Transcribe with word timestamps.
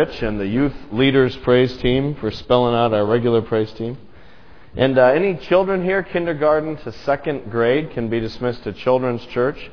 Rich 0.00 0.22
and 0.22 0.40
the 0.40 0.46
youth 0.46 0.72
leaders 0.92 1.36
praise 1.36 1.76
team 1.76 2.14
for 2.14 2.30
spelling 2.30 2.74
out 2.74 2.94
our 2.94 3.04
regular 3.04 3.42
praise 3.42 3.70
team. 3.72 3.98
And 4.74 4.98
uh, 4.98 5.08
any 5.08 5.36
children 5.36 5.84
here, 5.84 6.02
kindergarten 6.02 6.76
to 6.84 6.92
second 7.04 7.50
grade, 7.50 7.90
can 7.90 8.08
be 8.08 8.18
dismissed 8.18 8.64
to 8.64 8.72
Children's 8.72 9.26
Church, 9.26 9.70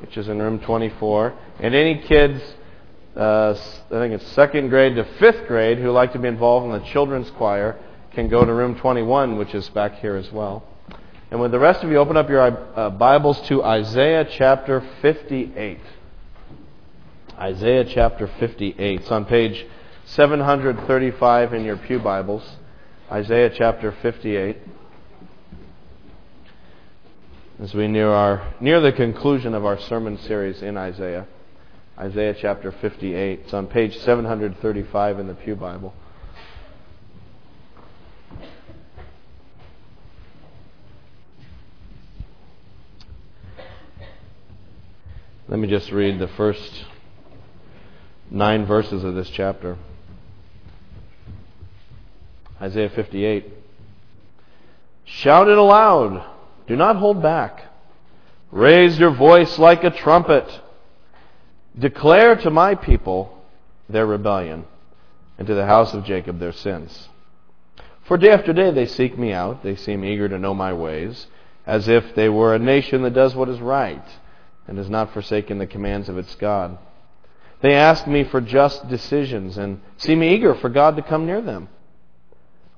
which 0.00 0.16
is 0.16 0.26
in 0.28 0.42
room 0.42 0.58
24. 0.58 1.32
And 1.60 1.76
any 1.76 2.00
kids, 2.00 2.42
uh, 3.14 3.50
I 3.52 3.88
think 3.88 4.14
it's 4.14 4.26
second 4.32 4.68
grade 4.68 4.96
to 4.96 5.04
fifth 5.20 5.46
grade, 5.46 5.78
who 5.78 5.92
like 5.92 6.12
to 6.14 6.18
be 6.18 6.26
involved 6.26 6.66
in 6.66 6.72
the 6.72 6.84
children's 6.90 7.30
choir, 7.30 7.78
can 8.14 8.28
go 8.28 8.44
to 8.44 8.52
room 8.52 8.74
21, 8.80 9.38
which 9.38 9.54
is 9.54 9.68
back 9.68 10.00
here 10.00 10.16
as 10.16 10.32
well. 10.32 10.64
And 11.30 11.40
with 11.40 11.52
the 11.52 11.60
rest 11.60 11.84
of 11.84 11.90
you, 11.92 11.98
open 11.98 12.16
up 12.16 12.28
your 12.28 12.40
uh, 12.40 12.90
Bibles 12.90 13.40
to 13.42 13.62
Isaiah 13.62 14.26
chapter 14.28 14.82
58. 15.02 15.78
Isaiah 17.38 17.84
chapter 17.84 18.26
58. 18.40 19.00
It's 19.00 19.10
on 19.12 19.24
page 19.24 19.64
735 20.06 21.54
in 21.54 21.64
your 21.64 21.76
Pew 21.76 22.00
Bibles. 22.00 22.56
Isaiah 23.12 23.48
chapter 23.56 23.92
58. 24.02 24.56
As 27.60 27.74
we 27.74 27.86
near 27.86 28.08
our 28.08 28.54
near 28.60 28.80
the 28.80 28.90
conclusion 28.90 29.54
of 29.54 29.64
our 29.64 29.78
sermon 29.78 30.18
series 30.18 30.62
in 30.62 30.76
Isaiah. 30.76 31.28
Isaiah 31.96 32.34
chapter 32.40 32.72
58. 32.72 33.40
It's 33.44 33.54
on 33.54 33.68
page 33.68 33.96
735 33.98 35.20
in 35.20 35.28
the 35.28 35.34
Pew 35.34 35.54
Bible. 35.54 35.94
Let 45.46 45.60
me 45.60 45.68
just 45.68 45.92
read 45.92 46.18
the 46.18 46.28
first 46.28 46.84
nine 48.30 48.66
verses 48.66 49.04
of 49.04 49.14
this 49.14 49.30
chapter. 49.30 49.76
Isaiah 52.60 52.90
58. 52.90 53.46
Shout 55.04 55.48
it 55.48 55.56
aloud. 55.56 56.24
Do 56.66 56.76
not 56.76 56.96
hold 56.96 57.22
back. 57.22 57.64
Raise 58.50 58.98
your 58.98 59.10
voice 59.10 59.58
like 59.58 59.84
a 59.84 59.90
trumpet. 59.90 60.60
Declare 61.78 62.36
to 62.36 62.50
my 62.50 62.74
people 62.74 63.42
their 63.88 64.06
rebellion, 64.06 64.64
and 65.38 65.46
to 65.46 65.54
the 65.54 65.66
house 65.66 65.94
of 65.94 66.04
Jacob 66.04 66.38
their 66.38 66.52
sins. 66.52 67.08
For 68.04 68.18
day 68.18 68.30
after 68.30 68.52
day 68.52 68.70
they 68.70 68.86
seek 68.86 69.16
me 69.16 69.32
out. 69.32 69.62
They 69.62 69.76
seem 69.76 70.04
eager 70.04 70.28
to 70.28 70.38
know 70.38 70.54
my 70.54 70.72
ways, 70.72 71.26
as 71.66 71.88
if 71.88 72.14
they 72.14 72.28
were 72.28 72.54
a 72.54 72.58
nation 72.58 73.02
that 73.02 73.14
does 73.14 73.34
what 73.34 73.48
is 73.48 73.60
right 73.60 74.04
and 74.66 74.76
has 74.76 74.90
not 74.90 75.12
forsaken 75.12 75.58
the 75.58 75.66
commands 75.66 76.08
of 76.08 76.18
its 76.18 76.34
God. 76.34 76.76
They 77.60 77.74
ask 77.74 78.06
me 78.06 78.24
for 78.24 78.40
just 78.40 78.88
decisions 78.88 79.58
and 79.58 79.80
seem 79.96 80.22
eager 80.22 80.54
for 80.54 80.68
God 80.68 80.96
to 80.96 81.02
come 81.02 81.26
near 81.26 81.40
them. 81.40 81.68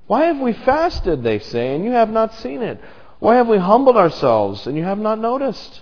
Why 0.07 0.25
have 0.25 0.39
we 0.39 0.53
fasted, 0.53 1.23
they 1.23 1.39
say, 1.39 1.75
and 1.75 1.85
you 1.85 1.91
have 1.91 2.09
not 2.09 2.33
seen 2.35 2.61
it? 2.61 2.81
Why 3.19 3.35
have 3.35 3.47
we 3.47 3.57
humbled 3.57 3.97
ourselves, 3.97 4.65
and 4.65 4.75
you 4.75 4.83
have 4.83 4.97
not 4.97 5.19
noticed? 5.19 5.81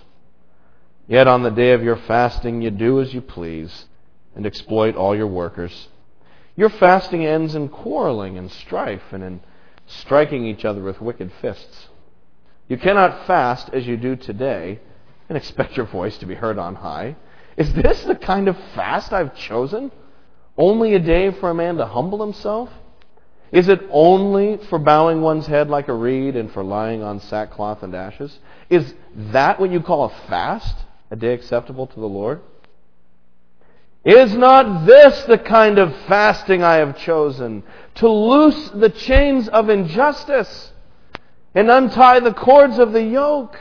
Yet 1.08 1.26
on 1.26 1.42
the 1.42 1.50
day 1.50 1.72
of 1.72 1.82
your 1.82 1.96
fasting, 1.96 2.62
you 2.62 2.70
do 2.70 3.00
as 3.00 3.12
you 3.12 3.20
please 3.22 3.86
and 4.36 4.46
exploit 4.46 4.94
all 4.94 5.16
your 5.16 5.26
workers. 5.26 5.88
Your 6.54 6.68
fasting 6.68 7.24
ends 7.24 7.54
in 7.54 7.68
quarreling 7.68 8.36
and 8.38 8.50
strife 8.52 9.12
and 9.12 9.24
in 9.24 9.40
striking 9.86 10.44
each 10.44 10.64
other 10.64 10.82
with 10.82 11.00
wicked 11.00 11.32
fists. 11.40 11.88
You 12.68 12.76
cannot 12.76 13.26
fast 13.26 13.70
as 13.72 13.86
you 13.86 13.96
do 13.96 14.14
today 14.14 14.78
and 15.28 15.36
expect 15.36 15.76
your 15.76 15.86
voice 15.86 16.18
to 16.18 16.26
be 16.26 16.36
heard 16.36 16.58
on 16.58 16.76
high. 16.76 17.16
Is 17.60 17.74
this 17.74 18.02
the 18.04 18.14
kind 18.14 18.48
of 18.48 18.56
fast 18.74 19.12
I've 19.12 19.36
chosen? 19.36 19.92
Only 20.56 20.94
a 20.94 20.98
day 20.98 21.30
for 21.30 21.50
a 21.50 21.54
man 21.54 21.76
to 21.76 21.84
humble 21.84 22.24
himself? 22.24 22.70
Is 23.52 23.68
it 23.68 23.82
only 23.90 24.56
for 24.70 24.78
bowing 24.78 25.20
one's 25.20 25.46
head 25.46 25.68
like 25.68 25.88
a 25.88 25.92
reed 25.92 26.36
and 26.36 26.50
for 26.50 26.64
lying 26.64 27.02
on 27.02 27.20
sackcloth 27.20 27.82
and 27.82 27.94
ashes? 27.94 28.38
Is 28.70 28.94
that 29.14 29.60
what 29.60 29.70
you 29.70 29.82
call 29.82 30.04
a 30.04 30.28
fast? 30.30 30.74
A 31.10 31.16
day 31.16 31.34
acceptable 31.34 31.86
to 31.86 32.00
the 32.00 32.08
Lord? 32.08 32.40
Is 34.06 34.32
not 34.32 34.86
this 34.86 35.24
the 35.24 35.36
kind 35.36 35.78
of 35.78 35.94
fasting 36.06 36.62
I 36.62 36.76
have 36.76 36.96
chosen? 36.96 37.62
To 37.96 38.08
loose 38.08 38.70
the 38.70 38.88
chains 38.88 39.48
of 39.50 39.68
injustice 39.68 40.72
and 41.54 41.70
untie 41.70 42.20
the 42.20 42.32
cords 42.32 42.78
of 42.78 42.92
the 42.92 43.04
yoke, 43.04 43.58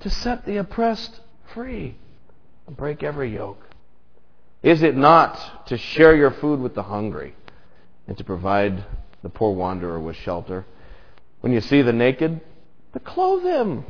to 0.00 0.10
set 0.10 0.44
the 0.44 0.56
oppressed 0.56 1.20
free 1.54 1.94
break 2.76 3.02
every 3.02 3.34
yoke? 3.34 3.62
Is 4.62 4.82
it 4.82 4.96
not 4.96 5.66
to 5.68 5.78
share 5.78 6.16
your 6.16 6.32
food 6.32 6.60
with 6.60 6.74
the 6.74 6.82
hungry 6.82 7.34
and 8.06 8.16
to 8.18 8.24
provide 8.24 8.84
the 9.22 9.28
poor 9.28 9.54
wanderer 9.54 10.00
with 10.00 10.16
shelter? 10.16 10.66
When 11.40 11.52
you 11.52 11.60
see 11.60 11.82
the 11.82 11.92
naked, 11.92 12.40
to 12.92 13.00
clothe 13.00 13.44
him 13.44 13.84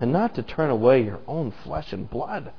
and 0.00 0.12
not 0.12 0.34
to 0.34 0.42
turn 0.42 0.70
away 0.70 1.04
your 1.04 1.20
own 1.26 1.52
flesh 1.64 1.92
and 1.92 2.10
blood. 2.10 2.52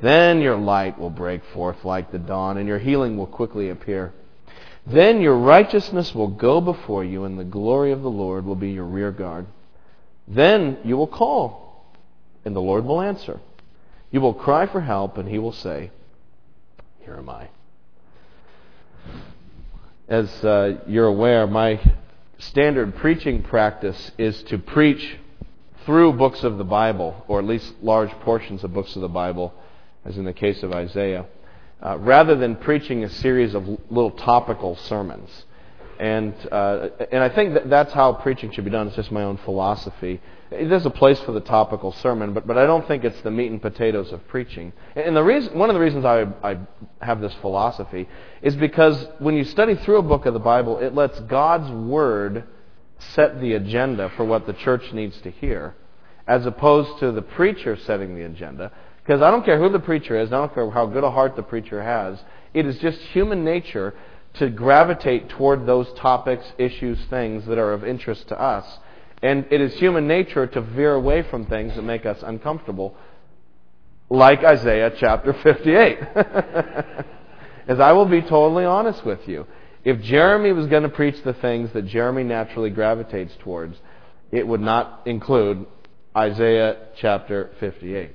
Then 0.00 0.40
your 0.40 0.56
light 0.56 0.98
will 0.98 1.10
break 1.10 1.42
forth 1.52 1.84
like 1.84 2.12
the 2.12 2.18
dawn, 2.18 2.58
and 2.58 2.68
your 2.68 2.78
healing 2.78 3.16
will 3.16 3.26
quickly 3.26 3.70
appear. 3.70 4.12
Then 4.86 5.20
your 5.20 5.36
righteousness 5.36 6.14
will 6.14 6.28
go 6.28 6.60
before 6.60 7.02
you, 7.02 7.24
and 7.24 7.38
the 7.38 7.44
glory 7.44 7.92
of 7.92 8.02
the 8.02 8.10
Lord 8.10 8.44
will 8.44 8.54
be 8.54 8.70
your 8.70 8.84
rear 8.84 9.10
guard. 9.10 9.46
Then 10.28 10.78
you 10.84 10.96
will 10.96 11.06
call, 11.06 11.84
and 12.44 12.54
the 12.54 12.60
Lord 12.60 12.84
will 12.84 13.00
answer. 13.00 13.40
You 14.10 14.20
will 14.20 14.34
cry 14.34 14.66
for 14.66 14.80
help, 14.80 15.18
and 15.18 15.28
he 15.28 15.38
will 15.38 15.52
say, 15.52 15.90
Here 17.00 17.16
am 17.16 17.28
I. 17.28 17.48
As 20.08 20.44
uh, 20.44 20.78
you're 20.86 21.06
aware, 21.06 21.46
my 21.46 21.80
standard 22.38 22.94
preaching 22.96 23.42
practice 23.42 24.12
is 24.18 24.42
to 24.44 24.58
preach 24.58 25.16
through 25.84 26.12
books 26.12 26.44
of 26.44 26.58
the 26.58 26.64
Bible, 26.64 27.24
or 27.28 27.38
at 27.40 27.44
least 27.44 27.74
large 27.82 28.10
portions 28.20 28.62
of 28.62 28.72
books 28.72 28.94
of 28.94 29.02
the 29.02 29.08
Bible, 29.08 29.52
as 30.04 30.16
in 30.16 30.24
the 30.24 30.32
case 30.32 30.62
of 30.62 30.72
Isaiah, 30.72 31.26
uh, 31.84 31.98
rather 31.98 32.36
than 32.36 32.56
preaching 32.56 33.04
a 33.04 33.08
series 33.08 33.54
of 33.54 33.66
little 33.90 34.10
topical 34.12 34.76
sermons. 34.76 35.44
And, 35.98 36.34
uh, 36.52 36.88
and 37.10 37.22
I 37.22 37.28
think 37.30 37.54
that 37.54 37.70
that's 37.70 37.92
how 37.92 38.12
preaching 38.12 38.52
should 38.52 38.64
be 38.64 38.70
done. 38.70 38.86
It's 38.86 38.96
just 38.96 39.10
my 39.10 39.22
own 39.22 39.38
philosophy. 39.38 40.20
There's 40.50 40.86
a 40.86 40.90
place 40.90 41.18
for 41.20 41.32
the 41.32 41.40
topical 41.40 41.92
sermon, 41.92 42.34
but, 42.34 42.46
but 42.46 42.58
I 42.58 42.66
don't 42.66 42.86
think 42.86 43.04
it's 43.04 43.20
the 43.22 43.30
meat 43.30 43.50
and 43.50 43.60
potatoes 43.60 44.12
of 44.12 44.26
preaching. 44.28 44.72
And 44.94 45.16
the 45.16 45.24
reason, 45.24 45.58
one 45.58 45.70
of 45.70 45.74
the 45.74 45.80
reasons 45.80 46.04
I, 46.04 46.26
I 46.42 46.58
have 47.00 47.20
this 47.20 47.34
philosophy 47.40 48.08
is 48.42 48.54
because 48.56 49.06
when 49.18 49.34
you 49.36 49.44
study 49.44 49.74
through 49.74 49.96
a 49.98 50.02
book 50.02 50.26
of 50.26 50.34
the 50.34 50.40
Bible, 50.40 50.78
it 50.78 50.94
lets 50.94 51.18
God's 51.20 51.70
Word 51.70 52.44
set 52.98 53.40
the 53.40 53.54
agenda 53.54 54.10
for 54.16 54.24
what 54.24 54.46
the 54.46 54.52
church 54.52 54.92
needs 54.92 55.20
to 55.22 55.30
hear, 55.30 55.74
as 56.26 56.46
opposed 56.46 56.98
to 57.00 57.12
the 57.12 57.22
preacher 57.22 57.76
setting 57.76 58.14
the 58.14 58.24
agenda. 58.24 58.70
Because 59.02 59.22
I 59.22 59.30
don't 59.30 59.44
care 59.44 59.58
who 59.58 59.68
the 59.68 59.78
preacher 59.78 60.18
is, 60.18 60.32
I 60.32 60.38
don't 60.38 60.52
care 60.52 60.70
how 60.70 60.86
good 60.86 61.04
a 61.04 61.10
heart 61.10 61.36
the 61.36 61.42
preacher 61.42 61.82
has, 61.82 62.22
it 62.54 62.66
is 62.66 62.78
just 62.78 62.98
human 62.98 63.44
nature 63.44 63.94
to 64.38 64.50
gravitate 64.50 65.28
toward 65.30 65.66
those 65.66 65.90
topics, 65.94 66.44
issues, 66.58 66.98
things 67.08 67.46
that 67.46 67.58
are 67.58 67.72
of 67.72 67.84
interest 67.84 68.28
to 68.28 68.40
us. 68.40 68.78
And 69.22 69.46
it 69.50 69.60
is 69.60 69.74
human 69.74 70.06
nature 70.06 70.46
to 70.46 70.60
veer 70.60 70.94
away 70.94 71.22
from 71.22 71.46
things 71.46 71.74
that 71.74 71.82
make 71.82 72.04
us 72.04 72.18
uncomfortable, 72.22 72.94
like 74.10 74.44
Isaiah 74.44 74.92
chapter 74.98 75.32
58. 75.32 75.98
As 77.68 77.80
I 77.80 77.92
will 77.92 78.06
be 78.06 78.20
totally 78.20 78.64
honest 78.64 79.04
with 79.04 79.26
you, 79.26 79.46
if 79.84 80.00
Jeramie 80.02 80.52
was 80.52 80.66
going 80.66 80.82
to 80.82 80.88
preach 80.88 81.22
the 81.24 81.32
things 81.32 81.72
that 81.72 81.86
Jeramie 81.86 82.24
naturally 82.24 82.70
gravitates 82.70 83.34
towards, 83.40 83.76
it 84.30 84.46
would 84.46 84.60
not 84.60 85.02
include 85.06 85.66
Isaiah 86.16 86.76
chapter 86.96 87.50
58. 87.60 88.10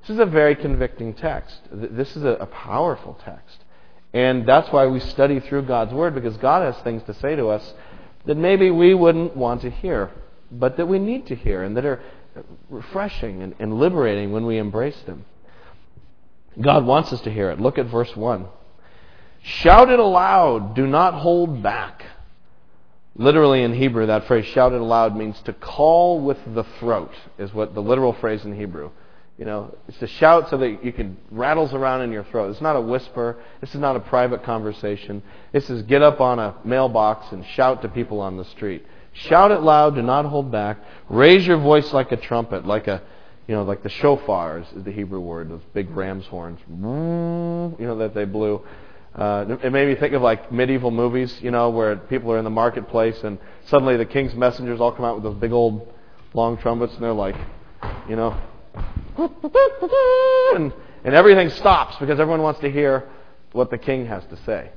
This 0.00 0.10
is 0.10 0.18
a 0.18 0.26
very 0.26 0.56
convicting 0.56 1.14
text. 1.14 1.56
This 1.70 2.16
is 2.16 2.24
a 2.24 2.48
powerful 2.50 3.18
text. 3.24 3.58
And 4.12 4.46
that's 4.46 4.70
why 4.72 4.86
we 4.86 5.00
study 5.00 5.40
through 5.40 5.62
God's 5.62 5.92
Word, 5.92 6.14
because 6.14 6.36
God 6.38 6.62
has 6.62 6.82
things 6.82 7.02
to 7.04 7.14
say 7.14 7.36
to 7.36 7.48
us 7.48 7.74
that 8.24 8.36
maybe 8.36 8.70
we 8.70 8.94
wouldn't 8.94 9.36
want 9.36 9.62
to 9.62 9.70
hear, 9.70 10.10
but 10.50 10.76
that 10.76 10.86
we 10.86 10.98
need 10.98 11.26
to 11.26 11.34
hear, 11.34 11.62
and 11.62 11.76
that 11.76 11.84
are 11.84 12.00
refreshing 12.70 13.42
and, 13.42 13.54
and 13.58 13.78
liberating 13.78 14.32
when 14.32 14.46
we 14.46 14.58
embrace 14.58 15.00
them. 15.02 15.24
God 16.60 16.86
wants 16.86 17.12
us 17.12 17.20
to 17.22 17.30
hear 17.30 17.50
it. 17.50 17.60
Look 17.60 17.78
at 17.78 17.86
verse 17.86 18.14
1. 18.16 18.46
Shout 19.42 19.90
it 19.90 19.98
aloud, 19.98 20.74
do 20.74 20.86
not 20.86 21.14
hold 21.14 21.62
back. 21.62 22.04
Literally 23.14 23.62
in 23.62 23.72
Hebrew, 23.72 24.06
that 24.06 24.26
phrase, 24.26 24.44
shout 24.46 24.72
it 24.72 24.80
aloud, 24.80 25.16
means 25.16 25.40
to 25.42 25.52
call 25.52 26.20
with 26.20 26.38
the 26.54 26.64
throat, 26.80 27.14
is 27.38 27.54
what 27.54 27.74
the 27.74 27.80
literal 27.80 28.12
phrase 28.12 28.44
in 28.44 28.54
Hebrew. 28.54 28.90
You 29.38 29.44
know, 29.44 29.74
it's 29.86 30.00
a 30.00 30.06
shout 30.06 30.48
so 30.48 30.56
that 30.58 30.82
you 30.82 30.92
can 30.92 31.18
rattles 31.30 31.74
around 31.74 32.00
in 32.00 32.10
your 32.10 32.24
throat. 32.24 32.50
It's 32.50 32.62
not 32.62 32.74
a 32.74 32.80
whisper. 32.80 33.36
This 33.60 33.74
is 33.74 33.80
not 33.80 33.94
a 33.94 34.00
private 34.00 34.42
conversation. 34.44 35.22
This 35.52 35.68
is 35.68 35.82
get 35.82 36.00
up 36.00 36.22
on 36.22 36.38
a 36.38 36.54
mailbox 36.64 37.32
and 37.32 37.44
shout 37.44 37.82
to 37.82 37.88
people 37.88 38.20
on 38.20 38.38
the 38.38 38.46
street. 38.46 38.86
Shout 39.12 39.50
it 39.50 39.60
loud. 39.60 39.94
Do 39.94 40.02
not 40.02 40.24
hold 40.24 40.50
back. 40.50 40.78
Raise 41.10 41.46
your 41.46 41.58
voice 41.58 41.92
like 41.92 42.12
a 42.12 42.16
trumpet, 42.16 42.66
like 42.66 42.86
a, 42.86 43.02
you 43.46 43.54
know, 43.54 43.62
like 43.62 43.82
the 43.82 43.90
shofar 43.90 44.60
is, 44.60 44.66
the 44.74 44.90
Hebrew 44.90 45.20
word, 45.20 45.50
those 45.50 45.62
big 45.74 45.90
ram's 45.90 46.26
horns, 46.26 46.60
you 46.68 47.86
know, 47.86 47.98
that 47.98 48.14
they 48.14 48.24
blew. 48.24 48.62
Uh, 49.14 49.56
it 49.62 49.70
made 49.70 49.88
me 49.88 49.94
think 49.94 50.14
of 50.14 50.22
like 50.22 50.50
medieval 50.50 50.90
movies, 50.90 51.38
you 51.42 51.50
know, 51.50 51.70
where 51.70 51.96
people 51.96 52.32
are 52.32 52.38
in 52.38 52.44
the 52.44 52.50
marketplace 52.50 53.22
and 53.22 53.38
suddenly 53.66 53.96
the 53.96 54.04
king's 54.04 54.34
messengers 54.34 54.80
all 54.80 54.92
come 54.92 55.04
out 55.04 55.14
with 55.14 55.24
those 55.24 55.36
big 55.36 55.52
old 55.52 55.92
long 56.34 56.58
trumpets 56.58 56.92
and 56.94 57.02
they're 57.02 57.12
like, 57.12 57.36
you 58.08 58.16
know, 58.16 58.38
and, 59.16 60.72
and 61.04 61.14
everything 61.14 61.50
stops 61.50 61.96
because 61.98 62.20
everyone 62.20 62.42
wants 62.42 62.60
to 62.60 62.70
hear 62.70 63.08
what 63.52 63.70
the 63.70 63.78
king 63.78 64.06
has 64.06 64.24
to 64.26 64.36
say. 64.44 64.70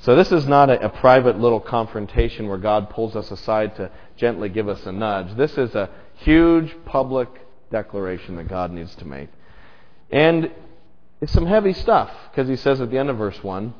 So 0.00 0.14
this 0.14 0.30
is 0.30 0.46
not 0.46 0.70
a, 0.70 0.86
a, 0.86 0.88
private 0.88 1.40
little 1.40 1.60
confrontation 1.60 2.48
where 2.48 2.58
God 2.58 2.90
pulls 2.90 3.16
us 3.16 3.30
aside 3.30 3.76
to 3.76 3.90
gently 4.16 4.48
give 4.48 4.68
us 4.68 4.84
a 4.86 4.92
nudge. 4.92 5.36
This 5.36 5.58
is 5.58 5.74
a 5.74 5.90
huge 6.16 6.74
public 6.84 7.28
declaration 7.70 8.36
that 8.36 8.48
God 8.48 8.70
needs 8.70 8.94
to 8.96 9.04
make. 9.04 9.28
And 10.10 10.52
it's 11.20 11.32
some 11.32 11.46
heavy 11.46 11.72
stuff 11.72 12.10
because 12.30 12.48
he 12.48 12.56
says 12.56 12.80
at 12.80 12.90
the 12.90 12.98
end 12.98 13.10
of 13.10 13.18
verse 13.18 13.42
1 13.42 13.74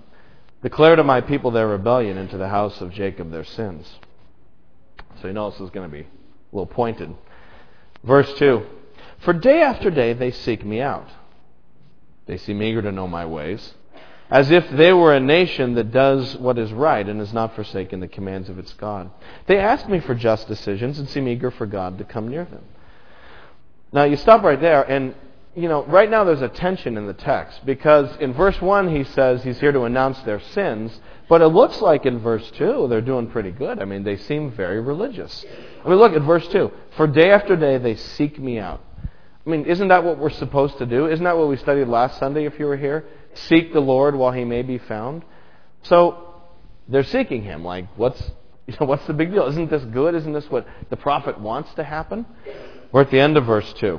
Declare 0.60 0.96
to 0.96 1.04
my 1.04 1.20
people 1.20 1.52
their 1.52 1.68
rebellion, 1.68 2.18
and 2.18 2.28
to 2.30 2.36
the 2.36 2.48
house 2.48 2.80
of 2.80 2.92
Jacob 2.92 3.30
their 3.30 3.44
sins. 3.44 3.88
So 5.20 5.28
you 5.28 5.32
know 5.32 5.50
this 5.50 5.60
is 5.60 5.70
going 5.70 5.88
to 5.88 5.92
be 5.92 6.02
a 6.02 6.06
little 6.52 6.66
pointed. 6.66 7.14
Verse 8.02 8.32
2 8.38 8.66
For 9.20 9.32
day 9.32 9.62
after 9.62 9.90
day 9.90 10.12
they 10.12 10.30
seek 10.30 10.64
me 10.64 10.80
out. 10.80 11.08
They 12.26 12.36
seem 12.36 12.62
eager 12.62 12.82
to 12.82 12.92
know 12.92 13.08
my 13.08 13.24
ways, 13.26 13.74
as 14.30 14.50
if 14.50 14.68
they 14.70 14.92
were 14.92 15.14
a 15.14 15.20
nation 15.20 15.74
that 15.74 15.90
does 15.90 16.36
what 16.36 16.58
is 16.58 16.72
right 16.72 17.06
and 17.08 17.18
has 17.20 17.32
not 17.32 17.54
forsaken 17.54 18.00
the 18.00 18.08
commands 18.08 18.48
of 18.48 18.58
its 18.58 18.72
God. 18.74 19.10
They 19.46 19.58
ask 19.58 19.88
me 19.88 20.00
for 20.00 20.14
just 20.14 20.46
decisions 20.46 20.98
and 20.98 21.08
seem 21.08 21.26
eager 21.26 21.50
for 21.50 21.66
God 21.66 21.98
to 21.98 22.04
come 22.04 22.28
near 22.28 22.44
them. 22.44 22.64
Now 23.92 24.04
you 24.04 24.16
stop 24.16 24.42
right 24.42 24.60
there, 24.60 24.82
and 24.82 25.14
you 25.54 25.68
know, 25.68 25.84
right 25.86 26.10
now 26.10 26.24
there's 26.24 26.42
a 26.42 26.48
tension 26.48 26.96
in 26.96 27.06
the 27.06 27.14
text 27.14 27.64
because 27.66 28.14
in 28.20 28.32
verse 28.34 28.60
1 28.60 28.94
he 28.94 29.02
says 29.02 29.42
he's 29.42 29.58
here 29.58 29.72
to 29.72 29.82
announce 29.82 30.20
their 30.20 30.40
sins, 30.40 31.00
but 31.28 31.40
it 31.40 31.48
looks 31.48 31.80
like 31.80 32.06
in 32.06 32.20
verse 32.20 32.48
2 32.52 32.86
they're 32.88 33.00
doing 33.00 33.28
pretty 33.28 33.50
good. 33.50 33.80
I 33.80 33.84
mean, 33.84 34.04
they 34.04 34.16
seem 34.16 34.52
very 34.52 34.80
religious. 34.80 35.44
I 35.84 35.88
mean, 35.88 35.98
look 35.98 36.12
at 36.12 36.22
verse 36.22 36.46
2. 36.48 36.70
For 36.96 37.06
day 37.06 37.30
after 37.30 37.56
day 37.56 37.78
they 37.78 37.96
seek 37.96 38.38
me 38.38 38.58
out. 38.58 38.82
I 39.48 39.50
mean, 39.50 39.64
isn't 39.64 39.88
that 39.88 40.04
what 40.04 40.18
we're 40.18 40.28
supposed 40.28 40.76
to 40.76 40.84
do? 40.84 41.06
Isn't 41.08 41.24
that 41.24 41.38
what 41.38 41.48
we 41.48 41.56
studied 41.56 41.88
last 41.88 42.18
Sunday 42.18 42.44
if 42.44 42.58
you 42.58 42.66
were 42.66 42.76
here? 42.76 43.06
Seek 43.32 43.72
the 43.72 43.80
Lord 43.80 44.14
while 44.14 44.30
he 44.30 44.44
may 44.44 44.60
be 44.60 44.76
found. 44.76 45.24
So 45.84 46.34
they're 46.86 47.02
seeking 47.02 47.44
him. 47.44 47.64
Like, 47.64 47.86
what's, 47.96 48.20
you 48.66 48.74
know, 48.78 48.86
what's 48.86 49.06
the 49.06 49.14
big 49.14 49.32
deal? 49.32 49.46
Isn't 49.46 49.70
this 49.70 49.84
good? 49.84 50.14
Isn't 50.14 50.34
this 50.34 50.50
what 50.50 50.66
the 50.90 50.98
prophet 50.98 51.40
wants 51.40 51.72
to 51.74 51.82
happen? 51.82 52.26
We're 52.92 53.00
at 53.00 53.10
the 53.10 53.20
end 53.20 53.38
of 53.38 53.46
verse 53.46 53.72
2. 53.78 53.98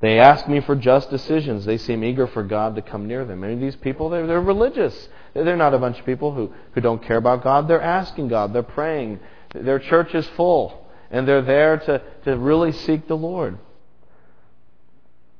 They 0.00 0.20
ask 0.20 0.46
me 0.46 0.60
for 0.60 0.76
just 0.76 1.10
decisions. 1.10 1.64
They 1.64 1.78
seem 1.78 2.04
eager 2.04 2.28
for 2.28 2.44
God 2.44 2.76
to 2.76 2.82
come 2.82 3.08
near 3.08 3.24
them. 3.24 3.40
Many 3.40 3.54
of 3.54 3.60
these 3.60 3.74
people, 3.74 4.10
they're, 4.10 4.28
they're 4.28 4.40
religious. 4.40 5.08
They're 5.32 5.56
not 5.56 5.74
a 5.74 5.78
bunch 5.78 5.98
of 5.98 6.06
people 6.06 6.32
who, 6.32 6.52
who 6.72 6.80
don't 6.80 7.02
care 7.02 7.16
about 7.16 7.42
God. 7.42 7.66
They're 7.66 7.82
asking 7.82 8.28
God. 8.28 8.52
They're 8.52 8.62
praying. 8.62 9.18
Their 9.52 9.80
church 9.80 10.14
is 10.14 10.24
full. 10.36 10.86
And 11.10 11.26
they're 11.26 11.42
there 11.42 11.78
to, 11.78 12.02
to 12.26 12.38
really 12.38 12.70
seek 12.70 13.08
the 13.08 13.16
Lord. 13.16 13.58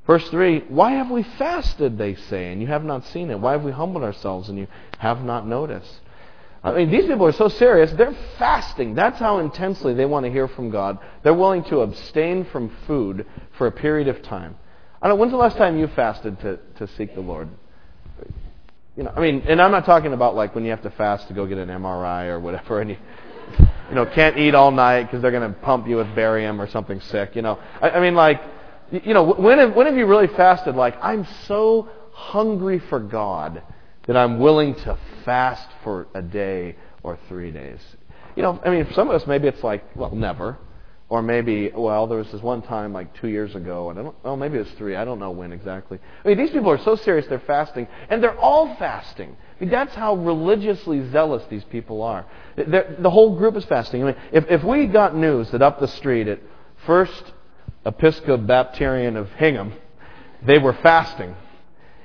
Verse 0.06 0.28
3 0.28 0.64
Why 0.68 0.92
have 0.92 1.10
we 1.10 1.22
fasted, 1.22 1.98
they 1.98 2.14
say, 2.14 2.52
and 2.52 2.60
you 2.60 2.68
have 2.68 2.84
not 2.84 3.06
seen 3.06 3.30
it? 3.30 3.40
Why 3.40 3.52
have 3.52 3.64
we 3.64 3.72
humbled 3.72 4.04
ourselves 4.04 4.48
and 4.48 4.58
you 4.58 4.66
have 4.98 5.22
not 5.22 5.46
noticed? 5.46 6.00
I 6.62 6.72
mean, 6.72 6.90
these 6.90 7.04
people 7.04 7.26
are 7.26 7.32
so 7.32 7.48
serious, 7.48 7.92
they're 7.92 8.16
fasting. 8.38 8.94
That's 8.94 9.18
how 9.18 9.38
intensely 9.38 9.92
they 9.92 10.06
want 10.06 10.24
to 10.24 10.32
hear 10.32 10.48
from 10.48 10.70
God. 10.70 10.98
They're 11.22 11.34
willing 11.34 11.62
to 11.64 11.80
abstain 11.80 12.46
from 12.46 12.74
food 12.86 13.26
for 13.58 13.66
a 13.66 13.72
period 13.72 14.08
of 14.08 14.22
time. 14.22 14.56
I 15.02 15.08
don't 15.08 15.16
know, 15.16 15.20
when's 15.20 15.32
the 15.32 15.36
last 15.36 15.58
time 15.58 15.78
you 15.78 15.88
fasted 15.88 16.40
to, 16.40 16.58
to 16.78 16.86
seek 16.96 17.14
the 17.14 17.20
Lord? 17.20 17.50
You 18.96 19.02
know, 19.02 19.12
I 19.14 19.20
mean, 19.20 19.42
and 19.46 19.60
I'm 19.60 19.72
not 19.72 19.84
talking 19.84 20.14
about 20.14 20.36
like 20.36 20.54
when 20.54 20.64
you 20.64 20.70
have 20.70 20.82
to 20.82 20.90
fast 20.90 21.28
to 21.28 21.34
go 21.34 21.46
get 21.46 21.58
an 21.58 21.68
MRI 21.68 22.28
or 22.28 22.40
whatever, 22.40 22.80
and 22.80 22.90
you, 22.90 22.96
you 23.90 23.94
know, 23.94 24.06
can't 24.06 24.38
eat 24.38 24.54
all 24.54 24.70
night 24.70 25.02
because 25.02 25.20
they're 25.20 25.32
going 25.32 25.52
to 25.52 25.58
pump 25.60 25.86
you 25.86 25.96
with 25.96 26.14
barium 26.14 26.58
or 26.60 26.68
something 26.70 27.00
sick. 27.00 27.36
You 27.36 27.42
know, 27.42 27.58
I, 27.82 27.90
I 27.90 28.00
mean, 28.00 28.14
like, 28.14 28.40
you 28.90 29.14
know, 29.14 29.32
when 29.34 29.58
have, 29.58 29.74
when 29.74 29.86
have 29.86 29.96
you 29.96 30.06
really 30.06 30.26
fasted? 30.28 30.74
Like, 30.74 30.96
I'm 31.02 31.26
so 31.46 31.88
hungry 32.12 32.78
for 32.78 33.00
God 33.00 33.62
that 34.06 34.16
I'm 34.16 34.38
willing 34.38 34.74
to 34.74 34.98
fast 35.24 35.68
for 35.82 36.06
a 36.14 36.22
day 36.22 36.76
or 37.02 37.18
three 37.28 37.50
days. 37.50 37.80
You 38.36 38.42
know, 38.42 38.60
I 38.64 38.70
mean, 38.70 38.86
for 38.86 38.92
some 38.92 39.08
of 39.08 39.14
us, 39.20 39.26
maybe 39.26 39.48
it's 39.48 39.62
like, 39.62 39.96
well, 39.96 40.14
never. 40.14 40.58
Or 41.08 41.22
maybe, 41.22 41.70
well, 41.74 42.06
there 42.06 42.18
was 42.18 42.30
this 42.32 42.40
one 42.40 42.62
time 42.62 42.92
like 42.92 43.14
two 43.20 43.28
years 43.28 43.54
ago, 43.54 43.90
and 43.90 43.98
I 43.98 44.02
don't, 44.02 44.24
well, 44.24 44.36
maybe 44.36 44.56
it 44.56 44.60
was 44.62 44.70
three. 44.72 44.96
I 44.96 45.04
don't 45.04 45.18
know 45.18 45.30
when 45.30 45.52
exactly. 45.52 45.98
I 46.24 46.28
mean, 46.28 46.38
these 46.38 46.50
people 46.50 46.70
are 46.70 46.82
so 46.82 46.96
serious 46.96 47.26
they're 47.28 47.40
fasting, 47.40 47.86
and 48.08 48.22
they're 48.22 48.38
all 48.38 48.74
fasting. 48.76 49.36
I 49.60 49.64
mean, 49.64 49.70
that's 49.70 49.94
how 49.94 50.14
religiously 50.16 51.08
zealous 51.10 51.44
these 51.50 51.64
people 51.64 52.02
are. 52.02 52.26
They're, 52.56 52.96
the 52.98 53.10
whole 53.10 53.36
group 53.36 53.54
is 53.54 53.64
fasting. 53.66 54.02
I 54.02 54.06
mean, 54.06 54.16
if, 54.32 54.50
if 54.50 54.64
we 54.64 54.86
got 54.86 55.14
news 55.14 55.50
that 55.50 55.62
up 55.62 55.78
the 55.78 55.88
street 55.88 56.26
at 56.26 56.40
First 56.86 57.32
Episcopalian 57.84 59.16
of 59.16 59.30
Hingham, 59.32 59.74
they 60.44 60.58
were 60.58 60.72
fasting, 60.74 61.34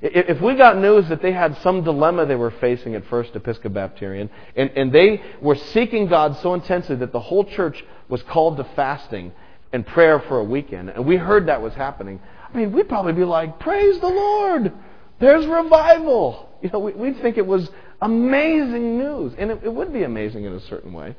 if 0.02 0.40
we 0.40 0.56
got 0.56 0.78
news 0.78 1.10
that 1.10 1.22
they 1.22 1.34
had 1.34 1.58
some 1.58 1.84
dilemma 1.84 2.26
they 2.26 2.36
were 2.36 2.52
facing 2.52 2.96
at 2.96 3.06
First 3.08 3.36
Episcopalian, 3.36 4.30
and, 4.56 4.70
and 4.72 4.92
they 4.94 5.22
were 5.42 5.56
seeking 5.56 6.08
God 6.08 6.38
so 6.38 6.54
intensely 6.54 6.96
that 6.98 7.12
the 7.12 7.20
whole 7.20 7.44
church 7.44 7.84
was 8.08 8.24
called 8.24 8.58
to 8.58 8.64
fasting 8.76 9.34
and 9.74 9.86
prayer 9.86 10.20
for 10.22 10.40
a 10.40 10.44
weekend, 10.44 10.90
and 10.90 11.06
we 11.06 11.18
heard 11.18 11.48
that 11.48 11.62
was 11.62 11.74
happening, 11.74 12.20
I 12.52 12.58
mean, 12.58 12.72
we'd 12.72 12.88
probably 12.88 13.14
be 13.14 13.26
like, 13.26 13.60
Praise 13.60 14.00
the 14.00 14.08
Lord! 14.08 14.72
There's 15.20 15.46
revival! 15.46 16.50
You 16.62 16.70
know, 16.70 16.80
we'd 16.80 17.22
think 17.22 17.38
it 17.38 17.46
was 17.46 17.70
amazing 18.02 18.98
news. 18.98 19.34
And 19.38 19.52
it, 19.52 19.62
it 19.64 19.74
would 19.74 19.94
be 19.94 20.04
amazing 20.04 20.46
in 20.46 20.54
a 20.54 20.60
certain 20.62 20.94
way. 20.94 21.16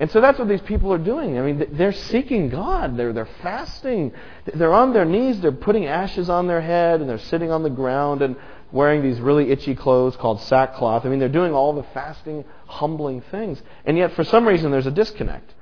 And 0.00 0.10
so 0.10 0.20
that's 0.20 0.38
what 0.38 0.48
these 0.48 0.60
people 0.62 0.92
are 0.92 0.98
doing. 0.98 1.38
I 1.38 1.42
mean, 1.42 1.68
they're 1.72 1.92
seeking 1.92 2.48
God. 2.48 2.96
They're, 2.96 3.12
they're 3.12 3.28
fasting. 3.42 4.12
They're 4.52 4.72
on 4.72 4.92
their 4.92 5.04
knees. 5.04 5.40
They're 5.40 5.52
putting 5.52 5.86
ashes 5.86 6.28
on 6.28 6.48
their 6.48 6.60
head 6.60 7.00
and 7.00 7.08
they're 7.08 7.18
sitting 7.18 7.52
on 7.52 7.62
the 7.62 7.70
ground 7.70 8.20
and 8.20 8.34
wearing 8.72 9.02
these 9.02 9.20
really 9.20 9.52
itchy 9.52 9.76
clothes 9.76 10.16
called 10.16 10.40
sackcloth. 10.40 11.06
I 11.06 11.08
mean, 11.08 11.20
they're 11.20 11.28
doing 11.28 11.52
all 11.52 11.72
the 11.72 11.84
fasting, 11.94 12.44
humbling 12.66 13.20
things. 13.30 13.62
And 13.84 13.96
yet, 13.96 14.14
for 14.14 14.24
some 14.24 14.48
reason, 14.48 14.72
there's 14.72 14.86
a 14.86 14.90
disconnect 14.90 15.54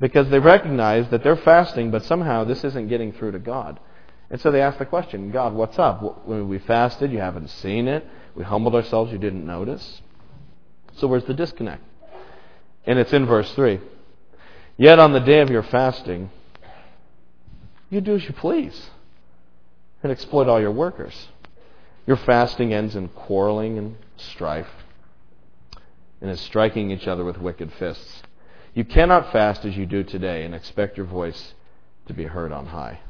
because 0.00 0.30
they 0.30 0.38
recognize 0.38 1.08
that 1.10 1.22
they're 1.22 1.36
fasting, 1.36 1.90
but 1.90 2.04
somehow 2.04 2.44
this 2.44 2.64
isn't 2.64 2.88
getting 2.88 3.12
through 3.12 3.32
to 3.32 3.38
God. 3.38 3.78
And 4.30 4.40
so 4.40 4.50
they 4.50 4.62
ask 4.62 4.78
the 4.78 4.86
question 4.86 5.30
God, 5.30 5.52
what's 5.52 5.78
up? 5.78 6.26
We 6.26 6.58
fasted, 6.58 7.12
you 7.12 7.18
haven't 7.18 7.48
seen 7.48 7.86
it. 7.86 8.06
We 8.34 8.44
humbled 8.44 8.74
ourselves, 8.74 9.12
you 9.12 9.18
didn't 9.18 9.44
notice. 9.46 10.00
So 10.94 11.06
where's 11.06 11.24
the 11.24 11.34
disconnect? 11.34 11.82
And 12.86 12.98
it's 12.98 13.12
in 13.12 13.26
verse 13.26 13.52
3. 13.54 13.80
Yet 14.76 14.98
on 14.98 15.12
the 15.12 15.20
day 15.20 15.40
of 15.40 15.50
your 15.50 15.62
fasting, 15.62 16.30
you 17.90 18.00
do 18.00 18.16
as 18.16 18.24
you 18.24 18.32
please 18.32 18.90
and 20.02 20.10
exploit 20.10 20.48
all 20.48 20.60
your 20.60 20.72
workers. 20.72 21.28
Your 22.06 22.16
fasting 22.16 22.74
ends 22.74 22.96
in 22.96 23.08
quarreling 23.08 23.78
and 23.78 23.96
strife 24.16 24.68
and 26.20 26.30
in 26.30 26.36
striking 26.36 26.90
each 26.90 27.06
other 27.06 27.24
with 27.24 27.38
wicked 27.38 27.72
fists. 27.78 28.22
You 28.74 28.84
cannot 28.84 29.32
fast 29.32 29.64
as 29.64 29.76
you 29.76 29.86
do 29.86 30.02
today 30.02 30.44
and 30.44 30.54
expect 30.54 30.96
your 30.96 31.06
voice 31.06 31.54
to 32.06 32.12
be 32.12 32.24
heard 32.24 32.52
on 32.52 32.66
high. 32.66 33.00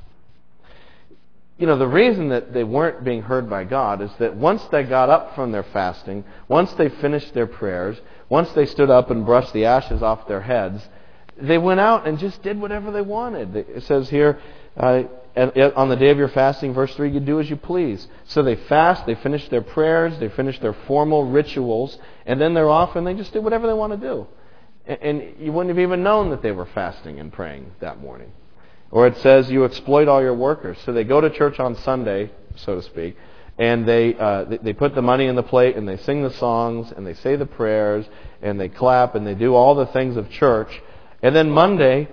You 1.56 1.66
know, 1.66 1.78
the 1.78 1.86
reason 1.86 2.28
that 2.30 2.52
they 2.52 2.64
weren't 2.64 3.04
being 3.04 3.22
heard 3.22 3.48
by 3.48 3.64
God 3.64 4.02
is 4.02 4.10
that 4.18 4.36
once 4.36 4.64
they 4.66 4.82
got 4.82 5.08
up 5.08 5.34
from 5.34 5.52
their 5.52 5.62
fasting, 5.62 6.24
once 6.48 6.72
they 6.74 6.88
finished 6.88 7.32
their 7.32 7.46
prayers, 7.46 8.00
once 8.28 8.50
they 8.52 8.66
stood 8.66 8.90
up 8.90 9.10
and 9.10 9.26
brushed 9.26 9.52
the 9.52 9.64
ashes 9.64 10.02
off 10.02 10.26
their 10.28 10.40
heads, 10.40 10.86
they 11.36 11.58
went 11.58 11.80
out 11.80 12.06
and 12.06 12.18
just 12.18 12.42
did 12.42 12.60
whatever 12.60 12.90
they 12.90 13.02
wanted. 13.02 13.54
It 13.56 13.82
says 13.84 14.08
here, 14.08 14.40
uh, 14.76 15.04
on 15.36 15.88
the 15.88 15.96
day 15.96 16.10
of 16.10 16.18
your 16.18 16.28
fasting, 16.28 16.72
verse 16.74 16.94
3, 16.94 17.10
you 17.10 17.20
do 17.20 17.40
as 17.40 17.50
you 17.50 17.56
please. 17.56 18.06
So 18.26 18.42
they 18.42 18.56
fast, 18.56 19.04
they 19.06 19.16
finish 19.16 19.48
their 19.48 19.62
prayers, 19.62 20.18
they 20.20 20.28
finish 20.28 20.58
their 20.60 20.74
formal 20.86 21.24
rituals, 21.24 21.98
and 22.24 22.40
then 22.40 22.54
they're 22.54 22.70
off 22.70 22.94
and 22.94 23.06
they 23.06 23.14
just 23.14 23.32
do 23.32 23.40
whatever 23.40 23.66
they 23.66 23.72
want 23.72 23.92
to 23.92 24.08
do. 24.08 24.26
And 24.86 25.34
you 25.40 25.50
wouldn't 25.50 25.74
have 25.74 25.82
even 25.82 26.02
known 26.02 26.30
that 26.30 26.42
they 26.42 26.52
were 26.52 26.66
fasting 26.66 27.18
and 27.18 27.32
praying 27.32 27.72
that 27.80 28.00
morning. 28.00 28.32
Or 28.90 29.06
it 29.06 29.16
says 29.18 29.50
you 29.50 29.64
exploit 29.64 30.08
all 30.08 30.22
your 30.22 30.34
workers. 30.34 30.78
So 30.84 30.92
they 30.92 31.04
go 31.04 31.20
to 31.20 31.30
church 31.30 31.58
on 31.58 31.74
Sunday, 31.76 32.30
so 32.56 32.76
to 32.76 32.82
speak, 32.82 33.16
and 33.58 33.86
they, 33.86 34.16
uh, 34.16 34.44
they 34.62 34.72
put 34.72 34.94
the 34.94 35.02
money 35.02 35.26
in 35.26 35.36
the 35.36 35.42
plate 35.42 35.76
and 35.76 35.88
they 35.88 35.96
sing 35.96 36.22
the 36.22 36.32
songs 36.32 36.92
and 36.94 37.06
they 37.06 37.14
say 37.14 37.36
the 37.36 37.46
prayers 37.46 38.04
and 38.42 38.58
they 38.58 38.68
clap 38.68 39.14
and 39.14 39.26
they 39.26 39.34
do 39.34 39.54
all 39.54 39.74
the 39.74 39.86
things 39.86 40.16
of 40.16 40.28
church. 40.30 40.82
And 41.22 41.34
then 41.34 41.50
Monday, 41.50 42.08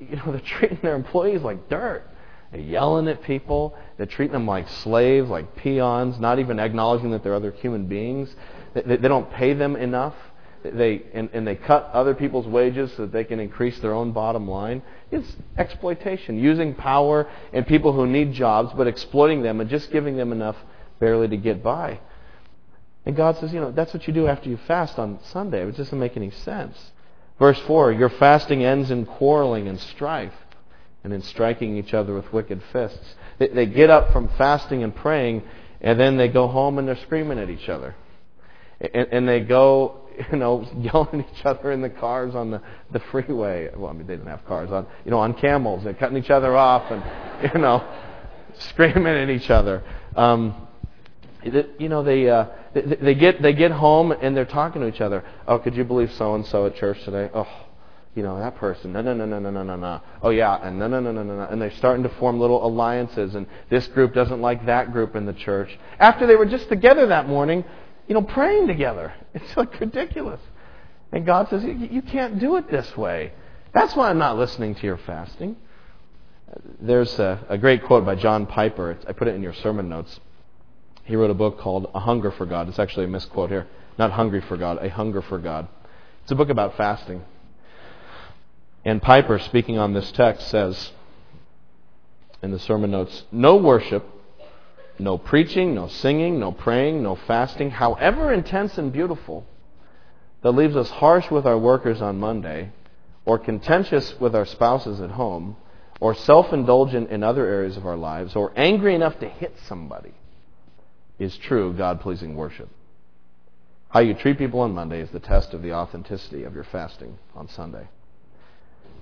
you 0.00 0.16
know, 0.16 0.24
they're 0.32 0.40
treating 0.40 0.78
their 0.82 0.96
employees 0.96 1.42
like 1.42 1.68
dirt. 1.68 2.04
They're 2.50 2.60
yelling 2.60 3.08
at 3.08 3.22
people. 3.22 3.76
They're 3.96 4.06
treating 4.06 4.32
them 4.32 4.46
like 4.46 4.68
slaves, 4.68 5.28
like 5.28 5.54
peons, 5.56 6.18
not 6.18 6.38
even 6.38 6.58
acknowledging 6.58 7.10
that 7.12 7.22
they're 7.22 7.34
other 7.34 7.52
human 7.52 7.86
beings. 7.86 8.34
They, 8.74 8.96
they 8.96 9.08
don't 9.08 9.30
pay 9.30 9.52
them 9.52 9.76
enough. 9.76 10.14
They, 10.62 11.02
and, 11.14 11.30
and 11.32 11.46
they 11.46 11.54
cut 11.54 11.90
other 11.92 12.14
people's 12.14 12.46
wages 12.46 12.92
so 12.96 13.02
that 13.02 13.12
they 13.12 13.24
can 13.24 13.40
increase 13.40 13.78
their 13.80 13.94
own 13.94 14.12
bottom 14.12 14.48
line. 14.48 14.82
It's 15.10 15.36
exploitation, 15.56 16.38
using 16.38 16.74
power 16.74 17.28
and 17.52 17.66
people 17.66 17.92
who 17.92 18.06
need 18.06 18.32
jobs, 18.32 18.72
but 18.76 18.86
exploiting 18.86 19.42
them 19.42 19.60
and 19.60 19.70
just 19.70 19.90
giving 19.92 20.16
them 20.16 20.32
enough 20.32 20.56
barely 20.98 21.28
to 21.28 21.36
get 21.36 21.62
by. 21.62 22.00
And 23.06 23.16
God 23.16 23.38
says, 23.38 23.52
you 23.52 23.60
know, 23.60 23.70
that's 23.70 23.94
what 23.94 24.06
you 24.06 24.12
do 24.12 24.26
after 24.26 24.50
you 24.50 24.58
fast 24.66 24.98
on 24.98 25.18
Sunday. 25.24 25.66
It 25.66 25.76
doesn't 25.76 25.98
make 25.98 26.16
any 26.16 26.30
sense. 26.30 26.76
Verse 27.38 27.58
4 27.60 27.92
Your 27.92 28.10
fasting 28.10 28.64
ends 28.64 28.90
in 28.90 29.06
quarreling 29.06 29.68
and 29.68 29.80
strife 29.80 30.34
and 31.04 31.12
in 31.12 31.22
striking 31.22 31.76
each 31.76 31.94
other 31.94 32.14
with 32.14 32.32
wicked 32.32 32.62
fists. 32.72 33.14
They, 33.38 33.48
they 33.48 33.66
get 33.66 33.90
up 33.90 34.12
from 34.12 34.28
fasting 34.36 34.82
and 34.82 34.94
praying, 34.94 35.42
and 35.80 35.98
then 35.98 36.16
they 36.16 36.28
go 36.28 36.48
home 36.48 36.78
and 36.78 36.88
they're 36.88 36.96
screaming 36.96 37.38
at 37.38 37.48
each 37.48 37.68
other. 37.68 37.94
And, 38.80 39.08
and 39.10 39.28
they 39.28 39.40
go, 39.40 40.07
you 40.32 40.38
know, 40.38 40.66
yelling 40.78 41.20
at 41.20 41.38
each 41.38 41.44
other 41.44 41.72
in 41.72 41.80
the 41.80 41.90
cars 41.90 42.34
on 42.34 42.50
the, 42.50 42.62
the 42.92 43.00
freeway. 43.10 43.68
Well, 43.76 43.90
I 43.90 43.92
mean, 43.92 44.06
they 44.06 44.14
didn't 44.14 44.28
have 44.28 44.44
cars 44.46 44.70
on, 44.70 44.86
you 45.04 45.10
know, 45.10 45.18
on 45.18 45.34
camels. 45.34 45.84
They're 45.84 45.94
cutting 45.94 46.16
each 46.16 46.30
other 46.30 46.56
off 46.56 46.90
and, 46.90 47.52
you 47.54 47.60
know, 47.60 47.86
screaming 48.58 49.06
at 49.06 49.30
each 49.30 49.50
other. 49.50 49.82
Um, 50.16 50.66
you 51.42 51.88
know, 51.88 52.02
they, 52.02 52.28
uh, 52.28 52.46
they, 52.74 52.82
they 52.82 53.14
get 53.14 53.40
they 53.40 53.52
get 53.52 53.70
home 53.70 54.12
and 54.12 54.36
they're 54.36 54.44
talking 54.44 54.82
to 54.82 54.88
each 54.88 55.00
other. 55.00 55.24
Oh, 55.46 55.58
could 55.58 55.76
you 55.76 55.84
believe 55.84 56.12
so 56.12 56.34
and 56.34 56.44
so 56.46 56.66
at 56.66 56.76
church 56.76 57.02
today? 57.04 57.30
Oh, 57.32 57.46
you 58.14 58.22
know 58.22 58.38
that 58.38 58.56
person. 58.56 58.92
No, 58.92 59.00
no, 59.00 59.14
no, 59.14 59.24
no, 59.24 59.38
no, 59.38 59.50
no, 59.50 59.62
no, 59.62 59.76
no. 59.76 60.00
Oh 60.22 60.30
yeah, 60.30 60.58
and 60.62 60.78
no, 60.78 60.88
no, 60.88 61.00
no, 61.00 61.12
no, 61.12 61.22
no, 61.22 61.36
no. 61.36 61.42
And 61.44 61.62
they're 61.62 61.70
starting 61.76 62.02
to 62.02 62.08
form 62.16 62.40
little 62.40 62.66
alliances. 62.66 63.34
And 63.34 63.46
this 63.70 63.86
group 63.88 64.14
doesn't 64.14 64.40
like 64.40 64.66
that 64.66 64.92
group 64.92 65.14
in 65.14 65.24
the 65.26 65.32
church. 65.32 65.78
After 65.98 66.26
they 66.26 66.34
were 66.34 66.46
just 66.46 66.68
together 66.68 67.06
that 67.06 67.28
morning, 67.28 67.64
you 68.08 68.14
know, 68.14 68.22
praying 68.22 68.66
together. 68.66 69.12
It's 69.34 69.56
like 69.56 69.78
ridiculous. 69.78 70.40
And 71.12 71.24
God 71.24 71.48
says, 71.48 71.62
you 71.64 72.02
can't 72.02 72.40
do 72.40 72.56
it 72.56 72.68
this 72.70 72.96
way. 72.96 73.32
That's 73.72 73.94
why 73.94 74.10
I'm 74.10 74.18
not 74.18 74.36
listening 74.36 74.74
to 74.74 74.82
your 74.82 74.96
fasting. 74.96 75.56
There's 76.80 77.18
a, 77.18 77.44
a 77.48 77.58
great 77.58 77.84
quote 77.84 78.04
by 78.04 78.14
John 78.14 78.46
Piper. 78.46 78.98
I 79.06 79.12
put 79.12 79.28
it 79.28 79.34
in 79.34 79.42
your 79.42 79.52
sermon 79.52 79.88
notes. 79.88 80.18
He 81.04 81.14
wrote 81.14 81.30
a 81.30 81.34
book 81.34 81.60
called 81.60 81.90
A 81.94 82.00
Hunger 82.00 82.30
for 82.30 82.46
God. 82.46 82.68
It's 82.68 82.78
actually 82.78 83.04
a 83.04 83.08
misquote 83.08 83.50
here. 83.50 83.66
Not 83.98 84.12
hungry 84.12 84.40
for 84.40 84.56
God, 84.56 84.84
a 84.84 84.88
hunger 84.88 85.22
for 85.22 85.38
God. 85.38 85.68
It's 86.22 86.32
a 86.32 86.34
book 86.34 86.48
about 86.48 86.76
fasting. 86.76 87.22
And 88.84 89.00
Piper, 89.02 89.38
speaking 89.38 89.78
on 89.78 89.92
this 89.92 90.10
text, 90.12 90.48
says 90.48 90.92
in 92.42 92.50
the 92.50 92.58
sermon 92.58 92.90
notes 92.90 93.24
no 93.32 93.56
worship, 93.56 94.04
no 94.98 95.18
preaching, 95.18 95.74
no 95.74 95.88
singing, 95.88 96.38
no 96.38 96.52
praying, 96.52 97.02
no 97.02 97.14
fasting, 97.14 97.70
however 97.70 98.32
intense 98.32 98.78
and 98.78 98.92
beautiful, 98.92 99.46
that 100.42 100.52
leaves 100.52 100.76
us 100.76 100.90
harsh 100.90 101.30
with 101.30 101.46
our 101.46 101.58
workers 101.58 102.00
on 102.00 102.18
Monday, 102.18 102.70
or 103.24 103.38
contentious 103.38 104.18
with 104.20 104.34
our 104.34 104.46
spouses 104.46 105.00
at 105.00 105.10
home, 105.10 105.56
or 106.00 106.14
self 106.14 106.52
indulgent 106.52 107.10
in 107.10 107.22
other 107.22 107.46
areas 107.46 107.76
of 107.76 107.86
our 107.86 107.96
lives, 107.96 108.36
or 108.36 108.52
angry 108.56 108.94
enough 108.94 109.18
to 109.20 109.28
hit 109.28 109.54
somebody 109.66 110.12
is 111.18 111.36
true 111.36 111.72
God 111.72 112.00
pleasing 112.00 112.36
worship. 112.36 112.68
How 113.90 114.00
you 114.00 114.14
treat 114.14 114.38
people 114.38 114.60
on 114.60 114.74
Monday 114.74 115.00
is 115.00 115.10
the 115.10 115.20
test 115.20 115.54
of 115.54 115.62
the 115.62 115.72
authenticity 115.72 116.44
of 116.44 116.54
your 116.54 116.64
fasting 116.64 117.18
on 117.34 117.48
Sunday. 117.48 117.88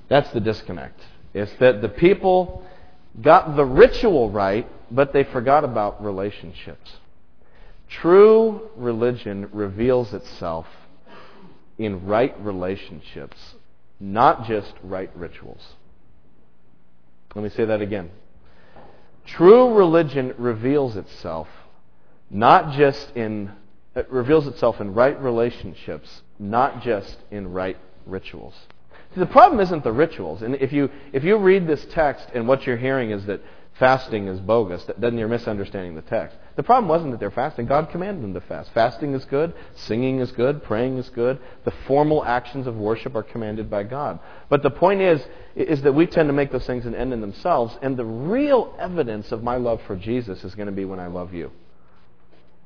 That's 0.09 0.31
the 0.31 0.41
disconnect. 0.41 1.01
It's 1.35 1.53
that 1.55 1.83
the 1.83 1.89
people 1.89 2.65
got 3.21 3.57
the 3.57 3.65
ritual 3.65 4.31
right, 4.31 4.69
but 4.91 5.13
they 5.13 5.25
forgot 5.25 5.65
about 5.65 6.05
relationships. 6.05 6.97
True 7.89 8.69
religion 8.77 9.49
reveals 9.53 10.13
itself 10.13 10.67
in 11.79 12.07
right 12.07 12.35
relationships, 12.41 13.55
not 14.01 14.47
just 14.47 14.73
right 14.83 15.11
rituals. 15.17 15.75
Let 17.35 17.43
me 17.43 17.51
say 17.51 17.65
that 17.67 17.83
again. 17.83 18.11
True 19.27 19.75
religion 19.75 20.35
reveals 20.39 20.97
itself 20.97 21.49
not 22.31 22.73
just 22.73 23.13
in, 23.15 23.53
it 23.95 24.11
reveals 24.11 24.47
itself 24.47 24.81
in 24.81 24.95
right 24.95 25.21
relationships, 25.21 26.23
not 26.39 26.83
just 26.83 27.17
in 27.31 27.53
right 27.53 27.77
rituals. 28.05 28.55
See, 29.17 29.21
the 29.21 29.27
problem 29.27 29.61
isn't 29.61 29.83
the 29.83 29.93
rituals. 29.93 30.43
And 30.43 30.57
if 30.57 30.75
you, 30.75 30.91
if 31.15 31.25
you 31.25 31.39
read 31.39 31.67
this 31.67 31.83
text 31.87 32.29
and 32.35 32.47
what 32.47 32.67
you're 32.67 32.77
hearing 32.77 33.13
is 33.13 33.25
that 33.25 33.41
fasting 33.79 34.29
is 34.29 34.39
bogus, 34.41 34.85
then 34.99 35.17
you're 35.17 35.27
misunderstanding 35.27 35.95
the 35.95 36.03
text. 36.03 36.37
The 36.57 36.63
problem 36.63 36.87
wasn't 36.87 37.13
that 37.13 37.21
they're 37.21 37.31
fasting. 37.31 37.65
God 37.65 37.89
commanded 37.91 38.23
them 38.23 38.35
to 38.35 38.43
fast. 38.43 38.71
Fasting 38.75 39.15
is 39.15 39.25
good, 39.25 39.55
singing 39.75 40.19
is 40.19 40.33
good, 40.33 40.63
praying 40.63 40.99
is 40.99 41.09
good. 41.09 41.39
The 41.65 41.73
formal 41.87 42.27
actions 42.27 42.67
of 42.67 42.77
worship 42.77 43.15
are 43.15 43.23
commanded 43.23 43.71
by 43.71 43.85
God. 43.85 44.21
But 44.51 44.63
the 44.63 44.69
point 44.69 45.01
is, 45.01 45.23
is 45.55 45.81
that 45.81 45.95
we 45.95 46.07
tend 46.07 46.29
to 46.29 46.35
make 46.35 46.53
those 46.53 46.67
things 46.67 46.85
an 46.85 46.95
end 46.95 47.15
in 47.15 47.23
themselves, 47.23 47.75
and 47.81 47.97
the 47.97 48.05
real 48.05 48.75
evidence 48.79 49.33
of 49.33 49.43
my 49.43 49.57
love 49.57 49.81
for 49.87 49.97
Jesus 49.97 50.45
is 50.45 50.55
going 50.55 50.67
to 50.67 50.73
be 50.73 50.85
when 50.85 51.01
I 51.01 51.07
love 51.07 51.33
you. 51.33 51.51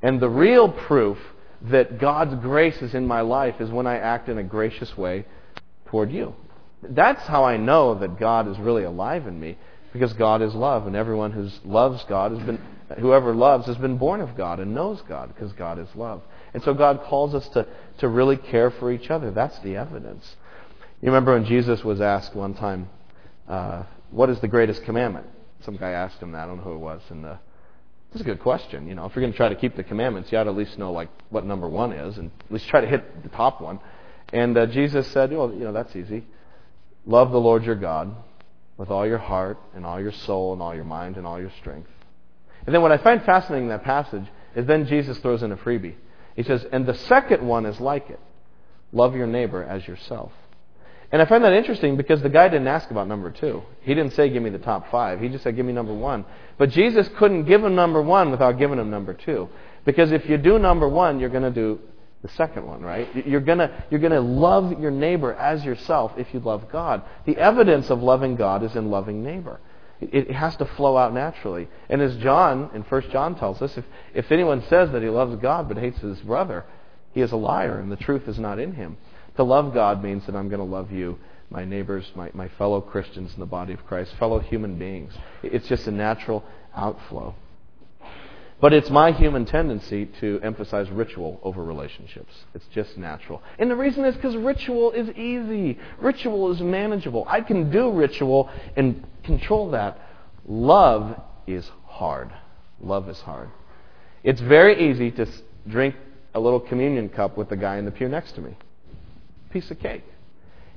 And 0.02 0.18
the 0.18 0.28
real 0.28 0.68
proof 0.68 1.18
that 1.62 2.00
God's 2.00 2.34
grace 2.42 2.82
is 2.82 2.92
in 2.92 3.06
my 3.06 3.20
life 3.20 3.60
is 3.60 3.70
when 3.70 3.86
I 3.86 3.98
act 3.98 4.28
in 4.28 4.38
a 4.38 4.42
gracious 4.42 4.96
way 4.98 5.26
toward 5.90 6.10
you. 6.12 6.34
That's 6.82 7.22
how 7.22 7.44
I 7.44 7.56
know 7.56 7.94
that 7.98 8.18
God 8.18 8.48
is 8.48 8.58
really 8.58 8.84
alive 8.84 9.26
in 9.26 9.38
me, 9.38 9.58
because 9.92 10.12
God 10.12 10.40
is 10.40 10.54
love, 10.54 10.86
and 10.86 10.96
everyone 10.96 11.32
who 11.32 11.48
loves 11.64 12.04
God 12.08 12.32
has 12.32 12.40
been, 12.40 12.60
whoever 12.98 13.34
loves 13.34 13.66
has 13.66 13.76
been 13.76 13.98
born 13.98 14.20
of 14.20 14.36
God 14.36 14.60
and 14.60 14.74
knows 14.74 15.02
God, 15.08 15.34
because 15.34 15.52
God 15.52 15.78
is 15.78 15.88
love. 15.94 16.22
And 16.54 16.62
so 16.62 16.72
God 16.74 17.02
calls 17.04 17.34
us 17.34 17.46
to, 17.50 17.66
to 17.98 18.08
really 18.08 18.36
care 18.36 18.70
for 18.70 18.90
each 18.90 19.10
other. 19.10 19.30
That's 19.30 19.58
the 19.60 19.76
evidence. 19.76 20.36
You 21.02 21.06
remember 21.06 21.34
when 21.34 21.44
Jesus 21.44 21.84
was 21.84 22.00
asked 22.00 22.34
one 22.34 22.54
time, 22.54 22.88
uh, 23.48 23.84
"What 24.10 24.30
is 24.30 24.40
the 24.40 24.48
greatest 24.48 24.84
commandment?" 24.84 25.26
Some 25.64 25.76
guy 25.76 25.90
asked 25.90 26.20
him 26.20 26.32
that. 26.32 26.44
I 26.44 26.46
don't 26.46 26.58
know 26.58 26.64
who 26.64 26.74
it 26.74 26.78
was, 26.78 27.02
and 27.10 27.26
uh, 27.26 27.36
that's 28.10 28.22
a 28.22 28.24
good 28.24 28.40
question. 28.40 28.86
You 28.86 28.94
know, 28.94 29.06
if 29.06 29.14
you're 29.14 29.22
going 29.22 29.32
to 29.32 29.36
try 29.36 29.48
to 29.48 29.54
keep 29.54 29.76
the 29.76 29.84
commandments, 29.84 30.30
you 30.32 30.38
ought 30.38 30.44
to 30.44 30.50
at 30.50 30.56
least 30.56 30.78
know 30.78 30.92
like 30.92 31.08
what 31.30 31.44
number 31.44 31.68
one 31.68 31.92
is, 31.92 32.18
and 32.18 32.30
at 32.46 32.52
least 32.52 32.68
try 32.68 32.80
to 32.80 32.86
hit 32.86 33.22
the 33.22 33.28
top 33.30 33.60
one. 33.60 33.80
And 34.32 34.56
uh, 34.56 34.66
Jesus 34.66 35.06
said, 35.08 35.32
"Well, 35.32 35.52
you 35.52 35.64
know, 35.64 35.72
that's 35.72 35.94
easy. 35.96 36.24
Love 37.06 37.32
the 37.32 37.40
Lord 37.40 37.64
your 37.64 37.74
God 37.74 38.14
with 38.76 38.90
all 38.90 39.06
your 39.06 39.18
heart 39.18 39.58
and 39.74 39.84
all 39.84 40.00
your 40.00 40.12
soul 40.12 40.52
and 40.52 40.62
all 40.62 40.74
your 40.74 40.84
mind 40.84 41.16
and 41.16 41.26
all 41.26 41.40
your 41.40 41.52
strength." 41.60 41.90
And 42.66 42.74
then 42.74 42.82
what 42.82 42.92
I 42.92 42.98
find 42.98 43.22
fascinating 43.24 43.64
in 43.64 43.70
that 43.70 43.84
passage 43.84 44.24
is 44.54 44.66
then 44.66 44.86
Jesus 44.86 45.18
throws 45.18 45.42
in 45.42 45.52
a 45.52 45.56
freebie. 45.56 45.94
He 46.36 46.42
says, 46.42 46.64
"And 46.70 46.86
the 46.86 46.94
second 46.94 47.46
one 47.46 47.66
is 47.66 47.80
like 47.80 48.10
it: 48.10 48.20
love 48.92 49.16
your 49.16 49.26
neighbor 49.26 49.64
as 49.64 49.86
yourself." 49.86 50.32
And 51.12 51.20
I 51.20 51.24
find 51.24 51.42
that 51.42 51.52
interesting 51.52 51.96
because 51.96 52.22
the 52.22 52.28
guy 52.28 52.48
didn't 52.48 52.68
ask 52.68 52.90
about 52.90 53.08
number 53.08 53.30
two. 53.30 53.62
He 53.80 53.94
didn't 53.94 54.12
say, 54.12 54.30
give 54.30 54.42
me 54.42 54.50
the 54.50 54.58
top 54.58 54.90
five. 54.92 55.20
He 55.20 55.28
just 55.28 55.42
said, 55.42 55.56
give 55.56 55.66
me 55.66 55.72
number 55.72 55.92
one. 55.92 56.24
But 56.56 56.70
Jesus 56.70 57.08
couldn't 57.18 57.46
give 57.46 57.64
him 57.64 57.74
number 57.74 58.00
one 58.00 58.30
without 58.30 58.58
giving 58.58 58.78
him 58.78 58.90
number 58.90 59.14
two. 59.14 59.48
Because 59.84 60.12
if 60.12 60.28
you 60.28 60.36
do 60.36 60.58
number 60.58 60.88
one, 60.88 61.18
you're 61.18 61.30
going 61.30 61.42
to 61.42 61.50
do 61.50 61.80
the 62.22 62.28
second 62.30 62.66
one, 62.66 62.82
right? 62.82 63.08
You're 63.26 63.40
going 63.40 63.70
you're 63.90 64.00
to 64.00 64.20
love 64.20 64.78
your 64.78 64.90
neighbor 64.90 65.32
as 65.34 65.64
yourself 65.64 66.12
if 66.18 66.32
you 66.34 66.40
love 66.40 66.70
God. 66.70 67.02
The 67.24 67.36
evidence 67.38 67.88
of 67.88 68.02
loving 68.02 68.36
God 68.36 68.62
is 68.62 68.76
in 68.76 68.90
loving 68.90 69.22
neighbor. 69.22 69.58
It, 70.02 70.30
has 70.30 70.56
to 70.56 70.64
flow 70.64 70.96
out 70.96 71.12
naturally. 71.12 71.68
And 71.88 72.00
as 72.00 72.16
John, 72.16 72.70
in 72.74 72.82
1 72.82 73.10
John 73.10 73.38
tells 73.38 73.60
us, 73.60 73.76
if, 73.76 73.84
if 74.14 74.32
anyone 74.32 74.62
says 74.68 74.90
that 74.92 75.02
he 75.02 75.08
loves 75.08 75.36
God 75.36 75.68
but 75.68 75.76
hates 75.76 75.98
his 76.00 76.18
brother, 76.20 76.64
he 77.12 77.20
is 77.20 77.32
a 77.32 77.36
liar 77.36 77.78
and 77.78 77.92
the 77.92 77.96
truth 77.96 78.28
is 78.28 78.38
not 78.38 78.58
in 78.58 78.72
him. 78.72 78.96
To 79.36 79.42
love 79.42 79.74
God 79.74 80.02
means 80.02 80.24
that 80.26 80.34
I'm 80.34 80.48
going 80.48 80.60
to 80.60 80.64
love 80.64 80.90
you, 80.90 81.18
my 81.50 81.64
neighbors, 81.64 82.10
my, 82.14 82.30
my 82.32 82.48
fellow 82.48 82.80
Christians 82.80 83.32
in 83.34 83.40
the 83.40 83.46
body 83.46 83.72
of 83.72 83.84
Christ, 83.86 84.14
fellow 84.18 84.38
human 84.38 84.78
beings. 84.78 85.12
It's 85.42 85.68
just 85.68 85.86
a 85.86 85.90
natural 85.90 86.44
outflow. 86.74 87.34
But 88.60 88.74
it's 88.74 88.90
my 88.90 89.12
human 89.12 89.46
tendency 89.46 90.06
to 90.20 90.38
emphasize 90.42 90.90
ritual 90.90 91.40
over 91.42 91.64
relationships. 91.64 92.32
It's 92.54 92.66
just 92.74 92.98
natural. 92.98 93.42
And 93.58 93.70
the 93.70 93.76
reason 93.76 94.04
is 94.04 94.14
because 94.14 94.36
ritual 94.36 94.92
is 94.92 95.08
easy. 95.10 95.78
Ritual 95.98 96.52
is 96.52 96.60
manageable. 96.60 97.24
I 97.26 97.40
can 97.40 97.70
do 97.70 97.90
ritual 97.90 98.50
and 98.76 99.02
control 99.22 99.70
that. 99.70 99.98
Love 100.46 101.18
is 101.46 101.70
hard. 101.86 102.30
Love 102.82 103.08
is 103.08 103.20
hard. 103.20 103.48
It's 104.22 104.40
very 104.40 104.90
easy 104.90 105.10
to 105.12 105.26
drink 105.66 105.94
a 106.34 106.40
little 106.40 106.60
communion 106.60 107.08
cup 107.08 107.38
with 107.38 107.48
the 107.48 107.56
guy 107.56 107.78
in 107.78 107.86
the 107.86 107.90
pew 107.90 108.08
next 108.08 108.32
to 108.32 108.42
me 108.42 108.56
piece 109.50 109.70
of 109.70 109.78
cake. 109.80 110.04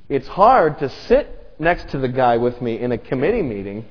It's 0.10 0.28
hard 0.28 0.80
to 0.80 0.90
sit 0.90 1.54
next 1.60 1.90
to 1.90 2.00
the 2.00 2.08
guy 2.08 2.38
with 2.38 2.62
me 2.62 2.80
in 2.80 2.92
a 2.92 2.98
committee 2.98 3.42
meeting 3.42 3.86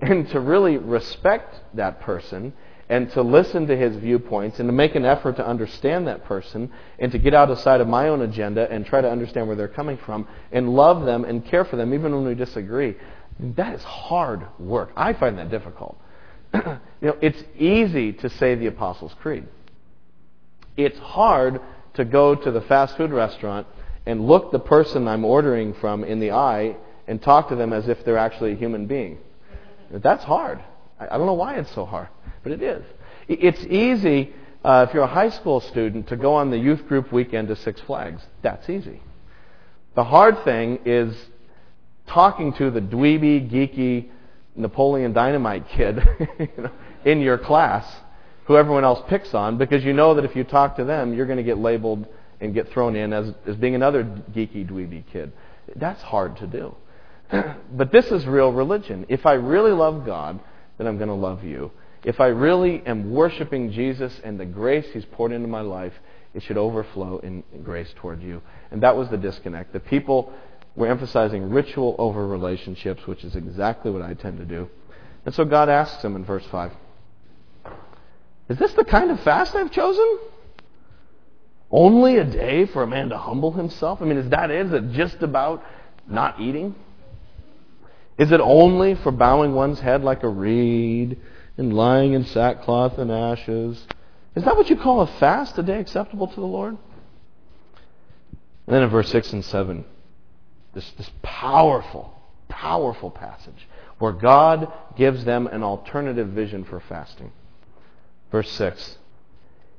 and 0.00 0.28
to 0.30 0.40
really 0.40 0.76
respect 0.76 1.56
that 1.74 2.00
person 2.00 2.52
and 2.88 3.10
to 3.12 3.22
listen 3.22 3.66
to 3.66 3.76
his 3.76 3.96
viewpoints 3.96 4.58
and 4.58 4.68
to 4.68 4.72
make 4.72 4.94
an 4.94 5.04
effort 5.04 5.36
to 5.36 5.46
understand 5.46 6.06
that 6.06 6.24
person 6.24 6.72
and 6.98 7.12
to 7.12 7.18
get 7.18 7.34
out 7.34 7.50
outside 7.50 7.80
of 7.80 7.88
my 7.88 8.08
own 8.08 8.22
agenda 8.22 8.70
and 8.70 8.86
try 8.86 9.00
to 9.00 9.10
understand 9.10 9.46
where 9.46 9.56
they're 9.56 9.68
coming 9.68 9.98
from 9.98 10.26
and 10.52 10.74
love 10.74 11.04
them 11.04 11.24
and 11.24 11.44
care 11.44 11.64
for 11.64 11.76
them 11.76 11.92
even 11.92 12.14
when 12.14 12.24
we 12.24 12.34
disagree. 12.34 12.96
That 13.40 13.74
is 13.74 13.82
hard 13.82 14.46
work. 14.58 14.90
I 14.96 15.12
find 15.12 15.38
that 15.38 15.50
difficult. 15.50 16.00
you 16.54 16.80
know, 17.02 17.16
it's 17.20 17.42
easy 17.58 18.12
to 18.14 18.30
say 18.30 18.54
the 18.54 18.66
Apostles' 18.66 19.14
Creed. 19.20 19.46
It's 20.76 20.98
hard 20.98 21.60
to 21.94 22.04
go 22.04 22.34
to 22.34 22.50
the 22.50 22.62
fast 22.62 22.96
food 22.96 23.10
restaurant 23.10 23.66
and 24.06 24.26
look 24.26 24.50
the 24.50 24.58
person 24.58 25.06
I'm 25.06 25.24
ordering 25.24 25.74
from 25.74 26.04
in 26.04 26.20
the 26.20 26.30
eye 26.30 26.76
and 27.06 27.20
talk 27.20 27.50
to 27.50 27.56
them 27.56 27.72
as 27.72 27.88
if 27.88 28.04
they're 28.04 28.16
actually 28.16 28.52
a 28.52 28.56
human 28.56 28.86
being. 28.86 29.18
That's 29.90 30.24
hard. 30.24 30.62
I 30.98 31.16
don't 31.16 31.26
know 31.26 31.34
why 31.34 31.56
it's 31.56 31.72
so 31.74 31.84
hard, 31.84 32.08
but 32.42 32.52
it 32.52 32.62
is. 32.62 32.84
It's 33.28 33.64
easy 33.64 34.32
uh, 34.64 34.86
if 34.88 34.94
you're 34.94 35.04
a 35.04 35.06
high 35.06 35.30
school 35.30 35.60
student, 35.60 36.08
to 36.08 36.16
go 36.16 36.34
on 36.34 36.50
the 36.50 36.58
youth 36.58 36.86
group 36.88 37.12
weekend 37.12 37.48
to 37.48 37.56
Six 37.56 37.80
Flags, 37.82 38.22
that's 38.42 38.68
easy. 38.68 39.00
The 39.94 40.04
hard 40.04 40.44
thing 40.44 40.80
is 40.84 41.16
talking 42.06 42.52
to 42.54 42.70
the 42.70 42.80
dweeby, 42.80 43.50
geeky, 43.50 44.08
Napoleon 44.56 45.12
Dynamite 45.12 45.68
kid 45.68 46.02
you 46.38 46.48
know, 46.58 46.70
in 47.04 47.20
your 47.20 47.38
class 47.38 47.86
who 48.46 48.56
everyone 48.56 48.82
else 48.82 49.00
picks 49.08 49.32
on 49.32 49.56
because 49.56 49.84
you 49.84 49.92
know 49.92 50.14
that 50.14 50.24
if 50.24 50.34
you 50.34 50.42
talk 50.42 50.76
to 50.76 50.84
them, 50.84 51.14
you're 51.14 51.26
going 51.26 51.36
to 51.36 51.44
get 51.44 51.58
labeled 51.58 52.06
and 52.40 52.54
get 52.54 52.68
thrown 52.70 52.96
in 52.96 53.12
as, 53.12 53.32
as 53.46 53.56
being 53.56 53.74
another 53.74 54.02
geeky, 54.32 54.68
dweeby 54.68 55.04
kid. 55.12 55.32
That's 55.76 56.02
hard 56.02 56.36
to 56.38 56.46
do. 56.46 56.74
but 57.72 57.92
this 57.92 58.06
is 58.06 58.26
real 58.26 58.52
religion. 58.52 59.06
If 59.08 59.26
I 59.26 59.34
really 59.34 59.72
love 59.72 60.04
God, 60.04 60.40
then 60.78 60.86
I'm 60.86 60.96
going 60.96 61.08
to 61.08 61.14
love 61.14 61.44
you. 61.44 61.70
If 62.04 62.20
I 62.20 62.26
really 62.26 62.82
am 62.86 63.10
worshiping 63.10 63.72
Jesus 63.72 64.20
and 64.22 64.38
the 64.38 64.46
grace 64.46 64.86
He's 64.92 65.04
poured 65.04 65.32
into 65.32 65.48
my 65.48 65.60
life, 65.60 65.92
it 66.34 66.42
should 66.42 66.56
overflow 66.56 67.18
in 67.18 67.42
grace 67.62 67.92
toward 67.96 68.22
you. 68.22 68.42
And 68.70 68.82
that 68.82 68.96
was 68.96 69.08
the 69.08 69.16
disconnect. 69.16 69.72
The 69.72 69.80
people 69.80 70.32
were 70.76 70.86
emphasizing 70.86 71.50
ritual 71.50 71.96
over 71.98 72.26
relationships, 72.26 73.06
which 73.06 73.24
is 73.24 73.34
exactly 73.34 73.90
what 73.90 74.02
I 74.02 74.14
tend 74.14 74.38
to 74.38 74.44
do. 74.44 74.68
And 75.26 75.34
so 75.34 75.44
God 75.44 75.68
asks 75.68 76.00
them 76.02 76.16
in 76.16 76.24
verse 76.24 76.44
5 76.46 76.72
Is 78.48 78.58
this 78.58 78.72
the 78.74 78.84
kind 78.84 79.10
of 79.10 79.20
fast 79.20 79.54
I've 79.54 79.72
chosen? 79.72 80.18
Only 81.70 82.16
a 82.16 82.24
day 82.24 82.64
for 82.66 82.82
a 82.82 82.86
man 82.86 83.10
to 83.10 83.18
humble 83.18 83.52
himself? 83.52 84.00
I 84.00 84.04
mean, 84.04 84.16
is 84.16 84.30
that 84.30 84.50
it? 84.50 84.66
Is 84.66 84.72
it 84.72 84.92
just 84.92 85.22
about 85.22 85.62
not 86.06 86.40
eating? 86.40 86.74
Is 88.16 88.32
it 88.32 88.40
only 88.40 88.94
for 88.94 89.12
bowing 89.12 89.54
one's 89.54 89.80
head 89.80 90.02
like 90.02 90.22
a 90.22 90.28
reed 90.28 91.18
and 91.58 91.74
lying 91.74 92.14
in 92.14 92.24
sackcloth 92.24 92.96
and 92.98 93.10
ashes? 93.10 93.86
Is 94.34 94.44
that 94.44 94.56
what 94.56 94.70
you 94.70 94.76
call 94.76 95.02
a 95.02 95.06
fast, 95.18 95.58
a 95.58 95.62
day 95.62 95.80
acceptable 95.80 96.28
to 96.28 96.36
the 96.36 96.46
Lord? 96.46 96.78
And 98.66 98.74
then 98.74 98.82
in 98.82 98.90
verse 98.90 99.10
6 99.10 99.32
and 99.32 99.44
7, 99.44 99.84
this, 100.74 100.90
this 100.92 101.10
powerful, 101.22 102.14
powerful 102.48 103.10
passage 103.10 103.66
where 103.98 104.12
God 104.12 104.72
gives 104.96 105.24
them 105.24 105.46
an 105.48 105.62
alternative 105.62 106.28
vision 106.28 106.64
for 106.64 106.80
fasting. 106.80 107.32
Verse 108.30 108.50
6 108.52 108.98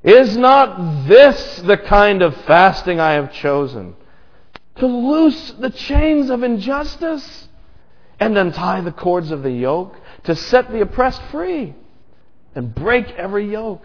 Is 0.04 0.36
not 0.36 1.08
this 1.08 1.62
the 1.62 1.78
kind 1.78 2.22
of 2.22 2.36
fasting 2.46 3.00
I 3.00 3.14
have 3.14 3.32
chosen? 3.34 3.96
To 4.78 4.88
loose 4.88 5.52
the 5.52 5.70
chains 5.70 6.30
of 6.30 6.44
injustice 6.44 7.48
and 8.20 8.38
untie 8.38 8.82
the 8.82 8.92
cords 8.92 9.32
of 9.32 9.44
the 9.44 9.52
yoke, 9.52 9.96
to 10.30 10.36
set 10.36 10.72
the 10.72 10.82
oppressed 10.82 11.24
free 11.32 11.74
and 12.54 12.76
break 12.76 13.10
every 13.14 13.52
yoke? 13.52 13.84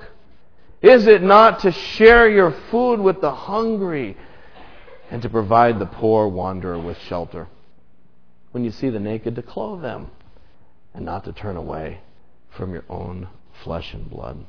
Is 0.82 1.06
it 1.06 1.22
not 1.22 1.60
to 1.60 1.72
share 1.72 2.28
your 2.28 2.54
food 2.70 3.00
with 3.00 3.22
the 3.22 3.32
hungry 3.32 4.14
and 5.10 5.22
to 5.22 5.30
provide 5.30 5.78
the 5.78 5.86
poor 5.86 6.28
wanderer 6.28 6.78
with 6.78 6.98
shelter? 6.98 7.48
When 8.52 8.62
you 8.62 8.72
see 8.72 8.90
the 8.90 9.00
naked, 9.00 9.36
to 9.36 9.42
clothe 9.42 9.80
them 9.80 10.10
and 10.92 11.06
not 11.06 11.24
to 11.24 11.32
turn 11.32 11.56
away 11.56 12.00
from 12.50 12.74
your 12.74 12.84
own 12.90 13.28
flesh 13.62 13.94
and 13.94 14.10
blood. 14.10 14.44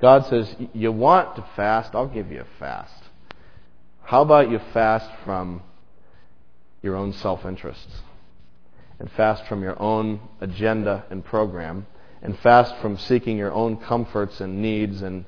God 0.00 0.24
says, 0.26 0.54
You 0.72 0.92
want 0.92 1.34
to 1.34 1.44
fast? 1.56 1.96
I'll 1.96 2.06
give 2.06 2.30
you 2.30 2.42
a 2.42 2.58
fast. 2.60 3.02
How 4.04 4.22
about 4.22 4.48
you 4.48 4.60
fast 4.72 5.10
from 5.24 5.62
your 6.80 6.94
own 6.94 7.12
self 7.12 7.44
interests? 7.44 8.02
And 9.00 9.10
fast 9.12 9.46
from 9.46 9.62
your 9.62 9.80
own 9.80 10.20
agenda 10.40 11.04
and 11.10 11.24
program? 11.24 11.86
And 12.22 12.38
fast 12.40 12.76
from 12.82 12.98
seeking 12.98 13.38
your 13.38 13.50
own 13.52 13.78
comforts 13.78 14.40
and 14.40 14.60
needs 14.60 15.00
and, 15.00 15.24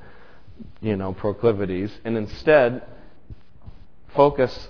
you 0.81 0.95
know, 0.95 1.15
proclivities? 1.15 1.91
And 2.05 2.17
instead, 2.17 2.83
focus 4.15 4.69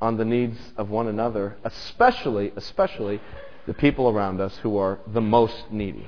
on 0.00 0.18
the 0.18 0.24
needs 0.26 0.58
of 0.76 0.90
one 0.90 1.08
another, 1.08 1.56
especially, 1.64 2.52
especially 2.56 3.20
the 3.66 3.72
people 3.72 4.10
around 4.10 4.40
us 4.40 4.54
who 4.58 4.76
are 4.76 4.98
the 5.06 5.22
most 5.22 5.64
needy, 5.70 6.06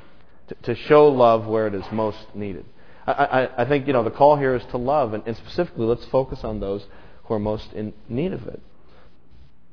to, 0.48 0.54
to 0.62 0.74
show 0.74 1.08
love 1.08 1.46
where 1.46 1.66
it 1.66 1.74
is 1.74 1.84
most 1.90 2.18
needed. 2.34 2.66
I, 3.06 3.12
I, 3.12 3.62
I, 3.62 3.64
think 3.64 3.86
you 3.86 3.94
know 3.94 4.04
the 4.04 4.10
call 4.10 4.36
here 4.36 4.54
is 4.54 4.64
to 4.66 4.76
love, 4.76 5.14
and, 5.14 5.22
and 5.26 5.36
specifically, 5.36 5.86
let's 5.86 6.04
focus 6.06 6.44
on 6.44 6.60
those 6.60 6.84
who 7.24 7.34
are 7.34 7.38
most 7.38 7.72
in 7.72 7.94
need 8.08 8.34
of 8.34 8.46
it. 8.46 8.60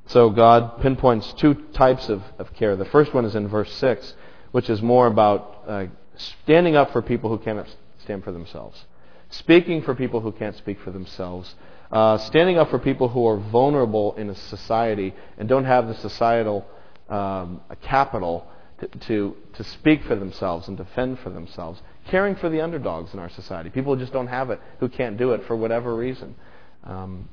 So 0.07 0.29
God 0.29 0.81
pinpoints 0.81 1.33
two 1.33 1.53
types 1.73 2.09
of, 2.09 2.21
of 2.37 2.53
care. 2.53 2.75
The 2.75 2.85
first 2.85 3.13
one 3.13 3.25
is 3.25 3.35
in 3.35 3.47
verse 3.47 3.73
six, 3.73 4.13
which 4.51 4.69
is 4.69 4.81
more 4.81 5.07
about 5.07 5.63
uh, 5.67 5.85
standing 6.17 6.75
up 6.75 6.91
for 6.91 7.01
people 7.01 7.29
who 7.29 7.37
cannot 7.37 7.67
stand 8.03 8.23
for 8.23 8.31
themselves, 8.31 8.85
speaking 9.29 9.81
for 9.81 9.95
people 9.95 10.19
who 10.19 10.31
can't 10.31 10.55
speak 10.57 10.79
for 10.81 10.91
themselves, 10.91 11.55
uh, 11.91 12.17
standing 12.17 12.57
up 12.57 12.69
for 12.69 12.79
people 12.79 13.07
who 13.09 13.25
are 13.25 13.37
vulnerable 13.37 14.13
in 14.15 14.29
a 14.29 14.35
society 14.35 15.13
and 15.37 15.47
don't 15.47 15.65
have 15.65 15.87
the 15.87 15.95
societal 15.95 16.65
um, 17.09 17.61
capital 17.81 18.45
to, 18.79 18.87
to, 18.87 19.35
to 19.53 19.63
speak 19.63 20.03
for 20.03 20.15
themselves 20.15 20.67
and 20.67 20.77
defend 20.77 21.19
for 21.19 21.29
themselves. 21.29 21.81
Caring 22.07 22.35
for 22.35 22.49
the 22.49 22.59
underdogs 22.59 23.13
in 23.13 23.19
our 23.19 23.29
society. 23.29 23.69
People 23.69 23.95
who 23.95 24.01
just 24.01 24.11
don't 24.11 24.27
have 24.27 24.49
it, 24.49 24.59
who 24.79 24.89
can't 24.89 25.17
do 25.17 25.31
it 25.31 25.45
for 25.45 25.55
whatever 25.55 25.95
reason. 25.95 26.35
Um, 26.83 27.29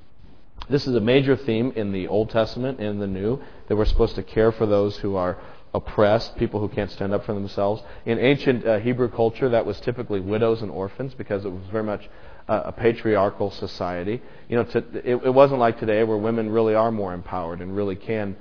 this 0.69 0.87
is 0.87 0.95
a 0.95 1.01
major 1.01 1.37
theme 1.37 1.73
in 1.77 1.93
the 1.93 2.09
Old 2.09 2.31
Testament 2.31 2.81
and 2.81 3.01
the 3.01 3.07
New 3.07 3.41
that 3.69 3.77
we're 3.77 3.85
supposed 3.85 4.15
to 4.17 4.23
care 4.23 4.53
for 4.53 4.67
those 4.67 4.97
who 4.99 5.17
are 5.17 5.39
oppressed, 5.73 6.37
people 6.37 6.61
who 6.61 6.69
can't 6.69 6.91
stand 6.91 7.13
up 7.15 7.25
for 7.25 7.35
themselves. 7.35 7.83
In 8.05 8.19
ancient 8.19 8.67
uh, 8.67 8.79
Hebrew 8.81 9.09
culture, 9.09 9.49
that 9.49 9.65
was 9.65 9.81
typically 9.81 10.21
widows 10.21 10.63
and 10.63 10.71
orphans 10.71 11.15
because 11.15 11.45
it 11.45 11.51
was 11.51 11.63
very 11.71 11.85
much 11.85 12.09
uh, 12.49 12.63
a 12.67 12.73
patriarchal 12.73 13.51
society. 13.51 14.21
You 14.49 14.57
know, 14.57 14.65
to, 14.65 14.79
it, 15.05 15.25
it 15.25 15.35
wasn't 15.35 15.61
like 15.61 15.79
today 15.79 16.03
where 16.03 16.17
women 16.17 16.51
really 16.51 16.75
are 16.75 16.91
more 16.91 17.15
empowered 17.15 17.61
and 17.61 17.77
really 17.77 17.97
can 17.97 18.37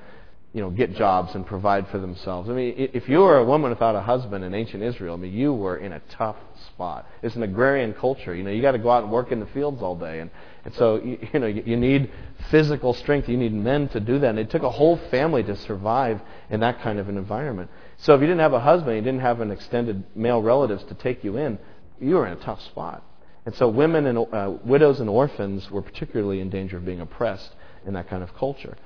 you 0.54 0.62
know, 0.62 0.72
get 0.72 0.96
jobs 0.96 1.36
and 1.36 1.46
provide 1.46 1.88
for 1.90 2.00
themselves. 2.00 2.50
I 2.50 2.54
mean, 2.54 2.74
if 2.76 3.08
you 3.08 3.20
were 3.20 3.38
a 3.38 3.46
woman 3.46 3.70
without 3.70 3.96
a 3.96 4.02
husband 4.02 4.44
in 4.44 4.56
ancient 4.56 4.82
Israel, 4.82 5.14
I 5.14 5.18
mean, 5.18 5.34
you 5.34 5.54
were 5.54 5.78
in 5.78 5.92
a 5.92 6.02
tough 6.10 6.38
spot. 6.74 7.08
It's 7.22 7.36
an 7.36 7.44
agrarian 7.44 7.94
culture. 7.94 8.34
You 8.34 8.44
know, 8.44 8.50
you 8.50 8.62
got 8.62 8.72
to 8.72 8.80
go 8.80 8.90
out 8.90 9.04
and 9.04 9.12
work 9.12 9.32
in 9.32 9.40
the 9.40 9.46
fields 9.48 9.82
all 9.84 9.96
day, 9.96 10.20
and 10.20 10.32
and 10.66 10.74
so 10.76 11.02
you, 11.02 11.18
you 11.34 11.40
know, 11.40 11.48
you 11.48 11.78
need 11.78 12.12
physical 12.50 12.94
strength. 12.94 13.30
You 13.30 13.38
need 13.38 13.54
men 13.54 13.90
to 13.90 14.00
do 14.00 14.20
that. 14.20 14.30
And 14.30 14.40
it 14.40 14.50
took 14.50 14.64
a 14.64 14.70
whole 14.70 14.98
family 15.12 15.44
to 15.44 15.56
survive 15.56 16.22
in 16.50 16.60
that 16.62 16.82
kind 16.82 17.00
of 17.00 17.10
an 17.10 17.18
environment. 17.18 17.70
So 17.98 18.16
if 18.16 18.22
you 18.22 18.28
didn't 18.28 18.42
have 18.42 18.54
a 18.54 18.60
husband, 18.60 18.96
you 18.96 19.02
didn't 19.02 19.22
have 19.22 19.42
an 19.42 19.52
extended 19.52 20.04
male 20.16 20.42
relatives 20.42 20.84
to 20.86 20.94
take 20.96 21.24
you 21.24 21.38
in, 21.38 21.60
you 22.00 22.16
were 22.16 22.28
in 22.28 22.34
a 22.34 22.44
tough 22.44 22.62
spot. 22.62 23.04
And 23.46 23.56
so 23.56 23.68
women 23.68 24.06
and 24.06 24.18
uh, 24.18 24.54
widows 24.64 25.00
and 25.00 25.10
orphans 25.10 25.70
were 25.72 25.82
particularly 25.82 26.40
in 26.40 26.50
danger 26.50 26.78
of 26.78 26.86
being 26.86 27.02
oppressed 27.02 27.52
in 27.86 27.94
that 27.94 28.10
kind 28.10 28.22
of 28.22 28.36
culture. 28.36 28.78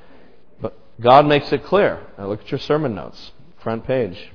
God 1.00 1.26
makes 1.26 1.52
it 1.52 1.64
clear. 1.64 2.06
Now 2.18 2.28
look 2.28 2.42
at 2.42 2.52
your 2.52 2.60
sermon 2.60 2.96
notes, 2.96 3.32
front 3.62 3.86
page. 3.86 4.32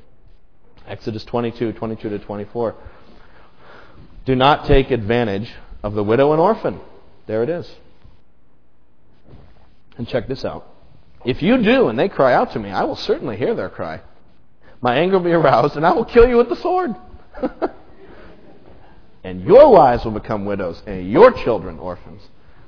Exodus 0.86 1.24
22, 1.24 1.72
22 1.72 2.08
to 2.08 2.18
24. 2.18 2.74
Do 4.24 4.34
not 4.34 4.66
take 4.66 4.90
advantage 4.90 5.52
of 5.82 5.94
the 5.94 6.02
widow 6.02 6.32
and 6.32 6.40
orphan. 6.40 6.80
There 7.26 7.42
it 7.42 7.48
is. 7.48 7.70
And 9.96 10.08
check 10.08 10.28
this 10.28 10.44
out. 10.44 10.66
If 11.24 11.42
you 11.42 11.62
do 11.62 11.88
and 11.88 11.98
they 11.98 12.08
cry 12.08 12.32
out 12.32 12.52
to 12.52 12.58
me, 12.58 12.70
I 12.70 12.84
will 12.84 12.96
certainly 12.96 13.36
hear 13.36 13.54
their 13.54 13.68
cry. 13.68 14.00
My 14.80 14.96
anger 14.96 15.18
will 15.18 15.24
be 15.24 15.32
aroused, 15.32 15.76
and 15.76 15.84
I 15.84 15.92
will 15.92 16.04
kill 16.04 16.28
you 16.28 16.36
with 16.36 16.48
the 16.48 16.56
sword. 16.56 16.94
and 19.24 19.42
your 19.42 19.72
wives 19.72 20.04
will 20.04 20.12
become 20.12 20.44
widows, 20.44 20.82
and 20.86 21.10
your 21.10 21.32
children 21.32 21.78
orphans. 21.78 22.22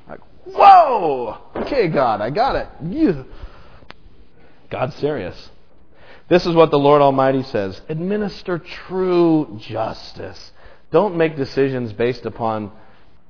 Like, 0.08 0.20
whoa! 0.44 1.38
Okay, 1.56 1.86
God, 1.88 2.20
I 2.20 2.30
got 2.30 2.56
it. 2.56 2.68
You. 2.84 3.24
God's 4.70 4.94
serious. 4.96 5.50
This 6.28 6.46
is 6.46 6.54
what 6.54 6.70
the 6.70 6.78
Lord 6.78 7.02
Almighty 7.02 7.42
says 7.42 7.80
administer 7.88 8.58
true 8.58 9.58
justice. 9.60 10.52
Don't 10.92 11.16
make 11.16 11.36
decisions 11.36 11.92
based 11.92 12.24
upon 12.24 12.70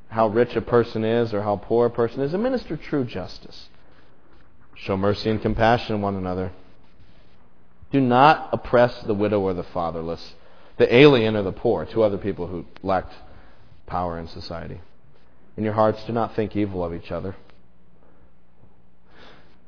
how 0.09 0.29
rich 0.29 0.55
a 0.57 0.61
person 0.61 1.05
is 1.05 1.33
or 1.33 1.43
how 1.43 1.57
poor 1.57 1.87
a 1.87 1.91
person 1.91 2.21
is. 2.21 2.35
Administer 2.35 2.77
true 2.77 3.05
justice. 3.05 3.69
Show 4.75 4.97
mercy 4.97 5.31
and 5.31 5.41
compassion 5.41 5.97
on 5.97 6.03
one 6.03 6.17
another. 6.17 6.53
Do 7.91 8.01
not 8.01 8.51
oppress 8.53 9.01
the 9.03 9.15
widow 9.15 9.41
or 9.41 9.55
the 9.55 9.63
fatherless, 9.63 10.35
the 10.77 10.95
alien 10.95 11.37
or 11.37 11.43
the 11.43 11.53
poor, 11.53 11.85
two 11.85 12.03
other 12.03 12.19
people 12.19 12.47
who 12.47 12.65
lacked 12.83 13.13
power 13.87 14.19
in 14.19 14.29
society. 14.29 14.81
In 15.57 15.65
your 15.65 15.73
hearts, 15.73 16.05
do 16.05 16.13
not 16.13 16.35
think 16.35 16.55
evil 16.55 16.85
of 16.85 16.95
each 16.95 17.11
other. 17.11 17.35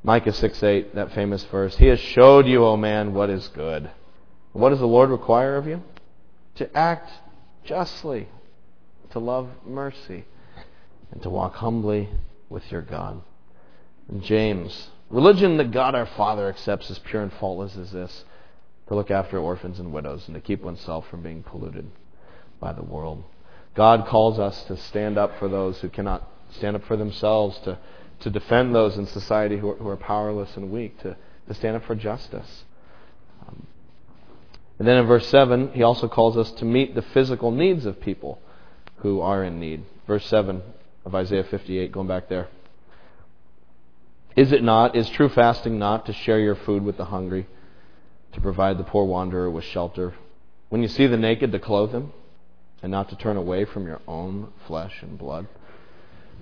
Micah 0.05 0.33
6 0.33 0.63
8, 0.63 0.95
that 0.95 1.13
famous 1.13 1.45
verse. 1.45 1.77
He 1.77 1.87
has 1.87 2.01
showed 2.01 2.47
you, 2.47 2.65
O 2.65 2.77
man, 2.77 3.15
what 3.15 3.31
is 3.31 3.49
good. 3.49 3.91
What 4.53 4.71
does 4.71 4.81
the 4.81 4.87
Lord 4.87 5.11
require 5.11 5.57
of 5.57 5.67
you? 5.67 5.83
To 6.57 6.77
act 6.77 7.11
justly, 7.65 8.29
to 9.11 9.19
love 9.19 9.49
mercy, 9.65 10.25
and 11.13 11.23
to 11.23 11.31
walk 11.31 11.55
humbly 11.55 12.09
with 12.49 12.71
your 12.71 12.83
God. 12.83 13.23
And 14.09 14.23
James, 14.23 14.89
religion 15.09 15.57
that 15.59 15.71
God 15.71 15.95
our 15.95 16.07
Father 16.07 16.49
accepts 16.49 16.91
as 16.91 16.99
pure 16.99 17.23
and 17.23 17.33
faultless 17.33 17.77
as 17.77 17.93
this 17.93 18.25
to 18.89 18.95
look 18.95 19.11
after 19.11 19.39
orphans 19.39 19.79
and 19.79 19.93
widows 19.93 20.25
and 20.27 20.35
to 20.35 20.41
keep 20.41 20.63
oneself 20.63 21.09
from 21.09 21.23
being 21.23 21.43
polluted 21.43 21.89
by 22.61 22.73
the 22.73 22.83
world. 22.83 23.23
God 23.75 24.07
calls 24.07 24.39
us 24.39 24.65
to 24.65 24.77
stand 24.77 25.17
up 25.17 25.39
for 25.39 25.49
those 25.49 25.81
who 25.81 25.89
cannot 25.89 26.29
stand 26.51 26.77
up 26.77 26.85
for 26.85 26.97
themselves, 26.97 27.59
to, 27.61 27.79
to 28.23 28.31
defend 28.31 28.75
those 28.75 28.97
in 28.97 29.07
society 29.07 29.59
who 29.59 29.71
are, 29.71 29.77
who 29.77 29.89
are 29.89 29.97
powerless 29.97 30.57
and 30.57 30.71
weak, 30.71 30.99
to, 31.03 31.17
to 31.49 31.55
stand 31.55 31.77
up 31.77 31.85
for 31.85 31.95
justice. 31.95 32.65
Um, 33.47 33.67
and 34.79 34.87
then 34.87 34.99
in 34.99 35.07
verse 35.07 35.27
7, 35.29 35.73
he 35.73 35.83
also 35.83 36.09
calls 36.09 36.37
us 36.37 36.51
to 36.53 36.65
meet 36.65 36.95
the 36.95 37.03
physical 37.03 37.51
needs 37.51 37.85
of 37.85 38.01
people 38.01 38.41
who 38.99 39.21
are 39.21 39.43
in 39.43 39.59
need. 39.59 39.85
Verse 40.07 40.25
7 40.27 40.63
of 41.05 41.15
Isaiah 41.15 41.45
58, 41.45 41.91
going 41.93 42.07
back 42.07 42.29
there. 42.29 42.49
Is 44.37 44.53
it 44.53 44.63
not, 44.63 44.97
is 44.97 45.11
true 45.11 45.29
fasting 45.29 45.79
not 45.79 46.07
to 46.07 46.13
share 46.13 46.39
your 46.39 46.55
food 46.55 46.83
with 46.83 46.97
the 46.97 47.07
hungry, 47.07 47.47
to 48.33 48.41
provide 48.41 48.79
the 48.79 48.85
poor 48.85 49.05
wanderer 49.05 49.51
with 49.51 49.65
shelter? 49.65 50.15
When 50.69 50.81
you 50.81 50.89
see 50.89 51.07
the 51.07 51.19
naked, 51.19 51.53
to 51.53 51.59
clothe 51.59 51.93
him, 51.93 52.13
and 52.83 52.91
not 52.91 53.11
to 53.11 53.17
turn 53.17 53.37
away 53.37 53.65
from 53.65 53.87
your 53.87 54.01
own 54.07 54.53
flesh 54.67 55.03
and 55.03 55.19
blood? 55.19 55.49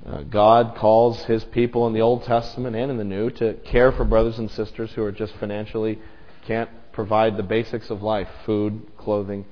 Uh, 0.06 0.22
God 0.22 0.76
calls 0.76 1.22
his 1.24 1.44
people 1.44 1.86
in 1.86 1.92
the 1.92 2.00
Old 2.00 2.24
Testament 2.24 2.74
and 2.74 2.90
in 2.90 2.96
the 2.96 3.04
New 3.04 3.30
to 3.30 3.54
care 3.64 3.92
for 3.92 4.04
brothers 4.04 4.38
and 4.38 4.50
sisters 4.50 4.90
who 4.92 5.02
are 5.02 5.12
just 5.12 5.34
financially 5.36 5.98
can't 6.46 6.70
provide 6.92 7.36
the 7.36 7.42
basics 7.42 7.90
of 7.90 8.02
life 8.02 8.28
food, 8.46 8.82
clothing, 8.96 9.44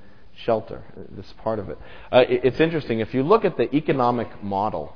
shelter. 0.45 0.83
This 1.11 1.25
is 1.27 1.33
part 1.43 1.59
of 1.59 1.69
it. 1.69 1.77
Uh, 2.11 2.23
it's 2.27 2.59
interesting. 2.59 2.99
If 2.99 3.13
you 3.13 3.23
look 3.23 3.45
at 3.45 3.57
the 3.57 3.73
economic 3.75 4.43
model 4.43 4.95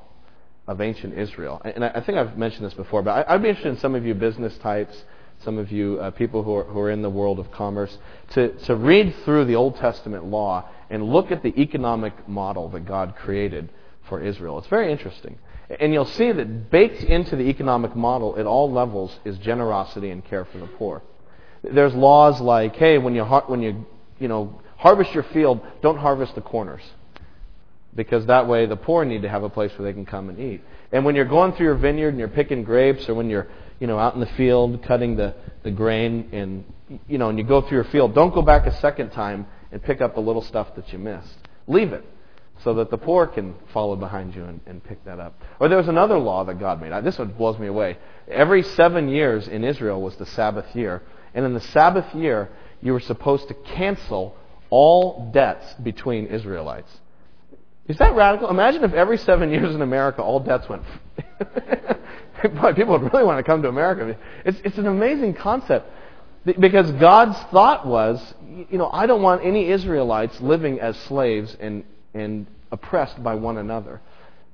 of 0.68 0.82
ancient 0.82 1.18
Israel, 1.18 1.62
and 1.64 1.84
I 1.84 2.02
think 2.02 2.18
I've 2.18 2.38
mentioned 2.38 2.66
this 2.66 2.74
before, 2.74 3.04
but 3.04 3.30
I'd 3.30 3.42
be 3.42 3.50
interested 3.50 3.70
in 3.70 3.80
some 3.80 3.96
of 3.96 4.06
you 4.06 4.14
business 4.14 4.58
types, 4.58 5.04
some 5.44 5.58
of 5.58 5.72
you 5.72 6.00
uh, 6.00 6.12
people 6.12 6.44
who 6.44 6.56
are, 6.56 6.64
who 6.64 6.80
are 6.80 6.90
in 6.90 7.02
the 7.02 7.10
world 7.10 7.40
of 7.40 7.52
commerce, 7.52 7.98
to, 8.32 8.50
to 8.66 8.76
read 8.76 9.14
through 9.26 9.46
the 9.46 9.56
Old 9.56 9.76
Testament 9.76 10.26
law 10.26 10.66
and 10.90 11.04
look 11.04 11.32
at 11.32 11.44
the 11.44 11.60
economic 11.60 12.28
model 12.28 12.70
that 12.70 12.86
God 12.86 13.16
created 13.16 13.70
for 14.14 14.22
Israel. 14.22 14.60
It's 14.60 14.68
very 14.68 14.92
interesting. 14.92 15.40
And 15.80 15.92
you'll 15.92 16.06
see 16.06 16.32
that 16.32 16.70
baked 16.70 17.02
into 17.02 17.36
the 17.36 17.46
economic 17.46 17.96
model 17.96 18.36
at 18.38 18.46
all 18.46 18.72
levels 18.72 19.18
is 19.26 19.40
generosity 19.40 20.12
and 20.12 20.24
care 20.24 20.46
for 20.46 20.60
the 20.60 20.68
poor. 20.68 21.02
There's 21.64 21.96
laws 21.96 22.40
like, 22.40 22.76
hey, 22.76 23.00
when 23.00 23.16
you, 23.16 23.24
when 23.24 23.64
you, 23.64 23.88
you 24.20 24.28
know, 24.28 24.62
harvest 24.78 25.16
your 25.16 25.24
field, 25.24 25.62
don't 25.82 25.98
harvest 25.98 26.36
the 26.36 26.42
corners. 26.42 26.84
Because 27.96 28.28
that 28.28 28.48
way 28.48 28.68
the 28.68 28.76
poor 28.76 29.04
need 29.04 29.24
to 29.24 29.30
have 29.30 29.42
a 29.42 29.50
place 29.50 29.72
where 29.80 29.88
they 29.88 29.94
can 29.94 30.06
come 30.06 30.30
and 30.30 30.40
eat. 30.40 30.62
And 30.92 31.06
when 31.06 31.16
you're 31.16 31.26
going 31.26 31.54
through 31.54 31.66
your 31.66 31.76
vineyard 31.76 32.10
and 32.10 32.20
you're 32.20 32.28
picking 32.28 32.64
grapes 32.64 33.10
or 33.10 33.16
when 33.16 33.32
you're, 33.32 33.48
you 33.80 33.88
know, 33.88 33.98
out 33.98 34.14
in 34.14 34.20
the 34.20 34.32
field 34.38 34.84
cutting 34.84 35.16
the, 35.16 35.34
the 35.64 35.72
grain 35.72 36.30
and, 36.32 36.66
you 37.08 37.18
know, 37.18 37.30
and 37.30 37.40
you 37.40 37.44
go 37.44 37.62
through 37.62 37.78
your 37.78 37.92
field, 37.92 38.14
don't 38.14 38.36
go 38.36 38.44
back 38.44 38.68
a 38.68 38.80
second 38.80 39.10
time 39.10 39.48
and 39.72 39.82
pick 39.82 40.02
up 40.02 40.14
the 40.14 40.22
little 40.22 40.44
stuff 40.44 40.76
that 40.76 40.94
you 40.94 41.00
missed. 41.00 41.36
Leave 41.66 41.94
it 41.94 42.06
so 42.64 42.74
that 42.76 42.90
the 42.90 42.98
poor 42.98 43.28
can 43.28 43.56
follow 43.74 43.96
behind 43.96 44.36
you 44.36 44.44
and, 44.44 44.62
and 44.66 44.84
pick 44.84 45.04
that 45.06 45.20
up. 45.20 45.42
Or 45.60 45.68
there 45.68 45.78
was 45.78 45.88
another 45.88 46.18
law 46.18 46.44
that 46.46 46.60
God 46.60 46.82
made. 46.82 46.92
This 47.04 47.18
one 47.18 47.30
blows 47.34 47.60
me 47.60 47.68
away. 47.68 47.98
Every 48.28 48.64
seven 48.64 49.10
years 49.10 49.48
in 49.48 49.64
Israel 49.64 50.02
was 50.02 50.16
the 50.16 50.26
Sabbath 50.26 50.74
year. 50.76 51.02
And 51.34 51.46
in 51.46 51.54
the 51.54 51.62
Sabbath 51.62 52.14
year, 52.16 52.50
you 52.82 52.94
were 52.94 53.00
supposed 53.00 53.48
to 53.50 53.54
cancel 53.54 54.36
all 54.70 55.32
debts 55.34 55.74
between 55.76 56.28
Israelites. 56.28 56.90
Is 57.88 57.98
that 57.98 58.16
radical? 58.16 58.50
Imagine 58.50 58.84
if 58.84 58.94
every 58.94 59.18
seven 59.18 59.50
years 59.52 59.76
in 59.76 59.82
America 59.82 60.22
all 60.22 60.40
debts 60.40 60.70
went. 60.70 60.84
People 62.42 63.00
would 63.00 63.14
really 63.14 63.26
want 63.26 63.40
to 63.40 63.44
come 63.44 63.62
to 63.62 63.68
America. 63.68 64.18
It's, 64.46 64.60
it's 64.64 64.78
an 64.78 64.88
amazing 64.88 65.34
concept. 65.34 65.90
Because 66.46 66.92
God's 66.94 67.38
thought 67.52 67.86
was, 67.88 68.34
you 68.70 68.78
know, 68.78 68.90
I 68.90 69.06
don't 69.06 69.22
want 69.22 69.46
any 69.46 69.70
Israelites 69.70 70.40
living 70.42 70.80
as 70.80 70.98
slaves 71.02 71.56
and, 71.60 71.86
and 72.14 72.48
oppressed 72.72 73.22
by 73.24 73.36
one 73.36 73.58
another. 73.58 74.02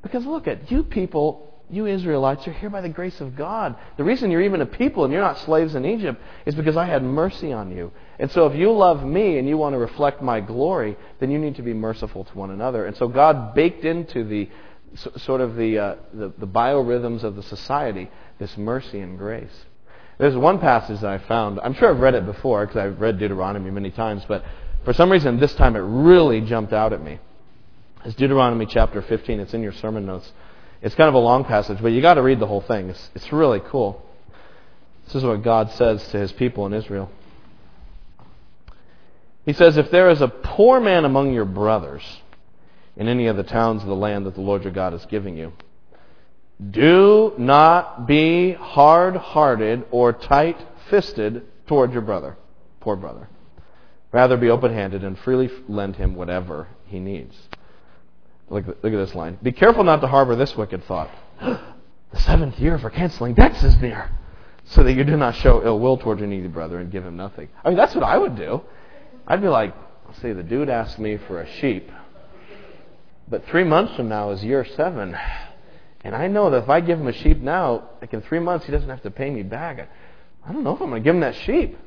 Because 0.01 0.25
look 0.25 0.47
at 0.47 0.71
you 0.71 0.83
people, 0.83 1.53
you 1.69 1.85
Israelites, 1.85 2.45
you're 2.45 2.55
here 2.55 2.69
by 2.69 2.81
the 2.81 2.89
grace 2.89 3.19
of 3.21 3.35
God. 3.35 3.75
The 3.97 4.03
reason 4.03 4.31
you're 4.31 4.41
even 4.41 4.61
a 4.61 4.65
people 4.65 5.03
and 5.03 5.13
you're 5.13 5.21
not 5.21 5.37
slaves 5.39 5.75
in 5.75 5.85
Egypt 5.85 6.21
is 6.45 6.55
because 6.55 6.77
I 6.77 6.85
had 6.85 7.03
mercy 7.03 7.51
on 7.53 7.75
you. 7.75 7.91
And 8.17 8.31
so 8.31 8.47
if 8.47 8.57
you 8.57 8.71
love 8.71 9.03
me 9.03 9.37
and 9.37 9.47
you 9.47 9.57
want 9.57 9.73
to 9.73 9.77
reflect 9.77 10.21
my 10.21 10.39
glory, 10.39 10.97
then 11.19 11.31
you 11.31 11.39
need 11.39 11.55
to 11.55 11.61
be 11.61 11.73
merciful 11.73 12.23
to 12.23 12.37
one 12.37 12.51
another. 12.51 12.85
And 12.85 12.95
so 12.97 13.07
God 13.07 13.53
baked 13.53 13.85
into 13.85 14.23
the 14.23 14.49
sort 15.17 15.41
of 15.41 15.55
the, 15.55 15.77
uh, 15.77 15.95
the, 16.13 16.33
the 16.37 16.47
biorhythms 16.47 17.23
of 17.23 17.35
the 17.35 17.43
society 17.43 18.09
this 18.39 18.57
mercy 18.57 18.99
and 18.99 19.17
grace. 19.17 19.65
There's 20.17 20.35
one 20.35 20.59
passage 20.59 21.01
that 21.01 21.09
I 21.09 21.17
found. 21.19 21.59
I'm 21.59 21.73
sure 21.73 21.89
I've 21.89 21.99
read 21.99 22.15
it 22.15 22.25
before 22.25 22.65
because 22.65 22.77
I've 22.77 22.99
read 22.99 23.19
Deuteronomy 23.19 23.69
many 23.69 23.91
times, 23.91 24.23
but 24.27 24.43
for 24.83 24.93
some 24.93 25.11
reason 25.11 25.39
this 25.39 25.53
time 25.55 25.75
it 25.75 25.79
really 25.79 26.41
jumped 26.41 26.73
out 26.73 26.93
at 26.93 27.01
me. 27.03 27.19
It's 28.05 28.15
Deuteronomy 28.15 28.65
chapter 28.65 29.01
15. 29.01 29.41
It's 29.41 29.53
in 29.53 29.61
your 29.61 29.73
sermon 29.73 30.05
notes. 30.05 30.31
It's 30.81 30.95
kind 30.95 31.09
of 31.09 31.15
a 31.15 31.19
long 31.19 31.43
passage, 31.43 31.79
but 31.81 31.89
you 31.89 32.01
got 32.01 32.13
to 32.13 32.21
read 32.21 32.39
the 32.39 32.47
whole 32.47 32.61
thing. 32.61 32.89
It's, 32.89 33.09
it's 33.13 33.33
really 33.33 33.59
cool. 33.59 34.05
This 35.05 35.15
is 35.15 35.23
what 35.23 35.43
God 35.43 35.71
says 35.71 36.07
to 36.09 36.17
his 36.17 36.31
people 36.31 36.65
in 36.65 36.73
Israel. 36.73 37.11
He 39.45 39.51
says, 39.51 39.75
If 39.75 39.91
there 39.91 40.09
is 40.09 40.21
a 40.21 40.29
poor 40.29 40.79
man 40.79 41.03
among 41.03 41.33
your 41.33 41.43
brothers 41.45 42.03
in 42.95 43.09
any 43.09 43.27
of 43.27 43.35
the 43.35 43.43
towns 43.43 43.81
of 43.81 43.89
the 43.89 43.95
land 43.95 44.25
that 44.25 44.35
the 44.35 44.41
Lord 44.41 44.63
your 44.63 44.71
God 44.71 44.93
is 44.93 45.05
giving 45.07 45.35
you, 45.35 45.51
do 46.71 47.33
not 47.37 48.07
be 48.07 48.53
hard 48.53 49.17
hearted 49.17 49.85
or 49.91 50.13
tight 50.13 50.57
fisted 50.89 51.43
toward 51.67 51.91
your 51.91 52.01
brother, 52.01 52.37
poor 52.79 52.95
brother. 52.95 53.27
Rather, 54.13 54.37
be 54.37 54.49
open 54.49 54.73
handed 54.73 55.03
and 55.03 55.19
freely 55.19 55.49
lend 55.67 55.97
him 55.97 56.15
whatever 56.15 56.67
he 56.85 56.99
needs. 56.99 57.35
Look, 58.49 58.65
look 58.67 58.93
at 58.93 58.97
this 58.97 59.13
line. 59.13 59.37
Be 59.43 59.51
careful 59.51 59.83
not 59.83 60.01
to 60.01 60.07
harbor 60.07 60.35
this 60.35 60.55
wicked 60.55 60.83
thought. 60.85 61.09
the 61.39 61.59
seventh 62.21 62.59
year 62.59 62.77
for 62.79 62.89
canceling 62.89 63.35
debts 63.35 63.63
is 63.63 63.77
near, 63.77 64.09
so 64.65 64.83
that 64.83 64.93
you 64.93 65.03
do 65.03 65.15
not 65.17 65.35
show 65.35 65.63
ill 65.63 65.79
will 65.79 65.97
toward 65.97 66.19
your 66.19 66.27
needy 66.27 66.47
brother 66.47 66.79
and 66.79 66.91
give 66.91 67.05
him 67.05 67.15
nothing. 67.15 67.49
I 67.63 67.69
mean, 67.69 67.77
that's 67.77 67.93
what 67.93 68.03
I 68.03 68.17
would 68.17 68.35
do. 68.35 68.61
I'd 69.27 69.41
be 69.41 69.47
like, 69.47 69.75
see, 70.21 70.33
the 70.33 70.43
dude 70.43 70.69
asked 70.69 70.97
me 70.97 71.17
for 71.17 71.41
a 71.41 71.51
sheep, 71.59 71.91
but 73.27 73.45
three 73.45 73.63
months 73.63 73.95
from 73.95 74.09
now 74.09 74.31
is 74.31 74.43
year 74.43 74.65
seven. 74.65 75.15
And 76.01 76.15
I 76.15 76.27
know 76.27 76.49
that 76.49 76.63
if 76.63 76.69
I 76.69 76.81
give 76.81 76.99
him 76.99 77.07
a 77.07 77.13
sheep 77.13 77.39
now, 77.39 77.89
like 78.01 78.13
in 78.13 78.21
three 78.21 78.39
months, 78.39 78.65
he 78.65 78.71
doesn't 78.71 78.89
have 78.89 79.03
to 79.03 79.11
pay 79.11 79.29
me 79.29 79.43
back. 79.43 79.79
I, 79.79 80.49
I 80.49 80.53
don't 80.53 80.63
know 80.63 80.73
if 80.73 80.81
I'm 80.81 80.89
going 80.89 81.03
to 81.03 81.07
give 81.07 81.13
him 81.13 81.21
that 81.21 81.35
sheep. 81.35 81.77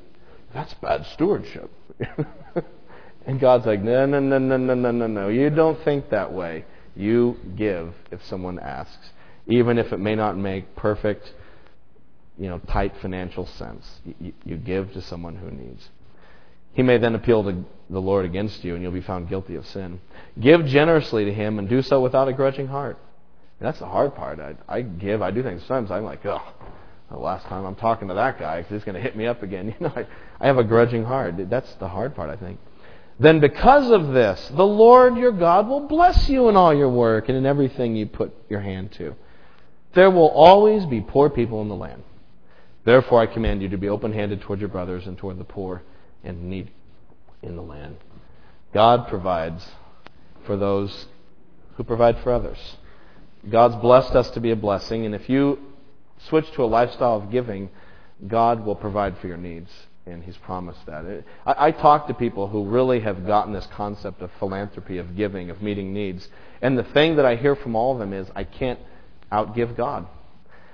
That's 0.55 0.73
bad 0.75 1.07
stewardship. 1.07 1.71
And 3.27 3.39
God's 3.39 3.67
like, 3.67 3.83
no, 3.83 4.07
no, 4.07 4.19
no, 4.19 4.39
no, 4.39 4.57
no, 4.57 4.75
no, 4.75 4.91
no, 4.91 5.07
no. 5.07 5.29
You 5.29 5.51
don't 5.51 5.83
think 5.85 6.11
that 6.11 6.33
way. 6.33 6.65
You 6.97 7.37
give 7.57 7.95
if 8.11 8.25
someone 8.27 8.59
asks, 8.59 9.11
even 9.47 9.79
if 9.79 9.93
it 9.93 9.99
may 9.99 10.15
not 10.15 10.37
make 10.37 10.75
perfect, 10.77 11.33
you 12.39 12.49
know, 12.49 12.59
tight 12.59 12.95
financial 13.01 13.47
sense. 13.47 14.01
You, 14.21 14.33
you 14.45 14.57
give 14.57 14.93
to 14.93 15.03
someone 15.03 15.37
who 15.37 15.51
needs. 15.51 15.89
He 16.75 16.83
may 16.83 16.99
then 16.99 17.15
appeal 17.15 17.45
to 17.45 17.65
the 17.91 18.01
Lord 18.01 18.25
against 18.25 18.65
you, 18.65 18.75
and 18.75 18.83
you'll 18.83 18.93
be 18.93 19.01
found 19.01 19.29
guilty 19.29 19.55
of 19.55 19.67
sin. 19.67 20.01
Give 20.41 20.65
generously 20.67 21.25
to 21.25 21.33
Him, 21.33 21.59
and 21.59 21.69
do 21.69 21.83
so 21.83 22.01
without 22.01 22.29
a 22.29 22.33
grudging 22.33 22.67
heart. 22.67 22.99
And 23.61 23.69
that's 23.69 23.79
the 23.79 23.87
hard 23.87 24.15
part. 24.15 24.41
I, 24.41 24.57
I 24.69 24.83
give. 24.83 25.23
I 25.23 25.31
do 25.31 25.43
things. 25.43 25.63
Sometimes 25.63 25.91
I'm 25.91 26.05
like, 26.05 26.25
oh, 26.27 26.43
the 27.11 27.19
last 27.19 27.47
time 27.47 27.65
I'm 27.65 27.77
talking 27.77 28.09
to 28.09 28.15
that 28.15 28.39
guy 28.39 28.63
he's 28.63 28.85
going 28.85 28.95
to 28.95 29.01
hit 29.01 29.17
me 29.17 29.27
up 29.27 29.43
again. 29.43 29.69
You 29.79 29.87
know, 29.87 29.93
I, 29.95 30.07
I 30.41 30.47
have 30.47 30.59
a 30.59 30.65
grudging 30.65 31.05
heart. 31.05 31.35
That's 31.49 31.73
the 31.75 31.89
hard 31.89 32.15
part, 32.15 32.29
I 32.29 32.37
think 32.37 32.59
then 33.19 33.41
because 33.41 33.91
of 33.91 34.09
this, 34.09 34.51
the 34.55 34.67
Lord 34.67 35.17
your 35.17 35.33
God 35.33 35.69
will 35.69 35.87
bless 35.87 36.29
you 36.29 36.49
in 36.49 36.57
all 36.57 36.75
your 36.75 36.89
work 36.89 37.29
and 37.29 37.37
in 37.37 37.47
everything 37.47 37.95
you 37.95 38.07
put 38.07 38.33
your 38.49 38.61
hand 38.61 38.93
to. 38.93 39.15
There 39.95 40.11
will 40.11 40.29
always 40.29 40.87
be 40.87 41.01
poor 41.01 41.29
people 41.29 41.61
in 41.63 41.69
the 41.69 41.77
land. 41.77 42.03
Therefore, 42.85 43.21
I 43.21 43.27
command 43.27 43.63
you 43.63 43.69
to 43.69 43.79
be 43.79 43.89
open 43.89 44.13
handed 44.13 44.41
toward 44.41 44.61
your 44.61 44.69
brothers 44.69 45.07
and 45.07 45.17
toward 45.17 45.39
the 45.39 45.45
poor 45.45 45.83
and 46.25 46.45
needy 46.45 46.73
in 47.43 47.57
the 47.57 47.63
land. 47.63 47.97
God 48.73 49.07
provides 49.09 49.65
for 50.45 50.57
those 50.57 51.07
who 51.77 51.85
provide 51.85 52.19
for 52.21 52.33
others. 52.33 52.59
God's 53.49 53.77
blessed 53.77 54.15
us 54.15 54.31
to 54.31 54.41
be 54.41 54.51
a 54.51 54.57
blessing, 54.57 55.05
and 55.05 55.15
if 55.15 55.29
you 55.29 55.59
switch 56.29 56.51
to 56.53 56.65
a 56.65 56.67
lifestyle 56.67 57.17
of 57.17 57.31
giving, 57.31 57.71
God 58.27 58.65
will 58.65 58.77
provide 58.77 59.19
for 59.19 59.27
your 59.27 59.37
needs 59.37 59.71
and 60.07 60.23
he's 60.23 60.37
promised 60.37 60.85
that. 60.87 61.25
I, 61.47 61.67
I 61.69 61.71
talk 61.71 62.09
to 62.09 62.15
people 62.15 62.49
who 62.49 62.65
really 62.65 63.01
have 63.01 63.27
gotten 63.27 63.53
this 63.53 63.67
concept 63.67 64.21
of 64.23 64.31
philanthropy, 64.39 64.99
of 64.99 65.17
giving, 65.17 65.51
of 65.51 65.63
meeting 65.63 65.93
needs, 65.93 66.29
and 66.61 66.77
the 66.77 66.85
thing 66.85 67.17
that 67.17 67.25
I 67.25 67.37
hear 67.37 67.55
from 67.57 67.77
all 67.77 67.93
of 67.93 67.99
them 67.99 68.13
is, 68.13 68.29
I 68.35 68.45
can't 68.45 68.81
outgive 69.31 69.77
God. 69.77 70.07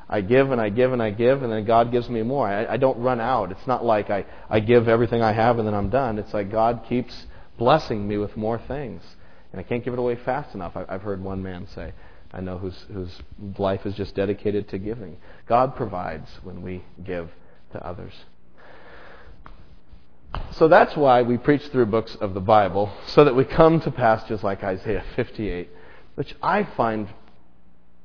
I 0.08 0.22
give 0.22 0.50
and 0.50 0.60
I 0.60 0.70
give 0.70 0.92
and 0.92 1.02
I 1.02 1.10
give, 1.10 1.42
and 1.42 1.52
then 1.52 1.64
God 1.66 1.92
gives 1.92 2.08
me 2.08 2.22
more. 2.22 2.48
I, 2.48 2.74
I 2.74 2.76
don't 2.78 2.98
run 2.98 3.20
out. 3.20 3.52
It's 3.52 3.66
not 3.66 3.84
like 3.84 4.08
I, 4.08 4.24
I 4.48 4.60
give 4.60 4.88
everything 4.88 5.22
I 5.22 5.32
have 5.32 5.58
and 5.58 5.66
then 5.66 5.74
I'm 5.74 5.90
done. 5.90 6.18
It's 6.18 6.32
like 6.32 6.50
God 6.50 6.84
keeps 6.88 7.26
blessing 7.58 8.08
me 8.08 8.16
with 8.16 8.36
more 8.36 8.58
things, 8.58 9.02
and 9.52 9.60
I 9.60 9.62
can't 9.62 9.84
give 9.84 9.92
it 9.92 9.98
away 9.98 10.16
fast 10.16 10.54
enough. 10.54 10.76
I, 10.76 10.86
I've 10.88 11.02
heard 11.02 11.22
one 11.22 11.42
man 11.42 11.66
say, 11.74 11.92
I 12.32 12.40
know 12.40 12.58
whose, 12.58 12.86
whose 12.92 13.14
life 13.58 13.84
is 13.86 13.94
just 13.94 14.14
dedicated 14.14 14.68
to 14.68 14.78
giving. 14.78 15.16
God 15.46 15.76
provides 15.76 16.28
when 16.42 16.62
we 16.62 16.84
give 17.04 17.30
to 17.72 17.86
others. 17.86 18.12
So 20.52 20.68
that's 20.68 20.96
why 20.96 21.22
we 21.22 21.38
preach 21.38 21.62
through 21.68 21.86
books 21.86 22.16
of 22.20 22.34
the 22.34 22.40
Bible, 22.40 22.90
so 23.06 23.24
that 23.24 23.34
we 23.34 23.44
come 23.44 23.80
to 23.80 23.90
passages 23.90 24.42
like 24.42 24.62
Isaiah 24.64 25.04
58, 25.16 25.70
which 26.16 26.34
I 26.42 26.64
find 26.76 27.08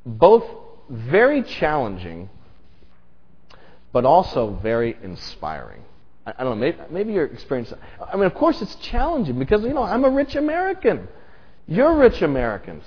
both 0.05 0.45
very 0.89 1.43
challenging, 1.43 2.29
but 3.91 4.05
also 4.05 4.59
very 4.61 4.95
inspiring. 5.03 5.81
I, 6.25 6.33
I 6.37 6.43
don't 6.43 6.59
know, 6.59 6.65
maybe, 6.65 6.77
maybe 6.89 7.13
your 7.13 7.25
experience. 7.25 7.73
I 7.99 8.15
mean, 8.15 8.25
of 8.25 8.35
course, 8.35 8.61
it's 8.61 8.75
challenging 8.75 9.39
because, 9.39 9.63
you 9.63 9.73
know, 9.73 9.83
I'm 9.83 10.05
a 10.05 10.09
rich 10.09 10.35
American. 10.35 11.07
You're 11.67 11.95
rich 11.95 12.21
Americans. 12.21 12.83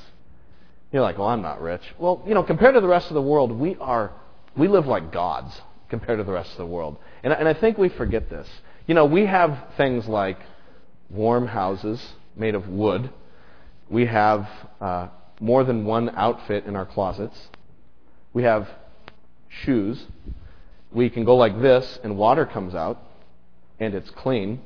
You're 0.93 1.03
like, 1.03 1.19
well, 1.19 1.29
I'm 1.29 1.43
not 1.43 1.61
rich. 1.61 1.83
Well, 1.99 2.23
you 2.27 2.35
know, 2.35 2.43
compared 2.43 2.75
to 2.75 2.81
the 2.81 2.89
rest 2.89 3.09
of 3.09 3.15
the 3.15 3.23
world, 3.23 3.53
we 3.53 3.77
are, 3.77 4.13
we 4.57 4.69
live 4.69 4.87
like 4.87 5.13
gods 5.13 5.61
compared 5.89 6.19
to 6.19 6.25
the 6.25 6.33
rest 6.33 6.53
of 6.53 6.59
the 6.59 6.67
world. 6.67 6.97
And, 7.23 7.33
and 7.33 7.49
I 7.49 7.55
think 7.55 7.79
we 7.79 7.89
forget 7.89 8.31
this. 8.31 8.49
You 8.87 8.95
know, 8.95 9.05
we 9.05 9.27
have 9.27 9.59
things 9.77 10.07
like 10.07 10.39
warm 11.11 11.49
houses 11.49 12.01
made 12.37 12.55
of 12.55 12.69
wood. 12.69 13.11
We 13.91 14.07
have 14.07 14.49
uh, 14.81 15.09
more 15.41 15.65
than 15.65 15.85
one 15.85 16.11
outfit 16.11 16.67
in 16.67 16.77
our 16.77 16.87
closets. 16.87 17.37
We 18.33 18.45
have 18.45 18.69
shoes. 19.49 20.05
We 20.93 21.11
can 21.11 21.25
go 21.25 21.37
like 21.37 21.61
this, 21.61 21.99
and 22.05 22.17
water 22.17 22.47
comes 22.47 22.77
out, 22.77 23.03
and 23.81 23.93
it's 23.93 24.11
clean. 24.11 24.61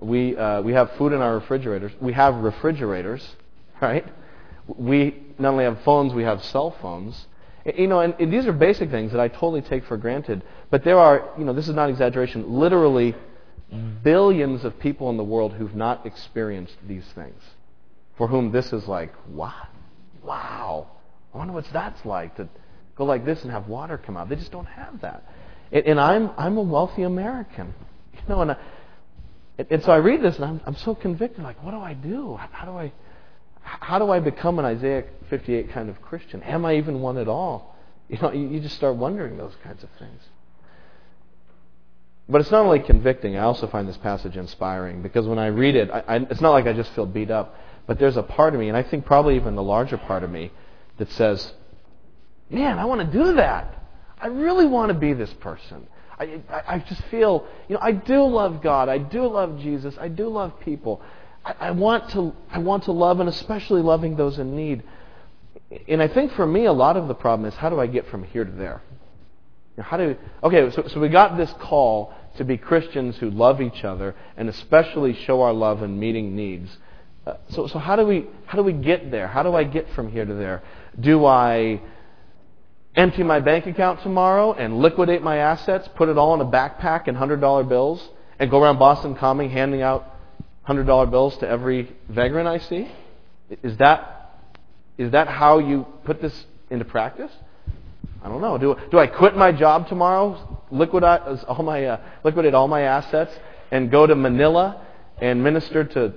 We, 0.00 0.36
uh, 0.36 0.62
we 0.62 0.72
have 0.72 0.90
food 0.92 1.12
in 1.12 1.20
our 1.20 1.34
refrigerators. 1.34 1.92
We 2.00 2.14
have 2.14 2.34
refrigerators, 2.36 3.36
right? 3.80 4.06
We 4.66 5.22
not 5.38 5.52
only 5.52 5.64
have 5.64 5.82
phones, 5.82 6.12
we 6.12 6.24
have 6.24 6.42
cell 6.44 6.76
phones. 6.82 7.26
You 7.64 7.86
know, 7.86 8.00
and, 8.00 8.14
and 8.18 8.32
these 8.32 8.46
are 8.46 8.52
basic 8.52 8.90
things 8.90 9.12
that 9.12 9.20
I 9.20 9.28
totally 9.28 9.62
take 9.62 9.84
for 9.84 9.96
granted. 9.96 10.42
But 10.70 10.82
there 10.82 10.98
are, 10.98 11.30
you 11.38 11.44
know, 11.44 11.52
this 11.52 11.68
is 11.68 11.74
not 11.74 11.90
exaggeration, 11.90 12.58
literally 12.58 13.14
billions 14.02 14.64
of 14.64 14.78
people 14.78 15.10
in 15.10 15.16
the 15.16 15.24
world 15.24 15.52
who've 15.54 15.74
not 15.74 16.06
experienced 16.06 16.76
these 16.86 17.06
things. 17.14 17.42
For 18.16 18.28
whom 18.28 18.52
this 18.52 18.72
is 18.72 18.86
like, 18.86 19.12
what? 19.26 19.54
Wow. 20.22 20.88
I 21.34 21.38
wonder 21.38 21.52
what 21.52 21.66
that's 21.72 22.04
like 22.04 22.36
to 22.36 22.48
go 22.96 23.04
like 23.04 23.24
this 23.24 23.42
and 23.42 23.50
have 23.50 23.68
water 23.68 23.98
come 23.98 24.16
out. 24.16 24.28
They 24.28 24.36
just 24.36 24.52
don't 24.52 24.66
have 24.66 25.00
that. 25.02 25.24
And, 25.70 25.86
and 25.86 26.00
I'm, 26.00 26.30
I'm 26.38 26.56
a 26.56 26.62
wealthy 26.62 27.02
American. 27.02 27.74
You 28.14 28.20
know, 28.28 28.40
and, 28.40 28.52
I, 28.52 28.56
and 29.68 29.82
so 29.82 29.92
I 29.92 29.96
read 29.96 30.22
this 30.22 30.36
and 30.36 30.44
I'm, 30.44 30.60
I'm 30.64 30.76
so 30.76 30.94
convicted. 30.94 31.44
Like, 31.44 31.62
what 31.62 31.72
do 31.72 31.80
I 31.80 31.92
do? 31.92 32.36
How, 32.36 32.48
how 32.52 32.64
do 32.64 32.78
I 32.78 32.92
how 33.66 33.98
do 33.98 34.10
I 34.10 34.20
become 34.20 34.58
an 34.58 34.64
Isaiah 34.64 35.04
58 35.28 35.70
kind 35.72 35.90
of 35.90 36.00
Christian? 36.00 36.42
Am 36.44 36.64
I 36.64 36.76
even 36.76 37.00
one 37.00 37.18
at 37.18 37.28
all? 37.28 37.76
You 38.08 38.18
know, 38.18 38.32
you, 38.32 38.46
you 38.48 38.60
just 38.60 38.76
start 38.76 38.94
wondering 38.94 39.36
those 39.36 39.54
kinds 39.64 39.82
of 39.82 39.90
things. 39.98 40.22
But 42.28 42.40
it's 42.40 42.50
not 42.50 42.64
only 42.64 42.80
convicting, 42.80 43.36
I 43.36 43.42
also 43.42 43.68
find 43.68 43.88
this 43.88 43.96
passage 43.98 44.36
inspiring 44.36 45.00
because 45.00 45.26
when 45.26 45.38
I 45.38 45.46
read 45.46 45.76
it, 45.76 45.90
I, 45.90 46.00
I, 46.00 46.16
it's 46.16 46.40
not 46.40 46.50
like 46.50 46.66
I 46.66 46.72
just 46.72 46.90
feel 46.92 47.06
beat 47.06 47.30
up, 47.30 47.56
but 47.86 47.98
there's 48.00 48.16
a 48.16 48.22
part 48.22 48.54
of 48.54 48.60
me, 48.60 48.68
and 48.68 48.76
I 48.76 48.82
think 48.82 49.06
probably 49.06 49.36
even 49.36 49.54
the 49.54 49.62
larger 49.62 49.96
part 49.96 50.24
of 50.24 50.30
me, 50.30 50.50
that 50.98 51.10
says, 51.12 51.52
Man, 52.50 52.78
I 52.78 52.84
want 52.84 53.00
to 53.00 53.18
do 53.18 53.34
that. 53.34 53.82
I 54.20 54.28
really 54.28 54.66
want 54.66 54.90
to 54.90 54.94
be 54.94 55.12
this 55.12 55.32
person. 55.34 55.86
I, 56.18 56.40
I, 56.48 56.62
I 56.74 56.78
just 56.78 57.02
feel, 57.04 57.46
you 57.68 57.74
know, 57.74 57.80
I 57.82 57.92
do 57.92 58.24
love 58.24 58.62
God. 58.62 58.88
I 58.88 58.98
do 58.98 59.26
love 59.26 59.58
Jesus. 59.58 59.96
I 60.00 60.08
do 60.08 60.28
love 60.28 60.58
people. 60.60 61.02
I, 61.44 61.54
I, 61.60 61.70
want 61.72 62.10
to, 62.10 62.34
I 62.50 62.58
want 62.58 62.84
to 62.84 62.92
love, 62.92 63.20
and 63.20 63.28
especially 63.28 63.82
loving 63.82 64.16
those 64.16 64.38
in 64.38 64.56
need. 64.56 64.82
And 65.88 66.00
I 66.00 66.08
think 66.08 66.32
for 66.32 66.46
me, 66.46 66.64
a 66.64 66.72
lot 66.72 66.96
of 66.96 67.08
the 67.08 67.14
problem 67.14 67.48
is 67.48 67.54
how 67.54 67.68
do 67.68 67.80
I 67.80 67.86
get 67.86 68.08
from 68.08 68.22
here 68.24 68.44
to 68.44 68.52
there? 68.52 68.82
How 69.78 69.96
do 69.96 70.16
okay? 70.42 70.70
So, 70.70 70.86
so 70.88 71.00
we 71.00 71.08
got 71.08 71.36
this 71.36 71.52
call 71.60 72.14
to 72.38 72.44
be 72.44 72.56
Christians 72.56 73.16
who 73.16 73.30
love 73.30 73.60
each 73.60 73.84
other 73.84 74.14
and 74.36 74.48
especially 74.48 75.14
show 75.24 75.42
our 75.42 75.52
love 75.52 75.82
in 75.82 75.98
meeting 75.98 76.34
needs. 76.34 76.76
Uh, 77.26 77.34
so, 77.50 77.66
so 77.66 77.78
how 77.78 77.96
do 77.96 78.06
we 78.06 78.26
how 78.46 78.56
do 78.56 78.64
we 78.64 78.72
get 78.72 79.10
there? 79.10 79.28
How 79.28 79.42
do 79.42 79.54
I 79.54 79.64
get 79.64 79.88
from 79.94 80.10
here 80.10 80.24
to 80.24 80.34
there? 80.34 80.62
Do 80.98 81.26
I 81.26 81.80
empty 82.94 83.22
my 83.22 83.40
bank 83.40 83.66
account 83.66 84.02
tomorrow 84.02 84.54
and 84.54 84.78
liquidate 84.78 85.22
my 85.22 85.38
assets, 85.38 85.88
put 85.96 86.08
it 86.08 86.16
all 86.16 86.34
in 86.34 86.40
a 86.40 86.50
backpack 86.50 87.08
and 87.08 87.16
hundred 87.16 87.40
dollar 87.40 87.62
bills, 87.62 88.08
and 88.38 88.50
go 88.50 88.62
around 88.62 88.78
Boston 88.78 89.14
Common 89.14 89.50
handing 89.50 89.82
out 89.82 90.16
$100 90.66 91.10
bills 91.10 91.36
to 91.38 91.48
every 91.48 91.94
vagrant 92.08 92.48
I 92.48 92.58
see? 92.58 92.90
Is 93.62 93.76
that, 93.76 94.40
is 94.98 95.12
that 95.12 95.28
how 95.28 95.58
you 95.58 95.86
put 96.04 96.20
this 96.20 96.46
into 96.70 96.84
practice? 96.84 97.30
I 98.26 98.28
don't 98.28 98.40
know. 98.40 98.58
Do, 98.58 98.76
do 98.90 98.98
I 98.98 99.06
quit 99.06 99.36
my 99.36 99.52
job 99.52 99.86
tomorrow, 99.86 100.64
liquidate 100.72 101.20
all, 101.46 101.62
my, 101.62 101.84
uh, 101.84 102.00
liquidate 102.24 102.54
all 102.54 102.66
my 102.66 102.80
assets, 102.80 103.32
and 103.70 103.88
go 103.88 104.04
to 104.04 104.16
Manila 104.16 104.84
and 105.18 105.44
minister 105.44 105.84
to 105.84 106.12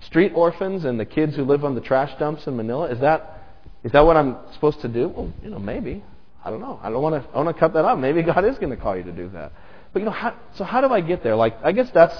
street 0.00 0.32
orphans 0.34 0.84
and 0.84 0.98
the 0.98 1.04
kids 1.04 1.36
who 1.36 1.44
live 1.44 1.64
on 1.64 1.76
the 1.76 1.80
trash 1.80 2.10
dumps 2.18 2.48
in 2.48 2.56
Manila? 2.56 2.86
Is 2.90 2.98
that, 3.02 3.40
is 3.84 3.92
that 3.92 4.00
what 4.00 4.16
I'm 4.16 4.36
supposed 4.52 4.80
to 4.80 4.88
do? 4.88 5.06
Well, 5.06 5.32
you 5.44 5.50
know, 5.50 5.60
maybe. 5.60 6.02
I 6.44 6.50
don't 6.50 6.58
know. 6.58 6.80
I 6.82 6.90
don't 6.90 7.00
want 7.00 7.22
to. 7.22 7.30
I 7.30 7.40
want 7.40 7.56
to 7.56 7.60
cut 7.60 7.72
that 7.74 7.84
off. 7.84 8.00
Maybe 8.00 8.22
God 8.24 8.44
is 8.44 8.58
going 8.58 8.70
to 8.70 8.76
call 8.76 8.96
you 8.96 9.04
to 9.04 9.12
do 9.12 9.28
that. 9.28 9.52
But 9.92 10.00
you 10.00 10.06
know, 10.06 10.10
how, 10.10 10.34
so 10.56 10.64
how 10.64 10.80
do 10.80 10.92
I 10.92 11.02
get 11.02 11.22
there? 11.22 11.36
Like, 11.36 11.56
I 11.62 11.70
guess 11.70 11.88
that's 11.92 12.16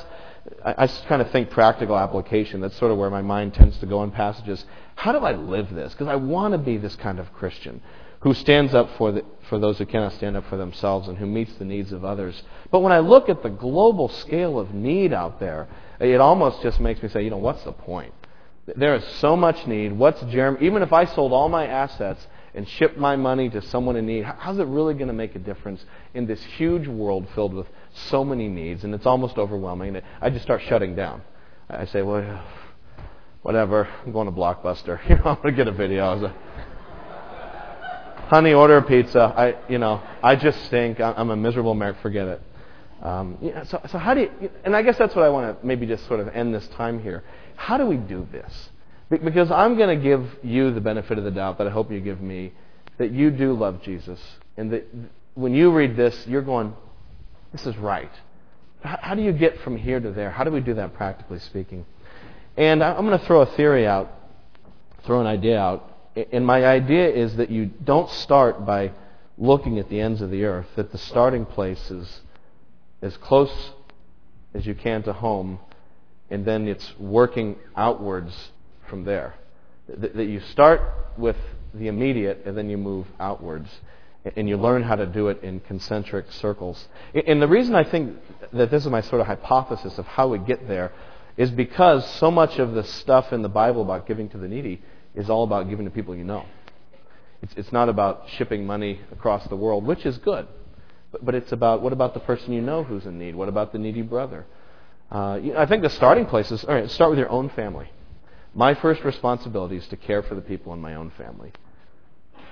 I, 0.64 0.84
I 0.84 0.86
kind 1.08 1.20
of 1.20 1.32
think 1.32 1.50
practical 1.50 1.98
application. 1.98 2.60
That's 2.60 2.78
sort 2.78 2.92
of 2.92 2.98
where 2.98 3.10
my 3.10 3.22
mind 3.22 3.54
tends 3.54 3.76
to 3.78 3.86
go 3.86 4.04
in 4.04 4.12
passages. 4.12 4.64
How 4.94 5.10
do 5.10 5.18
I 5.18 5.32
live 5.32 5.74
this? 5.74 5.92
Because 5.92 6.06
I 6.06 6.14
want 6.14 6.52
to 6.52 6.58
be 6.58 6.76
this 6.76 6.94
kind 6.94 7.18
of 7.18 7.32
Christian 7.32 7.82
who 8.24 8.32
stands 8.32 8.74
up 8.74 8.88
for, 8.96 9.12
the, 9.12 9.22
for 9.50 9.58
those 9.58 9.76
who 9.76 9.84
cannot 9.84 10.10
stand 10.14 10.34
up 10.34 10.48
for 10.48 10.56
themselves 10.56 11.08
and 11.08 11.18
who 11.18 11.26
meets 11.26 11.52
the 11.56 11.64
needs 11.64 11.92
of 11.92 12.06
others. 12.06 12.42
But 12.70 12.80
when 12.80 12.90
I 12.90 13.00
look 13.00 13.28
at 13.28 13.42
the 13.42 13.50
global 13.50 14.08
scale 14.08 14.58
of 14.58 14.72
need 14.72 15.12
out 15.12 15.38
there, 15.40 15.68
it 16.00 16.18
almost 16.22 16.62
just 16.62 16.80
makes 16.80 17.02
me 17.02 17.10
say, 17.10 17.22
you 17.22 17.28
know, 17.28 17.37
what's 17.37 17.62
the 17.64 17.72
point? 17.72 18.14
There 18.76 18.94
is 18.94 19.04
so 19.18 19.37
much 19.37 19.66
need. 19.66 19.92
What's 19.92 20.22
Jeramie? 20.22 20.64
Even 20.64 20.82
if 20.82 20.90
I 20.90 21.04
sold 21.04 21.34
all 21.34 21.50
my 21.50 21.66
assets 21.66 22.26
and 22.54 22.66
shipped 22.66 22.96
my 22.96 23.14
money 23.14 23.50
to 23.50 23.60
someone 23.60 23.96
in 23.96 24.06
need, 24.06 24.24
how's 24.24 24.58
it 24.58 24.66
really 24.68 24.94
going 24.94 25.08
to 25.08 25.12
make 25.12 25.34
a 25.34 25.38
difference 25.38 25.84
in 26.14 26.26
this 26.26 26.42
huge 26.56 26.88
world 26.88 27.26
filled 27.34 27.52
with 27.52 27.66
so 27.92 28.24
many 28.24 28.48
needs, 28.48 28.84
and 28.84 28.94
it's 28.94 29.04
almost 29.04 29.37
overwhelming. 29.37 30.00
I 30.22 30.30
just 30.30 30.44
start 30.44 30.62
shutting 30.62 30.96
down. 30.96 31.20
I 31.68 31.84
say, 31.84 32.00
well, 32.00 32.42
whatever. 33.42 33.87
I'm 34.06 34.12
going 34.12 34.28
to 34.28 34.32
Blockbuster. 34.32 34.98
You 35.10 35.16
know, 35.16 35.24
I'm 35.26 35.37
going 35.42 35.54
to 35.54 35.64
get 35.64 35.68
a 35.68 35.72
video. 35.72 36.32
Honey, 38.28 38.54
order 38.54 38.78
a 38.78 38.82
pizza. 38.82 39.20
I, 39.20 39.54
you 39.68 39.78
know, 39.78 40.02
I 40.22 40.34
just 40.37 40.64
stink. 40.64 41.00
I'm 41.00 41.30
a 41.30 41.37
miserable 41.37 41.72
American. 41.72 42.00
Forget 42.02 42.28
it. 42.28 42.42
Um, 43.02 43.38
so, 43.66 43.80
so 43.90 43.98
how 43.98 44.14
do 44.14 44.22
you? 44.22 44.50
And 44.64 44.74
I 44.74 44.82
guess 44.82 44.96
that's 44.96 45.14
what 45.14 45.24
I 45.24 45.28
want 45.28 45.60
to 45.60 45.66
maybe 45.66 45.87
just 45.87 46.06
sort 46.06 46.20
of 46.20 46.28
end 46.28 46.54
this 46.54 46.66
time 46.68 47.02
here. 47.02 47.22
How 47.56 47.76
do 47.76 47.84
we 47.87 47.96
do 47.96 48.26
this? 48.32 48.70
Because 49.10 49.50
I'm 49.50 49.76
going 49.76 49.96
to 49.96 50.02
give 50.02 50.26
you 50.42 50.72
the 50.72 50.80
benefit 50.80 51.18
of 51.18 51.24
the 51.24 51.30
doubt 51.30 51.58
that 51.58 51.66
I 51.66 51.70
hope 51.70 51.92
you 51.92 52.00
give 52.00 52.20
me, 52.20 52.52
that 52.96 53.12
you 53.12 53.30
do 53.30 53.52
love 53.52 53.82
Jesus, 53.82 54.18
and 54.56 54.72
that 54.72 54.87
when 55.34 55.54
you 55.54 55.70
read 55.70 55.94
this, 55.94 56.26
you're 56.26 56.42
going, 56.42 56.74
this 57.52 57.66
is 57.66 57.76
right. 57.76 58.10
How 58.82 59.14
do 59.14 59.22
you 59.22 59.32
get 59.32 59.60
from 59.60 59.76
here 59.76 60.00
to 60.00 60.10
there? 60.10 60.30
How 60.30 60.44
do 60.44 60.50
we 60.50 60.60
do 60.60 60.74
that 60.74 60.94
practically 60.94 61.38
speaking? 61.40 61.84
And 62.56 62.82
I'm 62.82 63.06
going 63.06 63.18
to 63.18 63.26
throw 63.26 63.42
a 63.42 63.46
theory 63.54 63.87
out, 63.87 64.10
throw 65.04 65.20
an 65.20 65.26
idea 65.26 65.58
out. 65.58 65.90
And 66.16 66.46
my 66.46 66.64
idea 66.64 67.09
is 67.09 67.37
that 67.37 67.50
you 67.50 67.66
don't 67.66 68.09
start 68.11 68.64
by 68.64 68.92
looking 69.37 69.79
at 69.79 69.88
the 69.88 70.00
ends 70.00 70.20
of 70.20 70.31
the 70.31 70.44
earth, 70.44 70.66
that 70.77 70.92
the 70.92 70.98
starting 70.98 71.44
place 71.44 71.90
is 71.90 72.20
as 73.03 73.16
close 73.16 73.72
as 74.55 74.64
you 74.66 74.74
can 74.74 75.03
to 75.03 75.12
home, 75.12 75.59
and 76.31 76.44
then 76.44 76.68
it's 76.68 76.98
working 76.98 77.57
outwards 77.77 78.50
from 78.88 79.05
there. 79.05 79.35
That 79.88 80.27
you 80.27 80.40
start 80.53 80.81
with 81.18 81.37
the 81.74 81.88
immediate 81.88 82.42
and 82.46 82.57
then 82.57 82.70
you 82.70 82.79
move 82.79 83.07
outwards 83.18 83.68
and 84.37 84.48
you 84.48 84.57
learn 84.57 84.83
how 84.83 84.94
to 84.94 85.05
do 85.05 85.29
it 85.29 85.42
in 85.42 85.61
concentric 85.61 86.31
circles. 86.33 86.88
And 87.27 87.42
the 87.42 87.48
reason 87.48 87.74
I 87.74 87.85
think 87.85 88.16
that 88.53 88.70
this 88.70 88.85
is 88.85 88.90
my 88.90 89.03
sort 89.03 89.20
of 89.20 89.27
hypothesis 89.27 89.98
of 89.98 90.07
how 90.07 90.29
we 90.29 90.38
get 90.38 90.66
there 90.66 90.92
is 91.37 91.50
because 91.50 92.09
so 92.14 92.31
much 92.31 92.59
of 92.59 92.72
the 92.72 92.85
stuff 92.85 93.33
in 93.33 93.42
the 93.42 93.48
Bible 93.48 93.83
about 93.83 94.07
giving 94.07 94.29
to 94.31 94.38
the 94.38 94.48
needy 94.48 94.81
is 95.14 95.31
all 95.31 95.44
about 95.44 95.68
giving 95.68 95.85
to 95.85 95.90
people 95.90 96.14
you 96.14 96.24
know. 96.24 96.46
It's, 97.42 97.55
it's 97.57 97.72
not 97.72 97.88
about 97.88 98.24
shipping 98.37 98.66
money 98.66 99.00
across 99.12 99.46
the 99.48 99.57
world, 99.57 99.85
which 99.85 100.07
is 100.07 100.18
good. 100.18 100.46
But, 101.12 101.24
but 101.24 101.35
it's 101.35 101.53
about 101.53 101.83
what 101.83 101.92
about 101.92 102.14
the 102.14 102.20
person 102.20 102.53
you 102.53 102.62
know 102.62 102.85
who's 102.85 103.07
in 103.07 103.18
need? 103.18 103.35
What 103.35 103.48
about 103.48 103.72
the 103.72 103.79
needy 103.79 104.03
brother? 104.03 104.46
Uh, 105.11 105.38
you 105.42 105.53
know, 105.53 105.59
I 105.59 105.66
think 105.66 105.83
the 105.83 105.90
starting 105.90 106.27
place 106.27 106.50
is 106.50 106.64
all 106.64 106.74
right, 106.74 106.90
start 106.90 107.11
with 107.11 107.18
your 107.18 107.29
own 107.29 107.50
family. 107.50 107.90
My 108.55 108.74
first 108.74 109.05
responsibility 109.05 109.77
is 109.77 109.87
to 109.88 109.96
care 109.96 110.22
for 110.22 110.35
the 110.35 110.40
people 110.40 110.72
in 110.72 110.81
my 110.81 110.94
own 110.94 111.11
family. 111.11 111.53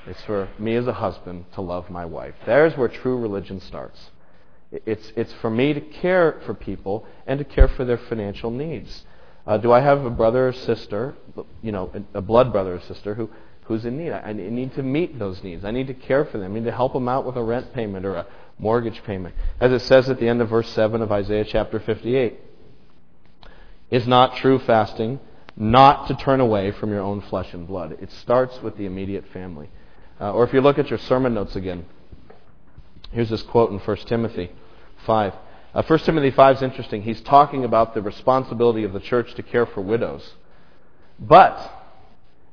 It's 0.07 0.23
for 0.25 0.49
me 0.59 0.75
as 0.75 0.87
a 0.87 0.93
husband 0.93 1.45
to 1.55 1.61
love 1.61 1.89
my 1.89 2.05
wife. 2.05 2.35
There's 2.45 2.77
where 2.77 2.89
true 2.89 3.19
religion 3.19 3.61
starts. 3.61 4.11
It's, 4.73 5.13
it's 5.17 5.33
for 5.35 5.51
me 5.51 5.75
to 5.75 5.81
care 5.81 6.41
for 6.45 6.55
people 6.55 7.07
and 7.27 7.39
to 7.39 7.45
care 7.45 7.69
for 7.69 7.85
their 7.85 7.99
financial 7.99 8.51
needs. 8.51 9.05
Uh, 9.47 9.59
do 9.59 9.73
I 9.73 9.81
have 9.81 10.05
a 10.05 10.11
brother 10.11 10.49
or 10.49 10.53
sister, 10.53 11.15
you 11.63 11.73
know, 11.73 11.91
a 12.15 12.21
blood 12.21 12.53
brother 12.53 12.75
or 12.75 12.81
sister 12.81 13.15
who 13.15 13.29
who's 13.65 13.85
in 13.85 13.97
need. 13.97 14.13
I 14.13 14.33
need 14.33 14.75
to 14.75 14.83
meet 14.83 15.19
those 15.19 15.43
needs. 15.43 15.65
I 15.65 15.71
need 15.71 15.87
to 15.87 15.95
care 15.95 16.25
for 16.25 16.39
them. 16.39 16.53
I 16.53 16.55
need 16.55 16.65
to 16.65 16.73
help 16.73 16.93
them 16.93 17.09
out 17.09 17.25
with 17.25 17.37
a 17.37 17.43
rent 17.43 17.73
payment 17.73 18.05
or 18.05 18.17
a 18.17 18.27
mortgage 18.59 19.03
payment. 19.05 19.35
As 19.61 19.73
it 19.73 19.81
says 19.81 20.11
at 20.11 20.19
the 20.19 20.29
end 20.29 20.41
of 20.41 20.49
verse 20.49 20.69
7 20.71 21.01
of 21.01 21.13
Isaiah 21.13 21.45
chapter 21.45 21.79
58, 21.79 22.39
is 23.91 24.07
not 24.07 24.37
true 24.37 24.59
fasting 24.59 25.21
not 25.55 26.09
to 26.09 26.15
turn 26.15 26.41
away 26.41 26.71
from 26.73 26.91
your 26.91 27.03
own 27.03 27.21
flesh 27.21 27.53
and 27.53 27.67
blood. 27.67 27.97
It 28.01 28.11
starts 28.11 28.61
with 28.63 28.77
the 28.79 28.87
immediate 28.87 29.27
family. 29.33 29.69
Uh, 30.19 30.33
or 30.33 30.45
if 30.45 30.53
you 30.53 30.61
look 30.61 30.79
at 30.79 30.89
your 30.89 30.99
sermon 30.99 31.35
notes 31.35 31.57
again, 31.57 31.85
here's 33.11 33.29
this 33.29 33.43
quote 33.43 33.71
in 33.71 33.79
1 33.79 33.97
Timothy 34.07 34.51
5. 35.05 35.35
Uh, 35.75 35.83
1 35.83 35.99
Timothy 36.01 36.31
5 36.31 36.57
is 36.57 36.63
interesting. 36.63 37.03
He's 37.03 37.21
talking 37.23 37.65
about 37.65 37.95
the 37.95 38.03
responsibility 38.03 38.85
of 38.85 38.93
the 38.93 39.01
church 39.01 39.35
to 39.35 39.43
care 39.43 39.65
for 39.65 39.81
widows. 39.81 40.35
But 41.19 41.59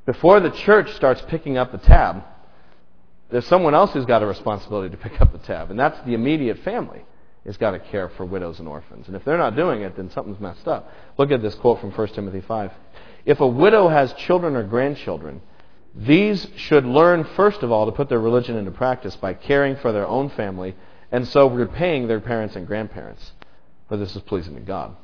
before 0.05 0.39
the 0.39 0.51
church 0.51 0.93
starts 0.93 1.21
picking 1.27 1.57
up 1.57 1.71
the 1.71 1.79
tab, 1.79 2.23
there's 3.29 3.45
someone 3.47 3.75
else 3.75 3.91
who's 3.91 4.05
got 4.05 4.23
a 4.23 4.25
responsibility 4.25 4.89
to 4.89 4.97
pick 4.97 5.19
up 5.21 5.31
the 5.31 5.39
tab, 5.39 5.69
and 5.69 5.79
that's 5.79 5.99
the 6.05 6.13
immediate 6.13 6.59
family 6.59 7.03
has 7.45 7.57
got 7.57 7.71
to 7.71 7.79
care 7.79 8.09
for 8.09 8.25
widows 8.25 8.59
and 8.59 8.67
orphans. 8.67 9.07
And 9.07 9.15
if 9.15 9.23
they're 9.23 9.37
not 9.37 9.55
doing 9.55 9.81
it, 9.81 9.95
then 9.95 10.11
something's 10.11 10.39
messed 10.39 10.67
up. 10.67 10.91
Look 11.17 11.31
at 11.31 11.41
this 11.41 11.55
quote 11.55 11.79
from 11.79 11.91
1 11.91 12.07
Timothy 12.09 12.41
5. 12.41 12.71
If 13.25 13.39
a 13.39 13.47
widow 13.47 13.87
has 13.87 14.13
children 14.13 14.55
or 14.55 14.63
grandchildren, 14.63 15.41
these 15.95 16.47
should 16.55 16.85
learn, 16.85 17.23
first 17.35 17.63
of 17.63 17.71
all, 17.71 17.85
to 17.85 17.91
put 17.91 18.09
their 18.09 18.19
religion 18.19 18.55
into 18.55 18.71
practice 18.71 19.15
by 19.15 19.33
caring 19.33 19.75
for 19.77 19.91
their 19.91 20.07
own 20.07 20.29
family 20.29 20.75
and 21.11 21.27
so 21.27 21.47
repaying 21.47 22.07
their 22.07 22.19
parents 22.19 22.55
and 22.55 22.67
grandparents. 22.67 23.31
For 23.87 23.97
this 23.97 24.15
is 24.15 24.21
pleasing 24.21 24.55
to 24.55 24.61
God. 24.61 24.95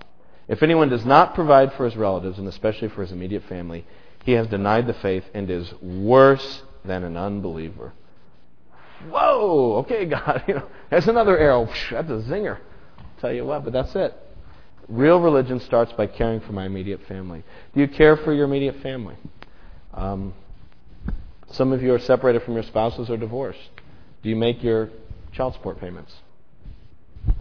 If 0.48 0.62
anyone 0.62 0.90
does 0.90 1.06
not 1.06 1.34
provide 1.34 1.74
for 1.74 1.86
his 1.86 1.96
relatives, 1.96 2.38
and 2.38 2.48
especially 2.48 2.90
for 2.90 3.02
his 3.02 3.12
immediate 3.12 3.44
family, 3.50 3.86
he 4.24 4.34
has 4.34 4.48
denied 4.48 4.86
the 4.88 4.94
faith 4.94 5.24
and 5.34 5.50
is 5.50 5.74
worse 5.82 6.62
than 6.84 7.04
an 7.04 7.18
unbeliever. 7.18 7.94
Whoa, 9.10 9.78
okay, 9.80 10.06
God, 10.10 10.44
you 10.48 10.56
know, 10.56 10.68
there's 10.90 11.08
another 11.08 11.38
arrow. 11.38 11.66
That's 11.92 12.10
a 12.10 12.22
zinger. 12.30 12.60
I'll 12.98 13.06
tell 13.20 13.34
you 13.34 13.46
what, 13.46 13.64
but 13.64 13.74
that's 13.74 13.96
it. 13.96 14.14
Real 14.88 15.20
religion 15.20 15.60
starts 15.62 15.92
by 15.94 16.06
caring 16.06 16.42
for 16.42 16.52
my 16.52 16.66
immediate 16.66 17.02
family. 17.08 17.44
Do 17.74 17.82
you 17.82 17.88
care 17.88 18.18
for 18.18 18.32
your 18.32 18.46
immediate 18.46 18.82
family? 18.82 19.16
Um, 19.94 20.34
some 21.52 21.72
of 21.72 21.82
you 21.82 21.94
are 21.94 22.00
separated 22.00 22.44
from 22.44 22.54
your 22.54 22.64
spouses 22.64 23.10
or 23.10 23.18
divorced. 23.18 23.70
Do 24.22 24.30
you 24.30 24.36
make 24.36 24.62
your 24.62 24.90
child 25.36 25.54
support 25.54 25.80
payments? 25.80 26.14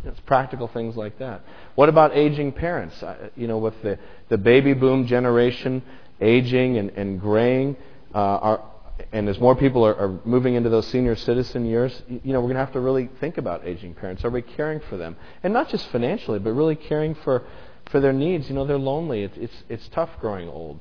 It's 0.05 0.21
practical 0.21 0.69
things 0.69 0.97
like 0.97 1.19
that. 1.19 1.43
What 1.75 1.89
about 1.89 2.17
aging 2.17 2.53
parents? 2.53 3.03
You 3.37 3.47
know, 3.47 3.59
with 3.59 3.81
the, 3.83 3.99
the 4.29 4.39
baby 4.39 4.75
boom 4.75 5.07
generation 5.07 5.83
aging 6.21 6.79
and, 6.79 6.91
and 6.91 7.21
graying, 7.21 7.77
uh, 8.15 8.19
our, 8.19 8.65
and 9.13 9.29
as 9.29 9.39
more 9.39 9.57
people 9.57 9.85
are, 9.85 9.95
are, 9.97 10.21
moving 10.25 10.55
into 10.55 10.71
those 10.71 10.87
senior 10.89 11.17
citizen 11.17 11.67
years, 11.67 12.03
you 12.09 12.33
know, 12.33 12.41
we're 12.41 12.47
going 12.47 12.55
to 12.55 12.65
have 12.65 12.73
to 12.73 12.81
really 12.81 13.11
think 13.21 13.39
about 13.39 13.67
aging 13.67 13.95
parents. 13.95 14.25
Are 14.25 14.31
we 14.31 14.43
caring 14.43 14.81
for 14.89 14.97
them? 14.97 15.17
And 15.43 15.53
not 15.53 15.69
just 15.69 15.87
financially, 15.89 16.39
but 16.39 16.53
really 16.53 16.77
caring 16.77 17.15
for, 17.17 17.43
for 17.91 18.01
their 18.01 18.13
needs. 18.13 18.49
You 18.49 18.55
know, 18.55 18.67
they're 18.67 18.79
lonely. 18.79 19.23
It's, 19.25 19.37
it's, 19.37 19.63
it's 19.69 19.89
tough 19.89 20.11
growing 20.21 20.49
old. 20.49 20.81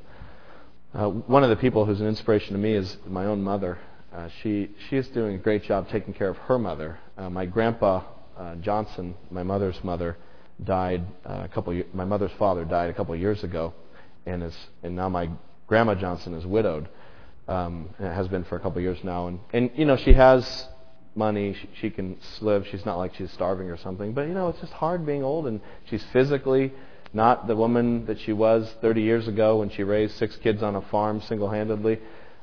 Uh, 0.94 1.10
one 1.10 1.44
of 1.44 1.50
the 1.50 1.56
people 1.56 1.86
who's 1.86 2.02
an 2.02 2.08
inspiration 2.08 2.54
to 2.54 2.60
me 2.60 2.74
is 2.74 2.98
my 3.08 3.26
own 3.26 3.44
mother. 3.44 3.80
Uh, 4.14 4.30
she, 4.42 4.70
she 4.90 4.98
is 4.98 5.08
doing 5.10 5.36
a 5.36 5.38
great 5.38 5.64
job 5.64 5.90
taking 5.90 6.14
care 6.14 6.30
of 6.30 6.38
her 6.38 6.60
mother. 6.60 7.00
Uh, 7.18 7.30
my 7.30 7.46
grandpa 7.46 8.04
uh, 8.38 8.56
Johnson, 8.56 9.16
my 9.32 9.44
mother's 9.44 9.82
mother, 9.84 10.18
died 10.64 11.06
uh, 11.26 11.42
a 11.46 11.48
couple. 11.48 11.82
My 11.94 12.06
mother's 12.06 12.32
father 12.38 12.64
died 12.64 12.90
a 12.90 12.94
couple 12.94 13.14
of 13.14 13.20
years 13.20 13.44
ago, 13.44 13.74
and 14.26 14.44
is 14.44 14.56
and 14.84 14.96
now 14.96 15.10
my 15.10 15.30
grandma 15.68 15.96
Johnson 15.96 16.34
is 16.36 16.46
widowed 16.46 16.88
um, 17.48 17.90
and 18.00 18.08
has 18.08 18.28
been 18.28 18.44
for 18.44 18.56
a 18.56 18.60
couple 18.60 18.78
of 18.78 18.84
years 18.84 19.00
now. 19.04 19.28
And, 19.28 19.40
and 19.52 19.72
you 19.76 19.86
know, 19.86 19.98
she 19.98 20.14
has 20.14 20.68
money. 21.16 21.54
She, 21.54 21.70
she 21.82 21.90
can 21.90 22.18
live. 22.42 22.66
She's 22.72 22.86
not 22.86 22.98
like 22.98 23.16
she's 23.16 23.32
starving 23.32 23.70
or 23.70 23.78
something. 23.78 24.14
But, 24.14 24.28
you 24.28 24.34
know, 24.34 24.50
it's 24.50 24.60
just 24.60 24.74
hard 24.74 25.06
being 25.06 25.24
old. 25.24 25.48
And 25.48 25.62
she's 25.90 26.04
physically 26.14 26.74
not 27.14 27.48
the 27.48 27.56
woman 27.56 28.06
that 28.08 28.20
she 28.22 28.34
was 28.34 28.72
30 28.82 29.02
years 29.02 29.28
ago 29.28 29.58
when 29.58 29.70
she 29.70 29.84
raised 29.84 30.16
six 30.18 30.36
kids 30.38 30.64
on 30.64 30.76
a 30.76 30.82
farm 30.82 31.22
single 31.22 31.50
handedly. 31.50 32.00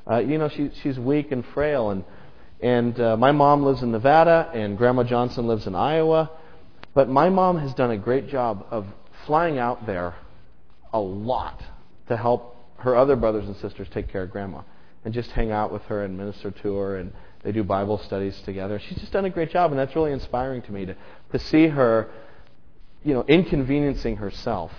Uh, 0.09 0.19
you 0.19 0.37
know, 0.37 0.49
she, 0.49 0.71
she's 0.81 0.97
weak 0.99 1.31
and 1.31 1.45
frail. 1.53 1.91
And, 1.91 2.03
and 2.61 2.99
uh, 2.99 3.17
my 3.17 3.31
mom 3.31 3.63
lives 3.63 3.81
in 3.81 3.91
Nevada, 3.91 4.49
and 4.53 4.77
Grandma 4.77 5.03
Johnson 5.03 5.47
lives 5.47 5.67
in 5.67 5.75
Iowa. 5.75 6.31
But 6.93 7.09
my 7.09 7.29
mom 7.29 7.57
has 7.59 7.73
done 7.73 7.91
a 7.91 7.97
great 7.97 8.27
job 8.29 8.65
of 8.69 8.85
flying 9.25 9.57
out 9.57 9.85
there 9.85 10.15
a 10.93 10.99
lot 10.99 11.61
to 12.07 12.17
help 12.17 12.55
her 12.79 12.95
other 12.95 13.15
brothers 13.15 13.45
and 13.45 13.55
sisters 13.57 13.87
take 13.93 14.11
care 14.11 14.23
of 14.23 14.31
Grandma 14.31 14.61
and 15.05 15.13
just 15.13 15.31
hang 15.31 15.51
out 15.51 15.71
with 15.71 15.81
her 15.83 16.03
and 16.03 16.17
minister 16.17 16.51
to 16.51 16.75
her 16.75 16.97
and 16.97 17.13
they 17.43 17.51
do 17.51 17.63
Bible 17.63 17.97
studies 17.99 18.39
together. 18.41 18.79
She's 18.79 18.99
just 18.99 19.11
done 19.11 19.25
a 19.25 19.29
great 19.29 19.51
job 19.51 19.71
and 19.71 19.79
that's 19.79 19.95
really 19.95 20.11
inspiring 20.11 20.61
to 20.63 20.71
me 20.71 20.85
to, 20.85 20.95
to 21.31 21.39
see 21.39 21.67
her, 21.67 22.09
you 23.03 23.13
know, 23.13 23.23
inconveniencing 23.27 24.17
herself 24.17 24.71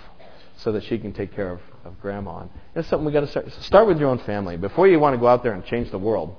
so 0.57 0.71
that 0.71 0.83
she 0.83 0.97
can 0.97 1.13
take 1.13 1.33
care 1.33 1.51
of, 1.51 1.59
of 1.83 1.99
grandma. 2.01 2.39
And 2.39 2.49
it's 2.75 2.87
something 2.87 3.05
we've 3.05 3.13
got 3.13 3.21
to 3.21 3.27
start 3.27 3.51
start 3.63 3.87
with 3.87 3.99
your 3.99 4.09
own 4.09 4.19
family. 4.19 4.57
Before 4.57 4.87
you 4.87 4.99
want 4.99 5.13
to 5.13 5.19
go 5.19 5.27
out 5.27 5.43
there 5.43 5.53
and 5.53 5.65
change 5.65 5.91
the 5.91 5.99
world, 5.99 6.35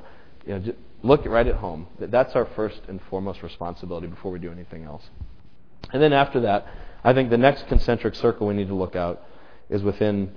you 0.46 0.58
know, 0.58 0.74
look 1.02 1.24
right 1.26 1.46
at 1.46 1.56
home. 1.56 1.86
That's 1.98 2.34
our 2.34 2.46
first 2.56 2.80
and 2.88 3.00
foremost 3.10 3.42
responsibility 3.42 4.06
before 4.06 4.32
we 4.32 4.38
do 4.38 4.50
anything 4.50 4.84
else. 4.84 5.02
And 5.92 6.02
then 6.02 6.12
after 6.12 6.40
that, 6.40 6.66
I 7.02 7.12
think 7.12 7.30
the 7.30 7.38
next 7.38 7.68
concentric 7.68 8.14
circle 8.14 8.46
we 8.46 8.54
need 8.54 8.68
to 8.68 8.74
look 8.74 8.96
out 8.96 9.22
is 9.68 9.82
within 9.82 10.32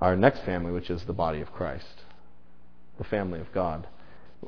our 0.00 0.16
next 0.16 0.40
family, 0.40 0.72
which 0.72 0.90
is 0.90 1.04
the 1.04 1.12
body 1.12 1.40
of 1.40 1.52
Christ 1.52 2.02
the 2.98 3.04
family 3.04 3.40
of 3.40 3.52
God. 3.52 3.86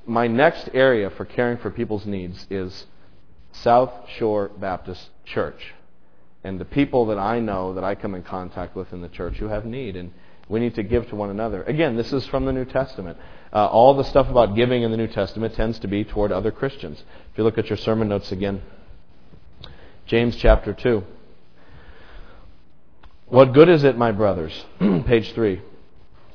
My 0.07 0.27
next 0.27 0.69
area 0.75 1.11
for 1.11 1.25
caring 1.25 1.59
for 1.59 1.71
people's 1.71 2.07
needs 2.07 2.47
is 2.51 2.87
South 3.53 3.91
Shore 4.19 4.51
Baptist 4.59 5.09
Church 5.25 5.75
and 6.47 6.61
the 6.61 6.65
people 6.65 7.07
that 7.07 7.19
I 7.19 7.41
know 7.41 7.75
that 7.75 7.83
I 7.83 7.97
come 7.97 8.15
in 8.15 8.23
contact 8.23 8.77
with 8.77 8.93
in 8.93 9.01
the 9.01 9.09
church 9.09 9.37
who 9.39 9.49
have 9.49 9.65
need. 9.65 9.97
And 9.97 10.13
we 10.49 10.61
need 10.61 10.77
to 10.77 10.83
give 10.85 11.09
to 11.09 11.17
one 11.17 11.31
another. 11.31 11.65
Again, 11.65 11.97
this 11.97 12.13
is 12.13 12.25
from 12.27 12.45
the 12.45 12.53
New 12.53 12.65
Testament. 12.65 13.19
Uh, 13.53 13.67
all 13.67 13.95
the 13.95 14.05
stuff 14.05 14.29
about 14.29 14.55
giving 14.55 14.83
in 14.83 14.93
the 14.93 14.97
New 14.97 15.09
Testament 15.09 15.55
tends 15.55 15.79
to 15.81 15.89
be 15.89 16.05
toward 16.05 16.31
other 16.31 16.53
Christians. 16.53 17.03
If 17.33 17.39
you 17.39 17.43
look 17.43 17.59
at 17.59 17.69
your 17.69 17.77
sermon 17.77 18.09
notes 18.09 18.31
again, 18.31 18.63
James 20.07 20.37
chapter 20.37 20.73
2. 20.73 21.03
What 23.27 23.53
good 23.53 23.69
is 23.69 23.83
it, 23.83 23.99
my 23.99 24.13
brothers? 24.13 24.65
Page 24.79 25.33
3. 25.33 25.61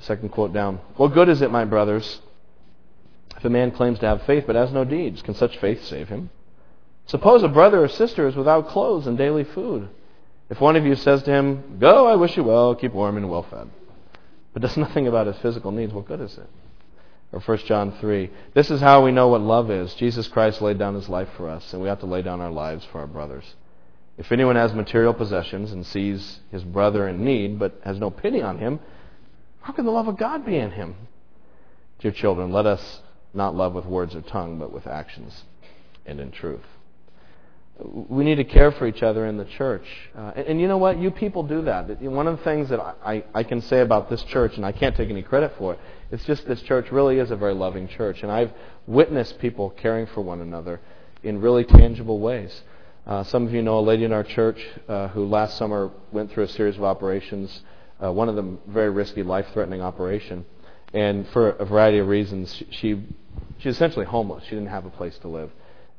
Second 0.01 0.29
quote 0.29 0.51
down. 0.51 0.79
What 0.97 1.13
good 1.13 1.29
is 1.29 1.41
it, 1.41 1.51
my 1.51 1.63
brothers, 1.63 2.19
if 3.37 3.45
a 3.45 3.49
man 3.49 3.71
claims 3.71 3.99
to 3.99 4.07
have 4.07 4.23
faith 4.23 4.43
but 4.45 4.57
has 4.57 4.73
no 4.73 4.83
deeds? 4.83 5.21
Can 5.21 5.35
such 5.35 5.57
faith 5.59 5.85
save 5.85 6.09
him? 6.09 6.31
Suppose 7.05 7.43
a 7.43 7.47
brother 7.47 7.81
or 7.81 7.87
sister 7.87 8.27
is 8.27 8.35
without 8.35 8.67
clothes 8.67 9.07
and 9.07 9.17
daily 9.17 9.45
food. 9.45 9.87
If 10.51 10.59
one 10.59 10.75
of 10.75 10.85
you 10.85 10.95
says 10.95 11.23
to 11.23 11.31
him, 11.31 11.77
Go, 11.79 12.07
I 12.07 12.15
wish 12.17 12.35
you 12.35 12.43
well, 12.43 12.75
keep 12.75 12.91
warm 12.91 13.15
and 13.15 13.29
well 13.29 13.43
fed, 13.43 13.69
but 14.51 14.61
does 14.61 14.75
nothing 14.85 15.07
about 15.07 15.27
his 15.27 15.37
physical 15.37 15.71
needs, 15.71 15.93
what 15.93 16.07
good 16.07 16.19
is 16.19 16.37
it? 16.37 16.49
Or 17.31 17.39
1 17.39 17.57
John 17.59 17.93
3. 17.93 18.29
This 18.53 18.69
is 18.69 18.81
how 18.81 19.01
we 19.01 19.13
know 19.13 19.29
what 19.29 19.39
love 19.39 19.71
is. 19.71 19.93
Jesus 19.93 20.27
Christ 20.27 20.61
laid 20.61 20.77
down 20.77 20.93
his 20.93 21.07
life 21.07 21.29
for 21.37 21.49
us, 21.49 21.71
and 21.71 21.81
we 21.81 21.87
have 21.87 22.01
to 22.01 22.05
lay 22.05 22.21
down 22.21 22.41
our 22.41 22.51
lives 22.51 22.85
for 22.91 22.99
our 22.99 23.07
brothers. 23.07 23.55
If 24.17 24.33
anyone 24.33 24.57
has 24.57 24.73
material 24.73 25.13
possessions 25.13 25.71
and 25.71 25.85
sees 25.85 26.41
his 26.51 26.65
brother 26.65 27.07
in 27.07 27.23
need, 27.23 27.57
but 27.57 27.79
has 27.85 27.97
no 27.97 28.11
pity 28.11 28.41
on 28.41 28.57
him, 28.57 28.81
how 29.61 29.71
can 29.71 29.85
the 29.85 29.91
love 29.91 30.09
of 30.09 30.17
God 30.17 30.45
be 30.45 30.57
in 30.57 30.71
him? 30.71 30.95
Dear 31.99 32.11
children, 32.11 32.51
let 32.51 32.65
us 32.65 32.99
not 33.33 33.55
love 33.55 33.73
with 33.73 33.85
words 33.85 34.15
or 34.15 34.21
tongue, 34.21 34.59
but 34.59 34.73
with 34.73 34.85
actions 34.85 35.45
and 36.05 36.19
in 36.19 36.31
truth. 36.31 36.65
We 37.79 38.23
need 38.23 38.35
to 38.35 38.43
care 38.43 38.71
for 38.71 38.85
each 38.85 39.01
other 39.01 39.25
in 39.25 39.37
the 39.37 39.45
church. 39.45 39.85
Uh, 40.15 40.33
and, 40.35 40.47
and, 40.47 40.61
you 40.61 40.67
know 40.67 40.77
what? 40.77 40.99
You 40.99 41.09
people 41.09 41.43
do 41.43 41.63
that. 41.63 42.01
One 42.01 42.27
of 42.27 42.37
the 42.37 42.43
things 42.43 42.69
that 42.69 42.79
I, 42.79 43.23
I 43.33 43.43
can 43.43 43.61
say 43.61 43.79
about 43.79 44.09
this 44.09 44.21
church, 44.23 44.55
and 44.55 44.65
I 44.65 44.71
can't 44.71 44.95
take 44.95 45.09
any 45.09 45.23
credit 45.23 45.53
for 45.57 45.73
it, 45.73 45.79
it's 46.11 46.23
just 46.25 46.47
this 46.47 46.61
church 46.61 46.91
really 46.91 47.17
is 47.17 47.31
a 47.31 47.35
very 47.35 47.53
loving 47.53 47.87
church. 47.87 48.21
And 48.21 48.31
I've 48.31 48.51
witnessed 48.85 49.39
people 49.39 49.71
caring 49.71 50.05
for 50.07 50.21
one 50.21 50.41
another 50.41 50.79
in 51.23 51.41
really 51.41 51.63
tangible 51.63 52.19
ways. 52.19 52.61
Uh, 53.07 53.23
some 53.23 53.47
of 53.47 53.53
you 53.53 53.63
know 53.63 53.79
a 53.79 53.81
lady 53.81 54.03
in 54.03 54.13
our 54.13 54.23
church 54.23 54.63
uh, 54.87 55.07
who 55.07 55.25
last 55.25 55.57
summer 55.57 55.89
went 56.11 56.31
through 56.31 56.43
a 56.43 56.49
series 56.49 56.77
of 56.77 56.83
operations 56.83 57.61
uh, 58.01 58.11
one 58.11 58.29
of 58.29 58.35
them 58.35 58.59
very 58.67 58.89
risky, 58.89 59.23
life-threatening 59.23 59.81
operation, 59.81 60.45
and 60.93 61.27
for 61.29 61.51
a 61.51 61.65
variety 61.65 61.99
of 61.99 62.07
reasons, 62.07 62.63
she, 62.71 63.03
she 63.59 63.67
was 63.67 63.75
essentially 63.75 64.05
homeless. 64.05 64.43
She 64.45 64.51
didn't 64.51 64.69
have 64.69 64.85
a 64.85 64.89
place 64.89 65.17
to 65.19 65.27
live, 65.27 65.51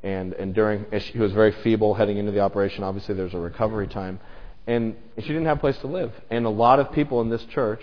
and 0.03 0.33
and 0.35 0.55
during 0.55 0.87
she 1.01 1.19
was 1.19 1.33
very 1.33 1.53
feeble 1.63 1.95
heading 1.95 2.19
into 2.19 2.33
the 2.33 2.41
operation. 2.41 2.85
Obviously, 2.85 3.15
there's 3.15 3.35
a 3.35 3.39
recovery 3.39 3.87
time, 3.87 4.21
and 4.67 4.97
she 5.19 5.29
didn't 5.29 5.47
have 5.47 5.59
a 5.59 5.61
place 5.61 5.79
to 5.79 5.87
live. 5.87 6.13
And 6.31 6.47
a 6.47 6.51
lot 6.51 6.81
of 6.81 6.93
people 6.93 7.21
in 7.21 7.29
this 7.29 7.45
church 7.47 7.81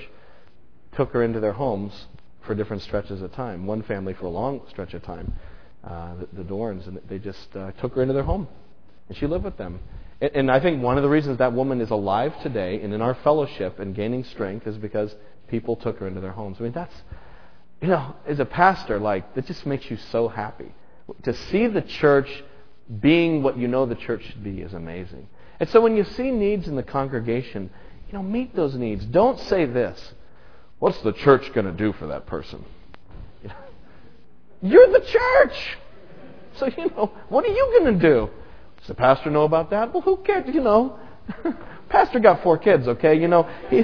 took 0.95 1.11
her 1.11 1.23
into 1.23 1.39
their 1.39 1.53
homes 1.53 2.07
for 2.45 2.55
different 2.55 2.81
stretches 2.81 3.21
of 3.21 3.31
time. 3.33 3.65
One 3.65 3.83
family 3.83 4.13
for 4.13 4.25
a 4.25 4.29
long 4.29 4.61
stretch 4.69 4.93
of 4.93 5.03
time, 5.03 5.33
uh, 5.83 6.15
the, 6.15 6.43
the 6.43 6.43
Dorns, 6.43 6.87
and 6.87 6.99
they 7.07 7.19
just 7.19 7.55
uh, 7.55 7.71
took 7.73 7.95
her 7.95 8.01
into 8.01 8.13
their 8.13 8.23
home, 8.23 8.47
and 9.07 9.17
she 9.17 9.27
lived 9.27 9.43
with 9.43 9.57
them. 9.57 9.79
And, 10.19 10.31
And 10.35 10.51
I 10.51 10.59
think 10.59 10.81
one 10.81 10.97
of 10.97 11.03
the 11.03 11.09
reasons 11.09 11.37
that 11.37 11.53
woman 11.53 11.79
is 11.79 11.91
alive 11.91 12.33
today 12.41 12.81
and 12.81 12.93
in 12.93 13.01
our 13.01 13.15
fellowship 13.15 13.79
and 13.79 13.95
gaining 13.95 14.23
strength 14.23 14.67
is 14.67 14.77
because 14.77 15.15
people 15.47 15.75
took 15.75 15.99
her 15.99 16.07
into 16.07 16.21
their 16.21 16.31
homes. 16.31 16.57
I 16.59 16.63
mean, 16.63 16.73
that's 16.73 16.95
you 17.81 17.87
know, 17.87 18.15
as 18.25 18.39
a 18.39 18.45
pastor, 18.45 18.99
like, 18.99 19.35
that 19.35 19.45
just 19.45 19.65
makes 19.65 19.89
you 19.89 19.97
so 20.11 20.27
happy. 20.27 20.73
To 21.23 21.33
see 21.33 21.67
the 21.67 21.81
church 21.81 22.43
being 22.99 23.43
what 23.43 23.57
you 23.57 23.67
know 23.67 23.85
the 23.85 23.95
church 23.95 24.23
should 24.25 24.43
be 24.43 24.61
is 24.61 24.73
amazing. 24.73 25.27
And 25.59 25.69
so 25.69 25.81
when 25.81 25.95
you 25.95 26.03
see 26.03 26.31
needs 26.31 26.67
in 26.67 26.75
the 26.75 26.83
congregation, 26.83 27.69
you 28.07 28.13
know, 28.13 28.23
meet 28.23 28.55
those 28.55 28.75
needs. 28.75 29.05
Don't 29.05 29.39
say 29.39 29.65
this. 29.65 30.13
What's 30.79 30.99
the 31.01 31.13
church 31.13 31.53
going 31.53 31.65
to 31.65 31.73
do 31.73 31.93
for 31.93 32.07
that 32.07 32.25
person? 32.25 32.65
You're 34.61 34.87
the 34.87 35.01
church. 35.01 35.77
So, 36.55 36.67
you 36.67 36.89
know, 36.89 37.11
what 37.29 37.45
are 37.45 37.53
you 37.53 37.79
going 37.79 37.93
to 37.93 37.99
do? 37.99 38.29
Does 38.77 38.87
the 38.87 38.95
pastor 38.95 39.29
know 39.29 39.43
about 39.43 39.69
that? 39.69 39.93
Well, 39.93 40.01
who 40.01 40.17
cares? 40.17 40.53
You 40.53 40.61
know, 40.61 40.97
pastor 41.89 42.19
got 42.19 42.41
four 42.41 42.57
kids, 42.57 42.87
okay? 42.87 43.19
You 43.19 43.27
know, 43.27 43.43
he, 43.69 43.83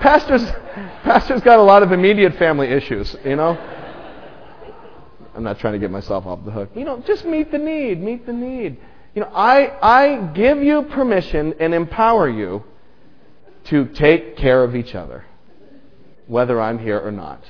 pastor's, 0.00 0.42
pastor's 1.04 1.42
got 1.42 1.58
a 1.58 1.62
lot 1.62 1.82
of 1.82 1.92
immediate 1.92 2.36
family 2.36 2.68
issues, 2.68 3.14
you 3.24 3.36
know. 3.36 3.75
I'm 5.36 5.42
not 5.42 5.58
trying 5.58 5.74
to 5.74 5.78
get 5.78 5.90
myself 5.90 6.24
off 6.24 6.44
the 6.46 6.50
hook. 6.50 6.70
You 6.74 6.84
know, 6.84 7.02
just 7.06 7.26
meet 7.26 7.50
the 7.52 7.58
need, 7.58 8.00
meet 8.02 8.24
the 8.24 8.32
need. 8.32 8.78
You 9.14 9.20
know, 9.22 9.30
I, 9.34 9.76
I 9.82 10.32
give 10.32 10.62
you 10.62 10.82
permission 10.82 11.54
and 11.60 11.74
empower 11.74 12.28
you 12.28 12.64
to 13.64 13.86
take 13.88 14.38
care 14.38 14.64
of 14.64 14.74
each 14.74 14.94
other, 14.94 15.26
whether 16.26 16.58
I'm 16.58 16.78
here 16.78 16.98
or 16.98 17.12
not. 17.12 17.44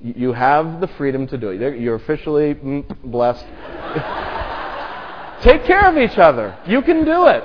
You 0.00 0.32
have 0.32 0.80
the 0.80 0.86
freedom 0.86 1.26
to 1.26 1.36
do 1.36 1.48
it. 1.48 1.80
You're 1.80 1.96
officially 1.96 2.54
mm, 2.54 2.86
blessed. 3.02 3.44
Take 5.42 5.64
care 5.64 5.88
of 5.88 5.98
each 5.98 6.18
other. 6.18 6.56
You 6.68 6.82
can 6.82 7.04
do 7.04 7.26
it. 7.26 7.42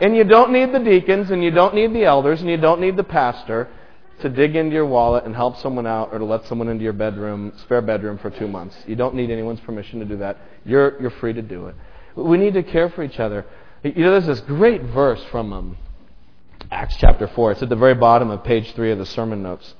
And 0.00 0.16
you 0.16 0.24
don't 0.24 0.52
need 0.52 0.72
the 0.72 0.80
deacons, 0.80 1.30
and 1.30 1.42
you 1.42 1.52
don't 1.52 1.74
need 1.74 1.92
the 1.92 2.04
elders, 2.04 2.40
and 2.40 2.50
you 2.50 2.56
don't 2.56 2.80
need 2.80 2.96
the 2.96 3.04
pastor 3.04 3.68
to 4.20 4.28
dig 4.28 4.56
into 4.56 4.74
your 4.74 4.86
wallet 4.86 5.24
and 5.24 5.34
help 5.34 5.56
someone 5.58 5.86
out 5.86 6.10
or 6.12 6.18
to 6.18 6.24
let 6.24 6.46
someone 6.46 6.68
into 6.68 6.84
your 6.84 6.92
bedroom, 6.92 7.52
spare 7.62 7.80
bedroom 7.80 8.18
for 8.18 8.30
two 8.30 8.48
months. 8.48 8.76
You 8.86 8.96
don't 8.96 9.14
need 9.14 9.30
anyone's 9.30 9.60
permission 9.60 10.00
to 10.00 10.04
do 10.04 10.16
that. 10.18 10.38
You're, 10.64 11.00
you're 11.00 11.10
free 11.10 11.32
to 11.32 11.42
do 11.42 11.66
it. 11.66 11.76
We 12.16 12.36
need 12.36 12.54
to 12.54 12.62
care 12.62 12.90
for 12.90 13.02
each 13.02 13.20
other. 13.20 13.46
You 13.82 14.02
know, 14.02 14.12
there's 14.12 14.26
this 14.26 14.40
great 14.40 14.82
verse 14.82 15.22
from 15.30 15.52
um, 15.52 15.78
Acts 16.70 16.96
chapter 16.98 17.28
4. 17.28 17.52
It's 17.52 17.62
at 17.62 17.68
the 17.68 17.76
very 17.76 17.94
bottom 17.94 18.30
of 18.30 18.42
page 18.42 18.72
3 18.72 18.90
of 18.90 18.98
the 18.98 19.06
sermon 19.06 19.42
notes. 19.42 19.74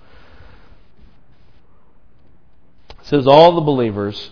It 3.00 3.06
says, 3.06 3.26
All 3.26 3.54
the 3.54 3.60
believers 3.60 4.30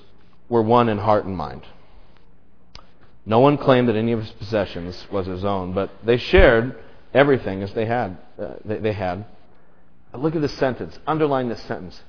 were 0.48 0.62
one 0.62 0.88
in 0.88 0.98
heart 0.98 1.24
and 1.24 1.36
mind. 1.36 1.62
No 3.24 3.40
one 3.40 3.58
claimed 3.58 3.88
that 3.88 3.96
any 3.96 4.12
of 4.12 4.20
his 4.20 4.30
possessions 4.30 5.06
was 5.10 5.26
his 5.26 5.44
own, 5.44 5.72
but 5.72 5.90
they 6.04 6.16
shared 6.16 6.76
everything 7.12 7.62
as 7.62 7.72
they 7.74 7.86
had. 7.86 8.18
Uh, 8.38 8.54
they, 8.64 8.78
they 8.78 8.92
had. 8.92 9.24
Look 10.20 10.34
at 10.34 10.42
this 10.42 10.56
sentence. 10.58 10.98
Underline 11.06 11.48
this 11.48 11.62
sentence. 11.62 12.00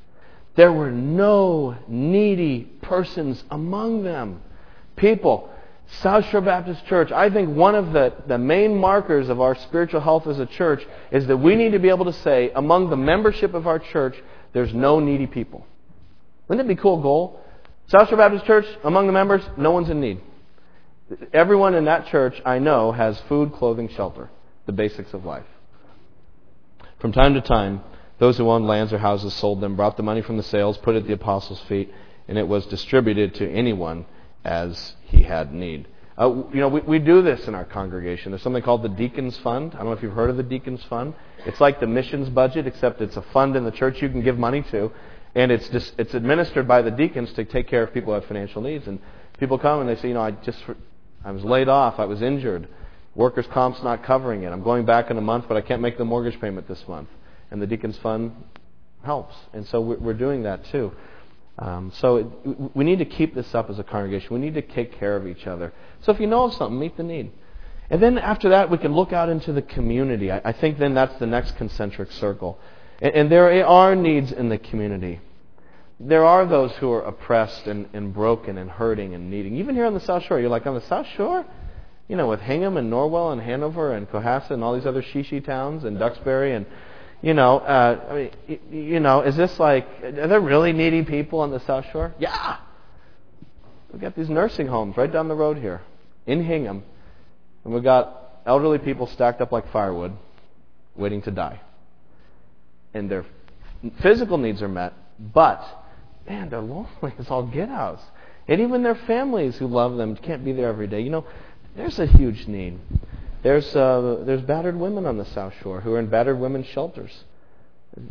There 0.56 0.74
were 0.74 0.92
no 0.92 1.76
needy 1.88 2.64
persons 2.82 3.44
among 3.52 4.04
them. 4.04 4.42
People, 4.96 5.50
South 6.02 6.26
Shore 6.30 6.42
Baptist 6.42 6.86
Church, 6.88 7.12
I 7.12 7.30
think 7.30 7.56
one 7.56 7.76
of 7.76 7.94
the, 7.94 8.14
the 8.28 8.38
main 8.38 8.76
markers 8.76 9.30
of 9.30 9.40
our 9.40 9.56
spiritual 9.56 10.02
health 10.02 10.26
as 10.26 10.40
a 10.40 10.48
church 10.48 10.86
is 11.12 11.28
that 11.28 11.38
we 11.38 11.56
need 11.56 11.74
to 11.74 11.80
be 11.80 11.90
able 11.90 12.06
to 12.06 12.14
say, 12.14 12.52
among 12.56 12.90
the 12.90 12.98
membership 12.98 13.54
of 13.54 13.68
our 13.68 13.78
church, 13.78 14.16
there's 14.54 14.74
no 14.74 15.00
needy 15.00 15.28
people. 15.28 15.66
Wouldn't 16.48 16.66
it 16.66 16.68
be 16.68 16.80
a 16.80 16.82
cool 16.82 17.02
goal? 17.02 17.40
South 17.88 18.10
Shore 18.10 18.18
Baptist 18.18 18.46
Church, 18.46 18.66
among 18.84 19.08
the 19.08 19.14
members, 19.14 19.44
no 19.58 19.72
one's 19.72 19.90
in 19.90 20.02
need. 20.02 20.20
Everyone 21.34 21.74
in 21.74 21.86
that 21.86 22.08
church 22.08 22.42
I 22.46 22.60
know 22.60 22.92
has 22.92 23.20
food, 23.30 23.54
clothing, 23.54 23.90
shelter, 23.90 24.30
the 24.66 24.74
basics 24.74 25.14
of 25.14 25.24
life. 25.24 25.46
From 27.00 27.12
time 27.12 27.36
to 27.36 27.42
time, 27.42 27.82
those 28.20 28.38
who 28.38 28.50
owned 28.50 28.68
lands 28.68 28.92
or 28.94 28.98
houses 28.98 29.34
sold 29.34 29.62
them, 29.62 29.76
brought 29.76 29.98
the 29.98 30.04
money 30.04 30.22
from 30.22 30.38
the 30.38 30.44
sales, 30.44 30.78
put 30.78 30.96
it 30.96 31.00
at 31.00 31.08
the 31.08 31.14
apostles' 31.14 31.62
feet, 31.62 31.94
and 32.28 32.38
it 32.38 32.48
was 32.48 32.66
distributed 32.66 33.36
to 33.36 33.50
anyone 33.50 34.06
as 34.44 34.96
he 35.04 35.24
had 35.24 35.54
need. 35.54 35.88
Uh, 36.18 36.44
you 36.52 36.60
know, 36.60 36.68
we, 36.68 36.82
we 36.82 37.00
do 37.00 37.22
this 37.22 37.48
in 37.48 37.54
our 37.54 37.66
congregation. 37.66 38.32
There's 38.32 38.42
something 38.42 38.64
called 38.64 38.82
the 38.82 38.90
Deacons 38.90 39.38
Fund. 39.38 39.74
I 39.76 39.78
don't 39.78 39.88
know 39.88 39.92
if 39.92 40.02
you've 40.02 40.14
heard 40.14 40.32
of 40.32 40.38
the 40.38 40.44
Deacons 40.44 40.84
Fund. 40.86 41.14
It's 41.46 41.62
like 41.62 41.80
the 41.80 41.86
missions 41.86 42.28
budget, 42.30 42.66
except 42.66 43.02
it's 43.02 43.18
a 43.18 43.22
fund 43.22 43.56
in 43.56 43.64
the 43.64 43.72
church 43.72 44.02
you 44.02 44.10
can 44.10 44.24
give 44.24 44.40
money 44.40 44.64
to, 44.72 44.92
and 45.36 45.52
it's 45.52 45.70
just, 45.70 45.94
it's 46.00 46.16
administered 46.16 46.68
by 46.68 46.82
the 46.82 46.90
deacons 46.90 47.32
to 47.34 47.46
take 47.46 47.68
care 47.68 47.84
of 47.84 47.94
people 47.94 48.14
who 48.14 48.20
have 48.20 48.26
financial 48.26 48.64
needs. 48.64 48.88
And 48.88 49.00
people 49.40 49.60
come 49.60 49.82
and 49.82 49.90
they 49.90 49.96
say, 49.96 50.08
you 50.08 50.16
know, 50.16 50.22
I 50.22 50.32
just 50.32 50.58
I 51.24 51.32
was 51.32 51.44
laid 51.44 51.68
off, 51.68 52.00
I 52.00 52.06
was 52.06 52.22
injured, 52.22 52.68
workers' 53.14 53.48
comp's 53.48 53.84
not 53.84 54.04
covering 54.04 54.44
it. 54.44 54.52
I'm 54.52 54.64
going 54.64 54.86
back 54.86 55.12
in 55.12 55.18
a 55.18 55.22
month, 55.22 55.46
but 55.48 55.58
I 55.58 55.62
can't 55.62 55.82
make 55.82 55.98
the 55.98 56.06
mortgage 56.06 56.40
payment 56.40 56.68
this 56.68 56.88
month. 56.88 57.10
And 57.52 57.62
the 57.62 57.68
deacons 57.68 57.98
fund 57.98 58.34
helps, 59.04 59.36
and 59.54 59.66
so 59.68 59.80
we're 59.80 60.14
doing 60.14 60.44
that 60.44 60.66
too. 60.66 60.92
Um, 61.60 61.92
so 61.96 62.18
it, 62.18 62.76
we 62.76 62.84
need 62.84 63.00
to 63.00 63.06
keep 63.06 63.34
this 63.34 63.56
up 63.56 63.70
as 63.70 63.80
a 63.80 63.84
congregation. 63.84 64.34
We 64.34 64.40
need 64.40 64.56
to 64.56 64.62
take 64.62 65.00
care 65.00 65.16
of 65.16 65.26
each 65.28 65.48
other. 65.48 65.74
So 66.02 66.12
if 66.12 66.20
you 66.20 66.28
know 66.28 66.44
of 66.44 66.54
something, 66.54 66.78
meet 66.78 66.98
the 66.98 67.04
need. 67.04 67.32
And 67.90 68.02
then 68.02 68.18
after 68.18 68.50
that, 68.50 68.70
we 68.70 68.78
can 68.78 68.94
look 68.94 69.14
out 69.14 69.30
into 69.30 69.54
the 69.54 69.62
community. 69.62 70.32
I, 70.32 70.42
I 70.44 70.52
think 70.52 70.78
then 70.78 70.94
that's 70.94 71.18
the 71.20 71.26
next 71.26 71.56
concentric 71.58 72.12
circle. 72.12 72.60
And, 73.02 73.16
and 73.16 73.32
there 73.32 73.66
are 73.66 73.96
needs 73.96 74.32
in 74.32 74.50
the 74.50 74.58
community 74.58 75.22
there 76.00 76.26
are 76.26 76.46
those 76.46 76.72
who 76.74 76.92
are 76.92 77.02
oppressed 77.02 77.66
and, 77.66 77.88
and 77.94 78.14
broken 78.14 78.58
and 78.58 78.70
hurting 78.70 79.16
and 79.16 79.32
needing. 79.32 79.56
Even 79.56 79.74
here 79.74 79.86
on 79.86 79.94
the 79.94 80.00
South 80.00 80.24
Shore, 80.24 80.40
you're 80.40 80.50
like, 80.50 80.68
on 80.68 80.76
the 80.76 80.82
South 80.82 81.08
Shore? 81.16 81.46
You 82.08 82.16
know, 82.16 82.28
with 82.28 82.40
Hingham 82.40 82.78
and 82.78 82.92
Norwell 82.92 83.34
and 83.34 83.42
Hanover 83.42 83.94
and 83.94 84.08
Cohasset 84.08 84.52
and 84.52 84.64
all 84.64 84.76
these 84.76 84.86
other 84.86 85.02
Shishi 85.02 85.44
towns 85.44 85.84
and 85.84 85.98
Duxbury 85.98 86.54
and, 86.54 86.66
you 87.22 87.34
know, 87.34 87.60
uh, 87.60 88.00
I 88.10 88.14
mean, 88.14 88.60
you 88.72 89.00
know, 89.00 89.22
is 89.22 89.36
this 89.36 89.60
like, 89.60 89.88
are 90.04 90.28
there 90.28 90.40
really 90.40 90.74
needy 90.74 91.04
people 91.04 91.40
on 91.40 91.52
the 91.52 91.60
South 91.62 91.86
Shore? 91.92 92.14
Yeah! 92.20 92.58
We've 93.92 94.02
got 94.02 94.16
these 94.16 94.30
nursing 94.30 94.68
homes 94.68 94.98
right 94.98 95.12
down 95.12 95.28
the 95.28 95.36
road 95.36 95.58
here 95.58 95.82
in 96.26 96.44
Hingham, 96.44 96.84
and 97.64 97.74
we've 97.74 97.84
got 97.84 98.42
elderly 98.46 98.78
people 98.78 99.08
stacked 99.08 99.42
up 99.42 99.52
like 99.52 99.72
firewood 99.72 100.14
waiting 100.96 101.22
to 101.24 101.32
die. 101.32 101.62
And 102.94 103.10
their 103.10 103.26
physical 104.02 104.38
needs 104.38 104.62
are 104.62 104.68
met, 104.68 104.94
but 105.20 105.64
man, 106.28 106.50
they're 106.50 106.62
lonely 106.62 107.14
It's 107.18 107.30
all 107.30 107.44
get 107.44 107.70
outs. 107.70 108.04
And 108.48 108.62
even 108.62 108.84
their 108.84 108.96
families 108.96 109.58
who 109.58 109.68
love 109.68 109.98
them 109.98 110.16
can't 110.16 110.44
be 110.44 110.54
there 110.54 110.70
every 110.70 110.88
day. 110.88 111.02
You 111.02 111.10
know, 111.10 111.26
there's 111.76 112.00
a 112.00 112.06
huge 112.06 112.48
need. 112.48 112.80
There's, 113.44 113.76
uh, 113.76 114.24
there's 114.26 114.42
battered 114.42 114.76
women 114.76 115.06
on 115.06 115.18
the 115.18 115.26
South 115.26 115.54
Shore 115.62 115.82
who 115.82 115.94
are 115.94 116.00
in 116.00 116.08
battered 116.08 116.40
women's 116.40 116.68
shelters. 116.68 117.24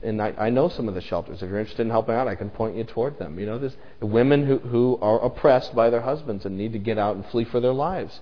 And 0.03 0.21
I, 0.21 0.35
I 0.39 0.51
know 0.51 0.69
some 0.69 0.89
of 0.89 0.95
the 0.95 1.01
shelters. 1.01 1.43
If 1.43 1.49
you're 1.49 1.59
interested 1.59 1.83
in 1.83 1.91
helping 1.91 2.15
out, 2.15 2.27
I 2.27 2.35
can 2.35 2.51
point 2.51 2.77
you 2.77 2.85
toward 2.85 3.19
them. 3.19 3.39
You 3.39 3.47
know, 3.47 3.59
there's 3.59 3.77
women 4.01 4.47
who, 4.47 4.59
who 4.59 4.99
are 5.01 5.21
oppressed 5.25 5.75
by 5.75 5.91
their 5.91 6.01
husbands 6.01 6.45
and 6.45 6.57
need 6.57 6.73
to 6.73 6.79
get 6.79 6.99
out 6.99 7.17
and 7.17 7.25
flee 7.27 7.45
for 7.45 7.61
their 7.61 7.73
lives. 7.73 8.21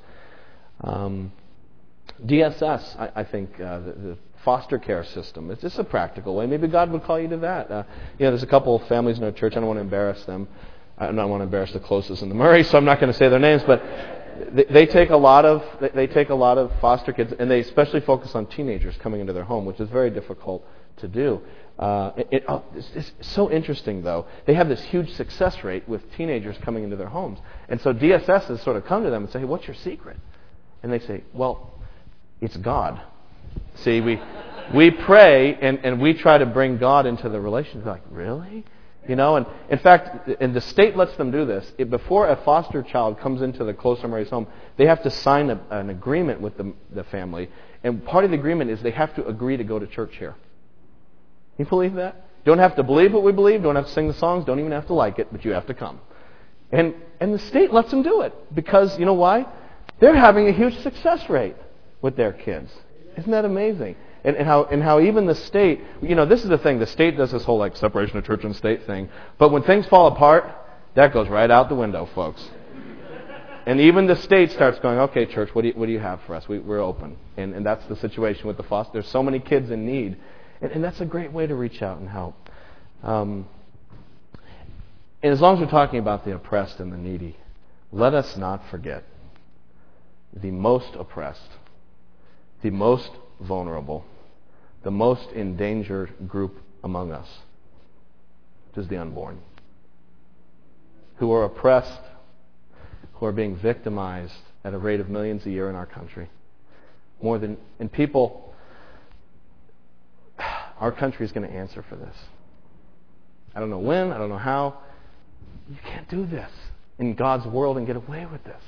Um, 0.82 1.32
DSS, 2.24 2.98
I, 2.98 3.20
I 3.20 3.24
think, 3.24 3.58
uh, 3.60 3.78
the, 3.80 3.92
the 3.92 4.18
foster 4.44 4.78
care 4.78 5.04
system. 5.04 5.50
It's 5.50 5.62
just 5.62 5.78
a 5.78 5.84
practical 5.84 6.34
way. 6.36 6.46
Maybe 6.46 6.68
God 6.68 6.90
would 6.90 7.04
call 7.04 7.18
you 7.18 7.28
to 7.28 7.38
that. 7.38 7.70
Uh, 7.70 7.84
you 8.18 8.24
know, 8.24 8.30
there's 8.30 8.42
a 8.42 8.48
couple 8.48 8.76
of 8.76 8.86
families 8.86 9.18
in 9.18 9.24
our 9.24 9.32
church. 9.32 9.52
I 9.52 9.56
don't 9.56 9.66
want 9.66 9.78
to 9.78 9.82
embarrass 9.82 10.22
them. 10.24 10.46
I 10.98 11.06
don't 11.06 11.30
want 11.30 11.40
to 11.40 11.44
embarrass 11.44 11.72
the 11.72 11.80
closest 11.80 12.22
in 12.22 12.28
the 12.28 12.34
Murray, 12.34 12.62
so 12.62 12.78
I'm 12.78 12.84
not 12.84 13.00
going 13.00 13.10
to 13.10 13.18
say 13.18 13.28
their 13.28 13.40
names. 13.40 13.62
But 13.66 13.82
they, 14.52 14.86
take 14.86 15.10
a 15.10 15.16
lot 15.16 15.44
of 15.44 15.62
they 15.94 16.06
take 16.06 16.30
a 16.30 16.34
lot 16.34 16.58
of 16.58 16.72
foster 16.80 17.12
kids, 17.12 17.32
and 17.38 17.50
they 17.50 17.60
especially 17.60 18.00
focus 18.00 18.34
on 18.34 18.46
teenagers 18.46 18.96
coming 18.98 19.20
into 19.20 19.32
their 19.32 19.44
home, 19.44 19.64
which 19.64 19.80
is 19.80 19.88
very 19.88 20.10
difficult 20.10 20.66
to 20.98 21.08
do. 21.08 21.40
Uh, 21.78 22.12
it, 22.16 22.28
it, 22.30 22.44
oh, 22.48 22.62
it's, 22.74 22.90
it's 22.94 23.12
so 23.20 23.50
interesting, 23.50 24.02
though. 24.02 24.26
They 24.46 24.54
have 24.54 24.68
this 24.68 24.82
huge 24.84 25.10
success 25.12 25.64
rate 25.64 25.88
with 25.88 26.02
teenagers 26.16 26.56
coming 26.62 26.84
into 26.84 26.96
their 26.96 27.08
homes, 27.08 27.38
and 27.68 27.80
so 27.80 27.92
DSS 27.92 28.44
has 28.44 28.62
sort 28.62 28.76
of 28.76 28.84
come 28.86 29.04
to 29.04 29.10
them 29.10 29.24
and 29.24 29.32
say, 29.32 29.40
"Hey, 29.40 29.44
what's 29.44 29.66
your 29.66 29.76
secret?" 29.76 30.16
And 30.82 30.92
they 30.92 31.00
say, 31.00 31.24
"Well, 31.32 31.80
it's 32.40 32.56
God." 32.56 33.00
See, 33.76 34.00
we, 34.00 34.20
we 34.74 34.90
pray 34.90 35.54
and, 35.60 35.80
and 35.84 36.00
we 36.00 36.14
try 36.14 36.38
to 36.38 36.46
bring 36.46 36.78
God 36.78 37.06
into 37.06 37.28
the 37.28 37.40
relationship. 37.40 37.86
Like, 37.86 38.02
really? 38.10 38.64
You 39.06 39.16
know, 39.16 39.36
and 39.36 39.46
in 39.68 39.78
fact, 39.78 40.28
and 40.40 40.54
the 40.54 40.60
state 40.60 40.96
lets 40.96 41.14
them 41.16 41.30
do 41.30 41.44
this. 41.44 41.70
It, 41.76 41.90
before 41.90 42.28
a 42.28 42.36
foster 42.36 42.82
child 42.82 43.20
comes 43.20 43.42
into 43.42 43.64
the 43.64 43.74
close 43.74 44.02
Mary's 44.02 44.30
home, 44.30 44.46
they 44.78 44.86
have 44.86 45.02
to 45.02 45.10
sign 45.10 45.50
a, 45.50 45.60
an 45.70 45.90
agreement 45.90 46.40
with 46.40 46.56
the, 46.56 46.72
the 46.90 47.04
family. 47.04 47.50
And 47.82 48.04
part 48.04 48.24
of 48.24 48.30
the 48.30 48.36
agreement 48.38 48.70
is 48.70 48.82
they 48.82 48.90
have 48.92 49.14
to 49.16 49.26
agree 49.26 49.58
to 49.58 49.64
go 49.64 49.78
to 49.78 49.86
church 49.86 50.16
here. 50.16 50.36
You 51.58 51.66
believe 51.66 51.94
that? 51.94 52.24
Don't 52.44 52.58
have 52.58 52.76
to 52.76 52.82
believe 52.82 53.12
what 53.12 53.22
we 53.22 53.32
believe, 53.32 53.62
don't 53.62 53.76
have 53.76 53.86
to 53.86 53.92
sing 53.92 54.08
the 54.08 54.14
songs, 54.14 54.44
don't 54.44 54.58
even 54.58 54.72
have 54.72 54.86
to 54.86 54.94
like 54.94 55.18
it, 55.18 55.28
but 55.30 55.44
you 55.44 55.52
have 55.52 55.66
to 55.66 55.74
come. 55.74 56.00
And, 56.72 56.94
and 57.20 57.32
the 57.32 57.38
state 57.38 57.72
lets 57.72 57.90
them 57.90 58.02
do 58.02 58.22
it 58.22 58.34
because, 58.54 58.98
you 58.98 59.04
know 59.04 59.14
why? 59.14 59.46
They're 60.00 60.16
having 60.16 60.48
a 60.48 60.52
huge 60.52 60.78
success 60.78 61.28
rate 61.28 61.56
with 62.02 62.16
their 62.16 62.32
kids. 62.32 62.70
Isn't 63.16 63.30
that 63.30 63.44
amazing? 63.44 63.96
And, 64.24 64.36
and, 64.36 64.46
how, 64.46 64.64
and 64.64 64.82
how 64.82 65.00
even 65.00 65.26
the 65.26 65.34
state, 65.34 65.82
you 66.00 66.14
know, 66.14 66.24
this 66.24 66.42
is 66.42 66.48
the 66.48 66.58
thing, 66.58 66.78
the 66.78 66.86
state 66.86 67.16
does 67.16 67.32
this 67.32 67.44
whole 67.44 67.58
like 67.58 67.76
separation 67.76 68.16
of 68.16 68.24
church 68.24 68.42
and 68.42 68.56
state 68.56 68.86
thing. 68.86 69.10
But 69.38 69.50
when 69.50 69.62
things 69.62 69.86
fall 69.86 70.06
apart, 70.06 70.50
that 70.94 71.12
goes 71.12 71.28
right 71.28 71.50
out 71.50 71.68
the 71.68 71.74
window, 71.74 72.08
folks. 72.14 72.42
And 73.66 73.80
even 73.80 74.06
the 74.06 74.16
state 74.16 74.52
starts 74.52 74.78
going, 74.80 74.98
okay, 74.98 75.26
church, 75.26 75.54
what 75.54 75.62
do 75.62 75.68
you, 75.68 75.74
what 75.74 75.86
do 75.86 75.92
you 75.92 75.98
have 75.98 76.20
for 76.26 76.34
us? 76.34 76.46
We, 76.48 76.58
we're 76.58 76.82
open. 76.82 77.16
And, 77.36 77.54
and 77.54 77.64
that's 77.64 77.84
the 77.86 77.96
situation 77.96 78.46
with 78.46 78.56
the 78.56 78.62
foster. 78.62 78.92
There's 78.94 79.08
so 79.08 79.22
many 79.22 79.38
kids 79.38 79.70
in 79.70 79.86
need. 79.86 80.18
And, 80.60 80.72
and 80.72 80.84
that's 80.84 81.00
a 81.00 81.06
great 81.06 81.32
way 81.32 81.46
to 81.46 81.54
reach 81.54 81.82
out 81.82 81.98
and 81.98 82.08
help. 82.08 82.34
Um, 83.02 83.46
and 85.22 85.32
as 85.32 85.40
long 85.40 85.54
as 85.54 85.60
we're 85.60 85.70
talking 85.70 85.98
about 85.98 86.24
the 86.26 86.34
oppressed 86.34 86.78
and 86.80 86.92
the 86.92 86.98
needy, 86.98 87.36
let 87.90 88.12
us 88.12 88.36
not 88.36 88.62
forget 88.70 89.04
the 90.34 90.50
most 90.50 90.94
oppressed, 90.98 91.48
the 92.62 92.70
most 92.70 93.10
vulnerable, 93.40 94.04
the 94.84 94.90
most 94.90 95.30
endangered 95.30 96.28
group 96.28 96.60
among 96.84 97.10
us, 97.10 97.26
which 98.68 98.84
is 98.84 98.88
the 98.88 98.98
unborn, 98.98 99.40
who 101.16 101.32
are 101.32 101.44
oppressed, 101.44 102.02
who 103.14 103.26
are 103.26 103.32
being 103.32 103.56
victimized 103.56 104.34
at 104.62 104.74
a 104.74 104.78
rate 104.78 105.00
of 105.00 105.08
millions 105.08 105.44
a 105.46 105.50
year 105.50 105.70
in 105.70 105.74
our 105.74 105.86
country. 105.86 106.28
More 107.22 107.38
than, 107.38 107.56
and 107.80 107.90
people, 107.90 108.54
our 110.78 110.92
country 110.92 111.24
is 111.24 111.32
going 111.32 111.48
to 111.48 111.54
answer 111.54 111.84
for 111.88 111.96
this. 111.96 112.14
I 113.54 113.60
don't 113.60 113.70
know 113.70 113.78
when, 113.78 114.12
I 114.12 114.18
don't 114.18 114.28
know 114.28 114.36
how. 114.38 114.78
You 115.70 115.76
can't 115.86 116.08
do 116.10 116.26
this 116.26 116.50
in 116.98 117.14
God's 117.14 117.46
world 117.46 117.78
and 117.78 117.86
get 117.86 117.96
away 117.96 118.26
with 118.26 118.44
this. 118.44 118.62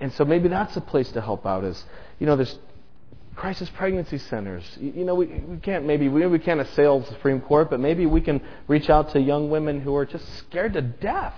And 0.00 0.12
so 0.12 0.24
maybe 0.24 0.48
that's 0.48 0.76
a 0.76 0.80
place 0.80 1.10
to 1.12 1.20
help 1.20 1.44
out 1.44 1.64
is, 1.64 1.82
you 2.18 2.26
know, 2.26 2.36
there's 2.36 2.56
crisis 3.34 3.70
pregnancy 3.70 4.18
centers. 4.18 4.64
You 4.80 5.04
know, 5.04 5.14
we, 5.14 5.26
we 5.26 5.56
can't 5.58 5.84
maybe 5.84 6.08
we, 6.08 6.26
we 6.26 6.38
can't 6.38 6.60
assail 6.60 7.00
the 7.00 7.06
Supreme 7.06 7.40
Court, 7.40 7.70
but 7.70 7.80
maybe 7.80 8.06
we 8.06 8.20
can 8.20 8.40
reach 8.68 8.90
out 8.90 9.10
to 9.12 9.20
young 9.20 9.50
women 9.50 9.80
who 9.80 9.94
are 9.96 10.06
just 10.06 10.26
scared 10.38 10.74
to 10.74 10.82
death 10.82 11.34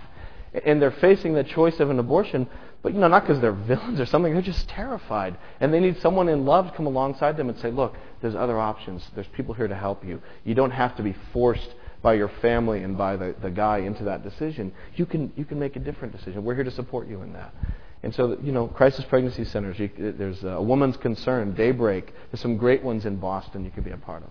and 0.65 0.81
they're 0.81 0.93
facing 0.93 1.35
the 1.35 1.45
choice 1.45 1.81
of 1.81 1.91
an 1.91 1.99
abortion, 1.99 2.47
but 2.83 2.95
you 2.95 3.01
know, 3.01 3.09
not 3.09 3.27
because 3.27 3.41
they're 3.41 3.53
villains 3.67 3.99
or 3.99 4.07
something, 4.07 4.33
they're 4.33 4.43
just 4.43 4.69
terrified. 4.69 5.37
And 5.61 5.75
they 5.75 5.81
need 5.81 6.01
someone 6.01 6.29
in 6.29 6.45
love 6.45 6.71
to 6.71 6.77
come 6.77 6.87
alongside 6.87 7.37
them 7.37 7.49
and 7.49 7.59
say, 7.59 7.71
look, 7.71 7.97
there's 8.23 8.35
other 8.35 8.59
options. 8.59 9.09
There's 9.15 9.27
people 9.29 9.55
here 9.55 9.69
to 9.69 9.75
help 9.75 10.05
you. 10.05 10.23
You 10.45 10.55
don't 10.55 10.71
have 10.71 10.97
to 10.97 11.03
be 11.03 11.15
forced 11.33 11.75
by 12.03 12.15
your 12.15 12.31
family 12.41 12.83
and 12.83 12.97
by 12.99 13.17
the, 13.17 13.35
the 13.41 13.51
guy 13.51 13.79
into 13.79 14.05
that 14.05 14.23
decision. 14.23 14.73
You 14.95 15.07
can, 15.07 15.33
you 15.37 15.45
can 15.45 15.59
make 15.59 15.75
a 15.75 15.81
different 15.81 16.17
decision. 16.17 16.45
We're 16.45 16.55
here 16.55 16.65
to 16.65 16.71
support 16.71 17.09
you 17.09 17.23
in 17.23 17.33
that. 17.33 17.55
And 18.05 18.15
so, 18.15 18.37
you 18.43 18.53
know, 18.53 18.69
crisis 18.69 19.03
pregnancy 19.07 19.47
centers, 19.47 19.79
you, 19.79 19.89
there's 19.97 20.45
a 20.45 20.61
woman's 20.61 20.99
concern, 20.99 21.55
Daybreak. 21.55 22.13
There's 22.31 22.41
some 22.43 22.59
great 22.59 22.83
ones 22.83 23.07
in 23.07 23.17
Boston 23.17 23.65
you 23.65 23.71
could 23.71 23.85
be 23.85 23.93
a 23.93 23.97
part 23.97 24.23
of. 24.23 24.31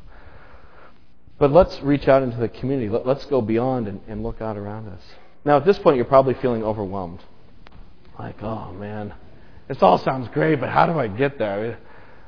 But 1.40 1.52
let's 1.52 1.82
reach 1.82 2.08
out 2.08 2.22
into 2.22 2.38
the 2.38 2.50
community. 2.50 2.88
Let, 2.88 3.08
us 3.08 3.26
go 3.26 3.42
beyond 3.42 3.88
and, 3.88 4.00
and 4.08 4.22
look 4.22 4.42
out 4.42 4.58
around 4.58 4.90
us. 4.90 5.02
Now, 5.44 5.58
at 5.58 5.66
this 5.66 5.80
point, 5.80 5.96
you're 5.96 6.06
probably 6.06 6.36
feeling 6.36 6.64
overwhelmed. 6.64 7.20
Like, 8.20 8.44
oh 8.44 8.72
man, 8.74 9.12
this 9.68 9.82
all 9.82 9.98
sounds 9.98 10.28
great, 10.28 10.60
but 10.60 10.70
how 10.70 10.86
do 10.86 11.00
I 11.00 11.08
get 11.08 11.40
there? 11.40 11.80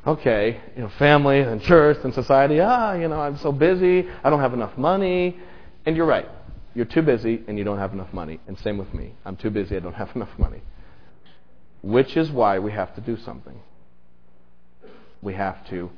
Okay, 0.08 0.60
you 0.76 0.82
know, 0.82 0.89
family 0.98 1.41
and 1.41 1.62
church 1.62 2.00
and 2.04 2.12
society. 2.12 2.60
Ah, 2.60 2.93
you 2.93 3.08
know, 3.08 3.22
I'm 3.22 3.38
so 3.38 3.52
busy. 3.52 4.08
I 4.24 4.32
don't 4.32 4.39
have 4.39 4.54
enough 4.54 4.76
money. 4.80 5.38
And 5.86 5.96
you're 5.96 6.08
right. 6.08 6.28
You're 6.74 6.86
too 6.86 7.04
busy 7.04 7.43
and 7.48 7.58
you 7.58 7.64
don't 7.64 7.78
have 7.78 7.93
enough 7.93 8.12
money. 8.14 8.39
And 8.48 8.58
same 8.60 8.80
with 8.80 8.91
me. 8.96 9.14
I'm 9.24 9.36
too 9.36 9.52
busy. 9.52 9.76
I 9.76 9.80
don't 9.80 9.93
have 9.93 10.10
enough 10.16 10.38
money. 10.39 10.62
Which 11.86 12.17
is 12.17 12.31
why 12.31 12.57
we 12.57 12.71
have 12.71 12.95
to 12.95 13.01
do 13.01 13.15
something. 13.15 13.59
We 15.21 15.36
have 15.36 15.69
to 15.69 15.91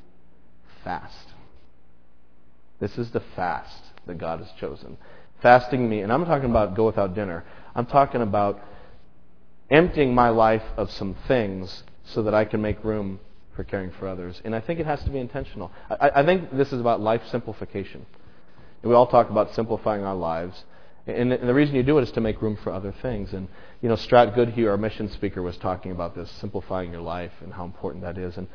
fast. 0.84 1.30
This 2.82 2.98
is 2.98 3.12
the 3.12 3.22
fast 3.38 3.82
that 4.06 4.18
God 4.18 4.40
has 4.40 4.50
chosen. 4.60 4.98
Fasting 5.42 5.90
me, 5.90 6.02
and 6.02 6.12
I'm 6.12 6.26
talking 6.26 6.50
about 6.50 6.76
go 6.76 6.86
without 6.86 7.16
dinner. 7.16 7.46
I'm 7.74 7.86
talking 7.86 8.22
about 8.22 8.60
emptying 9.70 10.14
my 10.14 10.28
life 10.28 10.64
of 10.76 10.92
some 10.92 11.16
things 11.26 11.84
so 12.04 12.22
that 12.24 12.34
I 12.34 12.44
can 12.44 12.62
make 12.62 12.84
room 12.84 13.22
for 13.56 13.64
caring 13.64 13.92
for 13.92 14.10
others. 14.10 14.42
And 14.44 14.54
I 14.54 14.60
think 14.60 14.82
it 14.82 14.86
has 14.86 15.02
to 15.06 15.10
be 15.10 15.20
intentional. 15.20 15.72
I, 15.90 16.10
I 16.16 16.26
think 16.26 16.52
this 16.52 16.74
is 16.74 16.82
about 16.82 17.00
life 17.00 17.22
simplification. 17.32 18.06
And 18.82 18.90
we 18.90 18.96
all 18.96 19.08
talk 19.08 19.30
about 19.30 19.56
simplifying 19.56 20.04
our 20.04 20.16
lives. 20.16 20.66
And 21.08 21.32
and 21.32 21.48
the 21.48 21.54
reason 21.54 21.76
you 21.76 21.84
do 21.84 21.98
it 21.98 22.04
is 22.04 22.12
to 22.12 22.22
make 22.22 22.42
room 22.42 22.58
for 22.64 22.72
other 22.72 22.94
things. 23.02 23.34
And, 23.34 23.48
you 23.82 23.90
know, 23.90 23.96
Strat 23.96 24.36
Goodhue, 24.36 24.68
our 24.68 24.78
mission 24.78 25.10
speaker, 25.10 25.42
was 25.42 25.56
talking 25.58 25.92
about 25.92 26.16
this, 26.16 26.30
simplifying 26.42 26.92
your 26.92 27.02
life 27.02 27.32
and 27.42 27.54
how 27.54 27.64
important 27.64 28.04
that 28.04 28.18
is. 28.18 28.38
And 28.38 28.48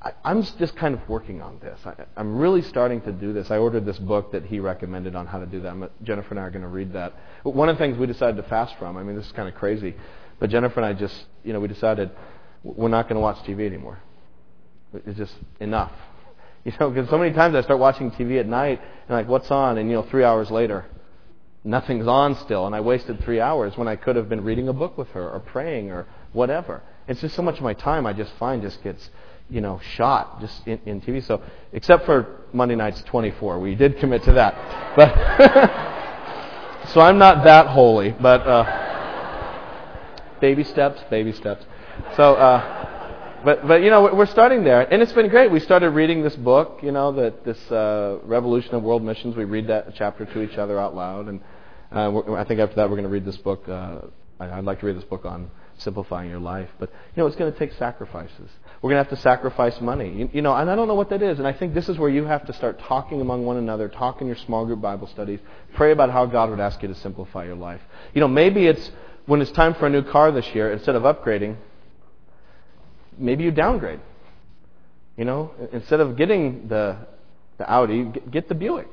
I, 0.00 0.12
am 0.24 0.42
just 0.42 0.76
kind 0.76 0.94
of 0.94 1.06
working 1.08 1.42
on 1.42 1.58
this. 1.60 1.78
I, 1.84 1.94
am 2.16 2.38
really 2.38 2.62
starting 2.62 3.00
to 3.02 3.12
do 3.12 3.32
this. 3.32 3.50
I 3.50 3.58
ordered 3.58 3.84
this 3.84 3.98
book 3.98 4.32
that 4.32 4.44
he 4.44 4.60
recommended 4.60 5.16
on 5.16 5.26
how 5.26 5.38
to 5.38 5.46
do 5.46 5.60
that. 5.60 5.68
I'm, 5.68 5.88
Jennifer 6.02 6.30
and 6.30 6.38
I 6.38 6.44
are 6.44 6.50
going 6.50 6.62
to 6.62 6.68
read 6.68 6.92
that. 6.92 7.14
But 7.42 7.54
one 7.54 7.68
of 7.68 7.76
the 7.76 7.84
things 7.84 7.98
we 7.98 8.06
decided 8.06 8.36
to 8.36 8.48
fast 8.48 8.76
from, 8.78 8.96
I 8.96 9.02
mean, 9.02 9.16
this 9.16 9.26
is 9.26 9.32
kind 9.32 9.48
of 9.48 9.54
crazy, 9.54 9.96
but 10.38 10.50
Jennifer 10.50 10.80
and 10.80 10.86
I 10.86 10.98
just, 10.98 11.24
you 11.42 11.52
know, 11.52 11.60
we 11.60 11.68
decided 11.68 12.10
we're 12.62 12.88
not 12.88 13.08
going 13.08 13.16
to 13.16 13.20
watch 13.20 13.38
TV 13.38 13.66
anymore. 13.66 13.98
It's 14.94 15.18
just 15.18 15.34
enough. 15.60 15.92
You 16.64 16.72
know, 16.80 16.90
because 16.90 17.08
so 17.08 17.16
many 17.16 17.32
times 17.32 17.54
I 17.54 17.62
start 17.62 17.78
watching 17.78 18.10
TV 18.10 18.40
at 18.40 18.46
night 18.46 18.80
and 18.80 19.10
like, 19.10 19.28
what's 19.28 19.50
on? 19.50 19.78
And 19.78 19.88
you 19.88 19.94
know, 19.94 20.02
three 20.02 20.24
hours 20.24 20.50
later, 20.50 20.84
nothing's 21.64 22.06
on 22.06 22.36
still, 22.36 22.66
and 22.66 22.74
I 22.74 22.80
wasted 22.80 23.22
three 23.24 23.40
hours 23.40 23.76
when 23.76 23.88
I 23.88 23.96
could 23.96 24.16
have 24.16 24.28
been 24.28 24.44
reading 24.44 24.68
a 24.68 24.72
book 24.72 24.96
with 24.96 25.08
her 25.10 25.28
or 25.30 25.40
praying 25.40 25.90
or 25.90 26.06
whatever. 26.32 26.82
It's 27.06 27.20
just 27.20 27.34
so 27.34 27.42
much 27.42 27.56
of 27.56 27.62
my 27.62 27.74
time 27.74 28.06
I 28.06 28.12
just 28.12 28.32
find 28.38 28.62
just 28.62 28.82
gets 28.82 29.10
you 29.50 29.60
know, 29.60 29.80
shot 29.96 30.40
just 30.40 30.66
in, 30.66 30.80
in 30.84 31.00
TV. 31.00 31.24
So, 31.24 31.42
except 31.72 32.04
for 32.04 32.42
Monday 32.52 32.74
nights 32.76 33.02
24, 33.02 33.58
we 33.58 33.74
did 33.74 33.98
commit 33.98 34.22
to 34.24 34.32
that. 34.34 34.54
But 34.96 36.88
so 36.90 37.00
I'm 37.00 37.18
not 37.18 37.44
that 37.44 37.68
holy, 37.68 38.10
but 38.10 38.46
uh, 38.46 38.64
baby 40.40 40.64
steps, 40.64 41.02
baby 41.10 41.32
steps. 41.32 41.64
So, 42.16 42.34
uh, 42.34 42.77
but 43.44 43.66
but 43.66 43.82
you 43.82 43.90
know, 43.90 44.14
we're 44.14 44.26
starting 44.26 44.64
there, 44.64 44.82
and 44.92 45.02
it's 45.02 45.12
been 45.12 45.28
great. 45.28 45.50
We 45.50 45.60
started 45.60 45.90
reading 45.90 46.22
this 46.22 46.36
book, 46.36 46.80
you 46.82 46.92
know, 46.92 47.12
that 47.12 47.44
this 47.44 47.58
uh, 47.70 48.18
Revolution 48.24 48.74
of 48.74 48.82
World 48.82 49.02
Missions. 49.02 49.36
We 49.36 49.44
read 49.44 49.66
that 49.68 49.94
chapter 49.94 50.24
to 50.24 50.42
each 50.42 50.58
other 50.58 50.78
out 50.78 50.94
loud, 50.94 51.28
and 51.28 51.40
uh, 51.92 52.34
I 52.34 52.44
think 52.44 52.60
after 52.60 52.76
that 52.76 52.90
we're 52.90 52.96
going 52.96 53.04
to 53.04 53.08
read 53.08 53.24
this 53.24 53.38
book. 53.38 53.68
Uh, 53.68 54.00
I'd 54.40 54.64
like 54.64 54.80
to 54.80 54.86
read 54.86 54.96
this 54.96 55.04
book 55.04 55.24
on 55.24 55.50
simplifying 55.78 56.30
your 56.30 56.38
life. 56.38 56.68
But, 56.78 56.90
you 56.90 57.22
know, 57.22 57.26
it's 57.26 57.36
going 57.36 57.52
to 57.52 57.58
take 57.58 57.72
sacrifices. 57.72 58.50
We're 58.80 58.90
going 58.90 59.04
to 59.04 59.10
have 59.10 59.16
to 59.16 59.22
sacrifice 59.22 59.80
money. 59.80 60.12
You, 60.12 60.30
you, 60.32 60.42
know, 60.42 60.54
and 60.54 60.70
I 60.70 60.76
don't 60.76 60.88
know 60.88 60.94
what 60.94 61.10
that 61.10 61.22
is. 61.22 61.38
And 61.38 61.46
I 61.46 61.52
think 61.52 61.74
this 61.74 61.88
is 61.88 61.98
where 61.98 62.10
you 62.10 62.24
have 62.24 62.46
to 62.46 62.52
start 62.52 62.78
talking 62.80 63.20
among 63.20 63.44
one 63.44 63.56
another, 63.56 63.88
talk 63.88 64.20
in 64.20 64.26
your 64.26 64.36
small 64.36 64.66
group 64.66 64.80
Bible 64.80 65.06
studies, 65.08 65.40
pray 65.74 65.92
about 65.92 66.10
how 66.10 66.26
God 66.26 66.50
would 66.50 66.60
ask 66.60 66.80
you 66.82 66.88
to 66.88 66.94
simplify 66.94 67.44
your 67.44 67.56
life. 67.56 67.80
You 68.14 68.20
know, 68.20 68.28
maybe 68.28 68.66
it's 68.66 68.90
when 69.26 69.40
it's 69.42 69.50
time 69.50 69.74
for 69.74 69.86
a 69.86 69.90
new 69.90 70.02
car 70.02 70.30
this 70.32 70.54
year, 70.54 70.72
instead 70.72 70.94
of 70.94 71.02
upgrading, 71.02 71.56
maybe 73.18 73.44
you 73.44 73.50
downgrade. 73.50 74.00
You 75.16 75.24
know, 75.24 75.50
instead 75.72 76.00
of 76.00 76.16
getting 76.16 76.68
the, 76.68 76.96
the 77.58 77.68
Audi, 77.70 78.12
get 78.30 78.48
the 78.48 78.54
Buick. 78.54 78.88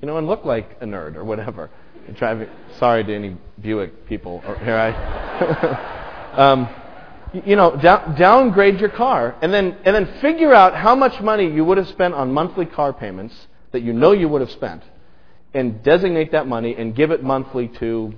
You 0.00 0.06
know, 0.06 0.16
and 0.16 0.26
look 0.26 0.44
like 0.44 0.76
a 0.80 0.86
nerd 0.86 1.16
or 1.16 1.24
whatever 1.24 1.68
driving. 2.16 2.48
Sorry 2.78 3.04
to 3.04 3.14
any 3.14 3.36
Buick 3.60 4.06
people 4.06 4.40
here. 4.40 4.76
I, 4.76 6.32
um, 6.36 6.68
you 7.44 7.56
know, 7.56 7.76
down, 7.76 8.16
downgrade 8.18 8.80
your 8.80 8.88
car, 8.88 9.36
and 9.42 9.52
then 9.52 9.76
and 9.84 9.94
then 9.94 10.20
figure 10.20 10.54
out 10.54 10.74
how 10.74 10.94
much 10.94 11.20
money 11.20 11.52
you 11.52 11.64
would 11.64 11.78
have 11.78 11.88
spent 11.88 12.14
on 12.14 12.32
monthly 12.32 12.66
car 12.66 12.92
payments 12.92 13.34
that 13.72 13.82
you 13.82 13.92
know 13.92 14.12
you 14.12 14.28
would 14.28 14.40
have 14.40 14.50
spent, 14.50 14.82
and 15.54 15.82
designate 15.82 16.32
that 16.32 16.46
money 16.46 16.74
and 16.76 16.94
give 16.94 17.10
it 17.10 17.22
monthly 17.22 17.68
to 17.78 18.12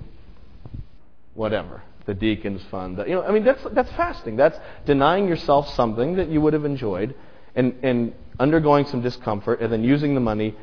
whatever 1.33 1.81
the 2.05 2.13
deacons 2.13 2.61
fund. 2.69 2.97
You 3.07 3.15
know, 3.15 3.23
I 3.23 3.31
mean 3.31 3.43
that's 3.43 3.63
that's 3.71 3.91
fasting. 3.91 4.35
That's 4.35 4.57
denying 4.85 5.27
yourself 5.27 5.73
something 5.75 6.15
that 6.15 6.29
you 6.29 6.41
would 6.41 6.53
have 6.53 6.65
enjoyed, 6.65 7.15
and 7.55 7.75
and 7.83 8.13
undergoing 8.39 8.85
some 8.85 9.01
discomfort, 9.01 9.61
and 9.61 9.71
then 9.71 9.83
using 9.83 10.13
the 10.15 10.21
money 10.21 10.55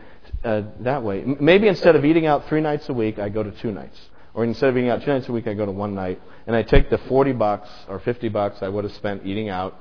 uh, 0.45 0.62
that 0.80 1.03
way. 1.03 1.22
M- 1.22 1.38
maybe 1.41 1.68
instead 1.68 1.97
of 1.97 2.05
eating 2.05 2.26
out 2.26 2.49
three 2.49 2.61
nights 2.61 2.88
a 2.88 2.93
week, 2.93 3.18
I 3.18 3.28
go 3.28 3.43
to 3.43 3.51
two 3.51 3.72
nights. 3.72 3.99
Or 4.32 4.45
instead 4.45 4.70
of 4.70 4.76
eating 4.76 4.91
out 4.91 5.03
two 5.03 5.11
nights 5.12 5.28
a 5.28 5.32
week, 5.32 5.47
I 5.49 5.55
go 5.55 5.66
to 5.66 5.72
one 5.72 5.95
night. 5.95 6.20
And 6.47 6.55
I 6.55 6.62
take 6.62 6.88
the 6.88 6.99
40 6.99 7.32
bucks 7.32 7.68
or 7.88 7.99
50 7.99 8.28
bucks 8.28 8.62
I 8.62 8.68
would 8.68 8.84
have 8.84 8.93
spent 8.95 9.26
eating 9.26 9.49
out 9.49 9.76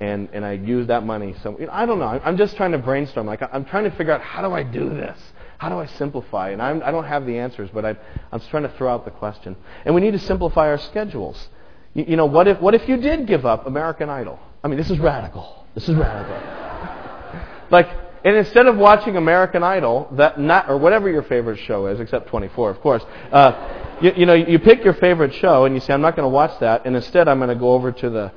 and, 0.00 0.30
and 0.32 0.44
I 0.44 0.52
use 0.52 0.86
that 0.88 1.04
money. 1.04 1.34
So 1.42 1.58
you 1.58 1.66
know, 1.66 1.72
I 1.72 1.86
don't 1.86 1.98
know. 1.98 2.06
I'm 2.06 2.36
just 2.36 2.56
trying 2.56 2.72
to 2.72 2.78
brainstorm. 2.78 3.26
Like 3.26 3.42
I'm 3.52 3.64
trying 3.66 3.84
to 3.84 3.90
figure 3.90 4.12
out 4.12 4.22
how 4.22 4.40
do 4.42 4.54
I 4.54 4.62
do 4.62 4.88
this? 4.88 5.18
How 5.60 5.68
do 5.68 5.78
I 5.78 5.84
simplify? 5.84 6.52
And 6.52 6.62
I'm, 6.62 6.82
I 6.82 6.90
don't 6.90 7.04
have 7.04 7.26
the 7.26 7.36
answers, 7.36 7.68
but 7.74 7.84
I, 7.84 7.94
I'm 8.32 8.40
trying 8.48 8.62
to 8.62 8.72
throw 8.78 8.90
out 8.90 9.04
the 9.04 9.10
question. 9.10 9.54
And 9.84 9.94
we 9.94 10.00
need 10.00 10.12
to 10.12 10.18
simplify 10.18 10.68
our 10.68 10.78
schedules. 10.78 11.50
You, 11.92 12.06
you 12.08 12.16
know, 12.16 12.24
what 12.24 12.48
if, 12.48 12.58
what 12.62 12.74
if 12.74 12.88
you 12.88 12.96
did 12.96 13.26
give 13.26 13.44
up 13.44 13.66
American 13.66 14.08
Idol? 14.08 14.40
I 14.64 14.68
mean, 14.68 14.78
this 14.78 14.90
is 14.90 14.98
radical. 14.98 15.66
This 15.74 15.86
is 15.86 15.96
radical. 15.96 16.34
like, 17.70 17.90
and 18.24 18.36
instead 18.36 18.68
of 18.68 18.78
watching 18.78 19.18
American 19.18 19.62
Idol, 19.62 20.08
that 20.12 20.40
not 20.40 20.70
or 20.70 20.78
whatever 20.78 21.10
your 21.10 21.24
favorite 21.24 21.58
show 21.66 21.88
is, 21.88 22.00
except 22.00 22.28
24, 22.28 22.70
of 22.70 22.80
course, 22.80 23.02
uh, 23.30 23.98
you, 24.00 24.12
you 24.16 24.24
know, 24.24 24.32
you 24.32 24.58
pick 24.58 24.82
your 24.82 24.94
favorite 24.94 25.34
show 25.34 25.66
and 25.66 25.74
you 25.74 25.82
say, 25.82 25.92
I'm 25.92 26.00
not 26.00 26.16
going 26.16 26.24
to 26.24 26.34
watch 26.34 26.58
that, 26.60 26.86
and 26.86 26.96
instead 26.96 27.28
I'm 27.28 27.38
going 27.38 27.50
to 27.50 27.54
go 27.54 27.74
over 27.74 27.92
to 27.92 28.08
the 28.08 28.32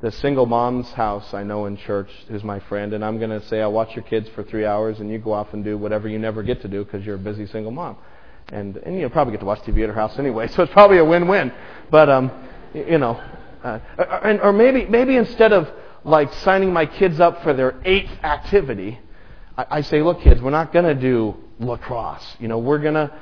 the 0.00 0.12
single 0.12 0.46
mom's 0.46 0.90
house 0.92 1.34
I 1.34 1.42
know 1.42 1.66
in 1.66 1.76
church, 1.76 2.10
who's 2.28 2.44
my 2.44 2.60
friend, 2.60 2.92
and 2.92 3.04
I'm 3.04 3.18
going 3.18 3.30
to 3.30 3.44
say, 3.48 3.60
I'll 3.60 3.72
watch 3.72 3.96
your 3.96 4.04
kids 4.04 4.28
for 4.34 4.44
three 4.44 4.64
hours, 4.64 5.00
and 5.00 5.10
you 5.10 5.18
go 5.18 5.32
off 5.32 5.52
and 5.52 5.64
do 5.64 5.76
whatever 5.76 6.08
you 6.08 6.18
never 6.18 6.42
get 6.42 6.62
to 6.62 6.68
do 6.68 6.84
because 6.84 7.04
you're 7.04 7.16
a 7.16 7.18
busy 7.18 7.46
single 7.46 7.72
mom, 7.72 7.96
and 8.52 8.76
and 8.78 8.94
you 8.94 9.02
know 9.02 9.08
probably 9.08 9.32
get 9.32 9.40
to 9.40 9.46
watch 9.46 9.60
TV 9.60 9.82
at 9.82 9.88
her 9.88 9.94
house 9.94 10.18
anyway, 10.18 10.48
so 10.54 10.62
it's 10.62 10.72
probably 10.72 10.98
a 10.98 11.04
win-win. 11.04 11.52
But 11.90 12.08
um, 12.08 12.30
you 12.74 12.98
know, 12.98 13.20
uh, 13.64 13.80
or, 13.98 14.40
or 14.42 14.52
maybe 14.52 14.86
maybe 14.86 15.16
instead 15.16 15.52
of 15.52 15.68
like 16.04 16.32
signing 16.34 16.72
my 16.72 16.86
kids 16.86 17.18
up 17.18 17.42
for 17.42 17.52
their 17.52 17.80
eighth 17.84 18.10
activity 18.22 19.00
I, 19.58 19.66
I 19.70 19.80
say, 19.82 20.00
look, 20.00 20.22
kids, 20.22 20.40
we're 20.40 20.50
not 20.50 20.72
going 20.72 20.84
to 20.84 20.94
do 20.94 21.36
lacrosse. 21.58 22.36
You 22.38 22.48
know, 22.48 22.58
we're 22.58 22.78
going 22.78 22.94
to 22.94 23.12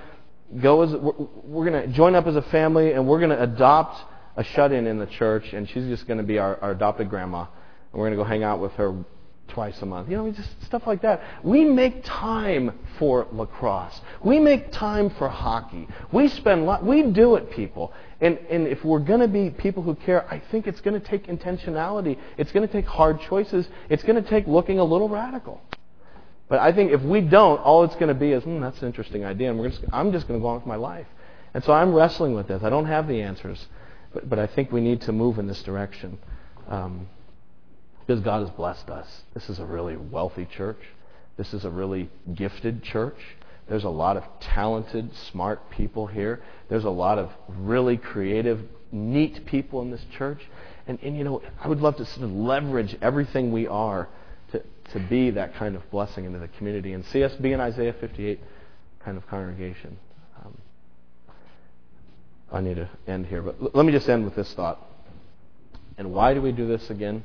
go 0.60 0.82
as 0.82 0.92
we're, 0.92 1.14
we're 1.42 1.70
going 1.70 1.82
to 1.82 1.88
join 1.88 2.14
up 2.14 2.26
as 2.26 2.36
a 2.36 2.42
family 2.42 2.92
and 2.92 3.08
we're 3.08 3.18
going 3.18 3.30
to 3.30 3.42
adopt 3.42 3.98
a 4.36 4.44
shut-in 4.44 4.86
in 4.86 4.98
the 4.98 5.06
church 5.06 5.52
and 5.52 5.68
she's 5.68 5.86
just 5.86 6.06
going 6.06 6.18
to 6.18 6.24
be 6.24 6.38
our, 6.38 6.58
our 6.60 6.72
adopted 6.72 7.08
grandma 7.08 7.40
and 7.40 8.00
we're 8.00 8.08
going 8.08 8.18
to 8.18 8.22
go 8.22 8.24
hang 8.24 8.44
out 8.44 8.60
with 8.60 8.72
her 8.72 8.94
twice 9.48 9.80
a 9.82 9.86
month. 9.86 10.10
You 10.10 10.16
know, 10.16 10.30
just 10.30 10.62
stuff 10.64 10.86
like 10.86 11.02
that. 11.02 11.22
We 11.42 11.64
make 11.64 12.04
time 12.04 12.78
for 12.98 13.26
lacrosse. 13.32 14.00
We 14.22 14.38
make 14.38 14.72
time 14.72 15.10
for 15.10 15.28
hockey. 15.28 15.88
We 16.12 16.28
spend 16.28 16.66
lot, 16.66 16.84
we 16.84 17.02
do 17.02 17.36
it, 17.36 17.50
people. 17.50 17.92
And, 18.20 18.38
and 18.50 18.66
if 18.66 18.84
we're 18.84 19.00
going 19.00 19.20
to 19.20 19.28
be 19.28 19.50
people 19.50 19.82
who 19.82 19.94
care, 19.94 20.28
I 20.32 20.40
think 20.50 20.66
it's 20.66 20.80
going 20.80 21.00
to 21.00 21.06
take 21.06 21.26
intentionality. 21.26 22.18
It's 22.36 22.52
going 22.52 22.66
to 22.66 22.72
take 22.72 22.86
hard 22.86 23.20
choices. 23.20 23.68
It's 23.88 24.02
going 24.02 24.22
to 24.22 24.28
take 24.28 24.46
looking 24.46 24.78
a 24.78 24.84
little 24.84 25.08
radical. 25.08 25.60
But 26.48 26.60
I 26.60 26.72
think 26.72 26.92
if 26.92 27.02
we 27.02 27.20
don't, 27.20 27.58
all 27.58 27.84
it's 27.84 27.94
going 27.94 28.08
to 28.08 28.14
be 28.14 28.32
is, 28.32 28.44
hmm, 28.44 28.60
that's 28.60 28.80
an 28.80 28.86
interesting 28.86 29.24
idea, 29.24 29.50
and 29.50 29.58
we're 29.58 29.68
just, 29.68 29.82
I'm 29.92 30.12
just 30.12 30.28
going 30.28 30.38
to 30.38 30.42
go 30.42 30.48
on 30.48 30.56
with 30.56 30.66
my 30.66 30.76
life. 30.76 31.06
And 31.54 31.64
so 31.64 31.72
I'm 31.72 31.92
wrestling 31.92 32.34
with 32.34 32.48
this. 32.48 32.62
I 32.62 32.70
don't 32.70 32.86
have 32.86 33.08
the 33.08 33.20
answers, 33.20 33.66
but, 34.12 34.28
but 34.28 34.38
I 34.38 34.46
think 34.46 34.72
we 34.72 34.80
need 34.80 35.02
to 35.02 35.12
move 35.12 35.38
in 35.38 35.46
this 35.46 35.62
direction. 35.62 36.18
Um, 36.68 37.08
because 38.06 38.22
God 38.22 38.40
has 38.40 38.50
blessed 38.50 38.88
us. 38.88 39.22
This 39.34 39.48
is 39.50 39.58
a 39.58 39.64
really 39.64 39.96
wealthy 39.96 40.46
church. 40.46 40.78
This 41.36 41.52
is 41.52 41.64
a 41.64 41.70
really 41.70 42.08
gifted 42.34 42.82
church. 42.82 43.18
There's 43.68 43.84
a 43.84 43.90
lot 43.90 44.16
of 44.16 44.22
talented, 44.40 45.10
smart 45.32 45.70
people 45.70 46.06
here. 46.06 46.40
There's 46.68 46.84
a 46.84 46.90
lot 46.90 47.18
of 47.18 47.30
really 47.48 47.96
creative, 47.96 48.60
neat 48.92 49.44
people 49.44 49.82
in 49.82 49.90
this 49.90 50.04
church. 50.16 50.40
And, 50.86 51.00
and 51.02 51.16
you 51.16 51.24
know, 51.24 51.42
I 51.60 51.66
would 51.66 51.80
love 51.80 51.96
to 51.96 52.06
sort 52.06 52.22
of 52.22 52.30
leverage 52.30 52.96
everything 53.02 53.52
we 53.52 53.66
are 53.66 54.08
to, 54.52 54.62
to 54.92 55.00
be 55.08 55.30
that 55.30 55.56
kind 55.56 55.74
of 55.74 55.90
blessing 55.90 56.26
into 56.26 56.38
the 56.38 56.48
community 56.48 56.92
and 56.92 57.04
see 57.06 57.24
us 57.24 57.34
be 57.34 57.52
an 57.52 57.60
Isaiah 57.60 57.94
58 58.00 58.38
kind 59.04 59.16
of 59.16 59.26
congregation. 59.26 59.98
I 62.52 62.60
need 62.60 62.76
to 62.76 62.88
end 63.06 63.26
here, 63.26 63.42
but 63.42 63.74
let 63.74 63.84
me 63.84 63.92
just 63.92 64.08
end 64.08 64.24
with 64.24 64.36
this 64.36 64.52
thought. 64.54 64.80
And 65.98 66.12
why 66.12 66.34
do 66.34 66.42
we 66.42 66.52
do 66.52 66.66
this 66.66 66.90
again? 66.90 67.24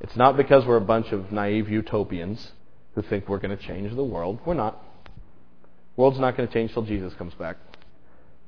It's 0.00 0.16
not 0.16 0.36
because 0.36 0.66
we're 0.66 0.76
a 0.76 0.80
bunch 0.80 1.12
of 1.12 1.30
naive 1.30 1.68
utopians 1.68 2.52
who 2.94 3.02
think 3.02 3.28
we're 3.28 3.38
going 3.38 3.56
to 3.56 3.62
change 3.62 3.94
the 3.94 4.04
world. 4.04 4.40
We're 4.44 4.54
not. 4.54 4.82
The 5.96 6.02
world's 6.02 6.18
not 6.18 6.36
going 6.36 6.48
to 6.48 6.52
change 6.52 6.72
till 6.72 6.82
Jesus 6.82 7.14
comes 7.14 7.34
back. 7.34 7.56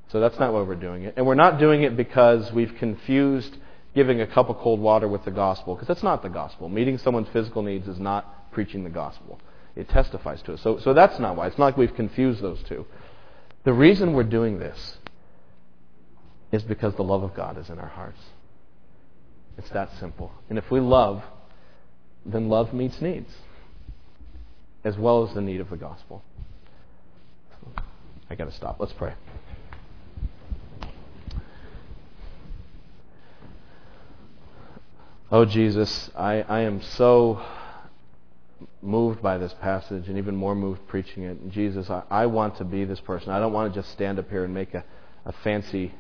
So 0.09 0.21
that's 0.21 0.39
not 0.39 0.53
why 0.53 0.63
we're 0.63 0.75
doing 0.75 1.05
it. 1.05 1.15
And 1.17 1.27
we're 1.27 1.35
not 1.35 1.59
doing 1.59 1.83
it 1.83 1.97
because 1.97 2.53
we've 2.53 2.75
confused 2.77 3.57
giving 3.95 4.21
a 4.21 4.27
cup 4.27 4.49
of 4.49 4.57
cold 4.59 4.81
water 4.81 5.07
with 5.07 5.25
the 5.25 5.31
gospel, 5.31 5.75
because 5.75 5.89
that's 5.89 6.03
not 6.03 6.23
the 6.23 6.29
gospel. 6.29 6.69
Meeting 6.69 6.99
someone's 6.99 7.29
physical 7.29 7.63
needs 7.63 7.87
is 7.89 7.99
not 7.99 8.51
preaching 8.53 8.85
the 8.85 8.91
gospel. 8.91 9.39
It 9.77 9.89
testifies 9.89 10.43
to 10.43 10.53
it. 10.53 10.61
So, 10.61 10.79
so 10.79 10.95
that's 10.95 11.19
not 11.19 11.37
why. 11.37 11.47
It's 11.47 11.59
not 11.59 11.67
like 11.67 11.77
we've 11.77 11.95
confused 11.95 12.43
those 12.43 12.63
two. 12.63 12.87
The 13.65 13.73
reason 13.73 14.13
we're 14.13 14.25
doing 14.25 14.59
this 14.59 14.97
is 16.53 16.63
because 16.63 16.95
the 16.95 17.03
love 17.03 17.23
of 17.23 17.35
God 17.35 17.59
is 17.59 17.71
in 17.71 17.79
our 17.79 17.89
hearts. 17.89 18.21
It's 19.59 19.71
that 19.71 19.91
simple. 19.99 20.31
And 20.49 20.59
if 20.59 20.71
we 20.71 20.81
love, 20.81 21.23
then 22.25 22.49
love 22.49 22.73
meets 22.73 23.01
needs, 23.01 23.35
as 24.85 24.97
well 24.97 25.27
as 25.27 25.35
the 25.35 25.41
need 25.41 25.61
of 25.61 25.71
the 25.71 25.77
gospel. 25.77 26.23
I 28.31 28.35
got 28.35 28.45
to 28.45 28.53
stop. 28.53 28.77
Let's 28.79 28.93
pray. 28.93 29.15
Oh, 35.31 35.47
Jesus, 35.47 36.11
I, 36.15 36.43
I 36.43 36.61
am 36.61 36.83
so 36.83 37.43
moved 38.83 39.23
by 39.23 39.39
this 39.39 39.55
passage 39.63 40.09
and 40.09 40.19
even 40.19 40.37
more 40.37 40.55
moved 40.55 40.87
preaching 40.89 41.23
it. 41.23 41.51
Jesus, 41.51 41.89
I, 41.89 42.03
I 42.11 42.27
want 42.27 42.59
to 42.59 42.65
be 42.65 42.85
this 42.85 43.01
person. 43.01 43.31
I 43.31 43.39
don't 43.39 43.53
want 43.53 43.73
to 43.73 43.81
just 43.81 43.91
stand 43.93 44.19
up 44.19 44.29
here 44.29 44.45
and 44.45 44.53
make 44.53 44.75
a, 44.75 44.85
a 45.25 45.33
fancy 45.45 45.95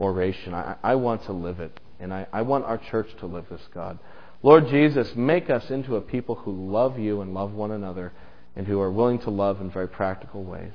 oration. 0.00 0.54
I, 0.54 0.76
I 0.82 0.94
want 0.94 1.24
to 1.24 1.32
live 1.32 1.60
it. 1.60 1.80
And 1.98 2.12
I, 2.12 2.26
I 2.32 2.42
want 2.42 2.64
our 2.64 2.78
church 2.78 3.08
to 3.20 3.26
live 3.26 3.46
this, 3.50 3.62
God. 3.72 3.98
Lord 4.42 4.68
Jesus, 4.68 5.14
make 5.16 5.48
us 5.48 5.70
into 5.70 5.96
a 5.96 6.00
people 6.00 6.34
who 6.34 6.70
love 6.70 6.98
you 6.98 7.20
and 7.20 7.32
love 7.32 7.52
one 7.52 7.70
another 7.70 8.12
and 8.54 8.66
who 8.66 8.80
are 8.80 8.90
willing 8.90 9.18
to 9.20 9.30
love 9.30 9.60
in 9.60 9.70
very 9.70 9.88
practical 9.88 10.44
ways. 10.44 10.74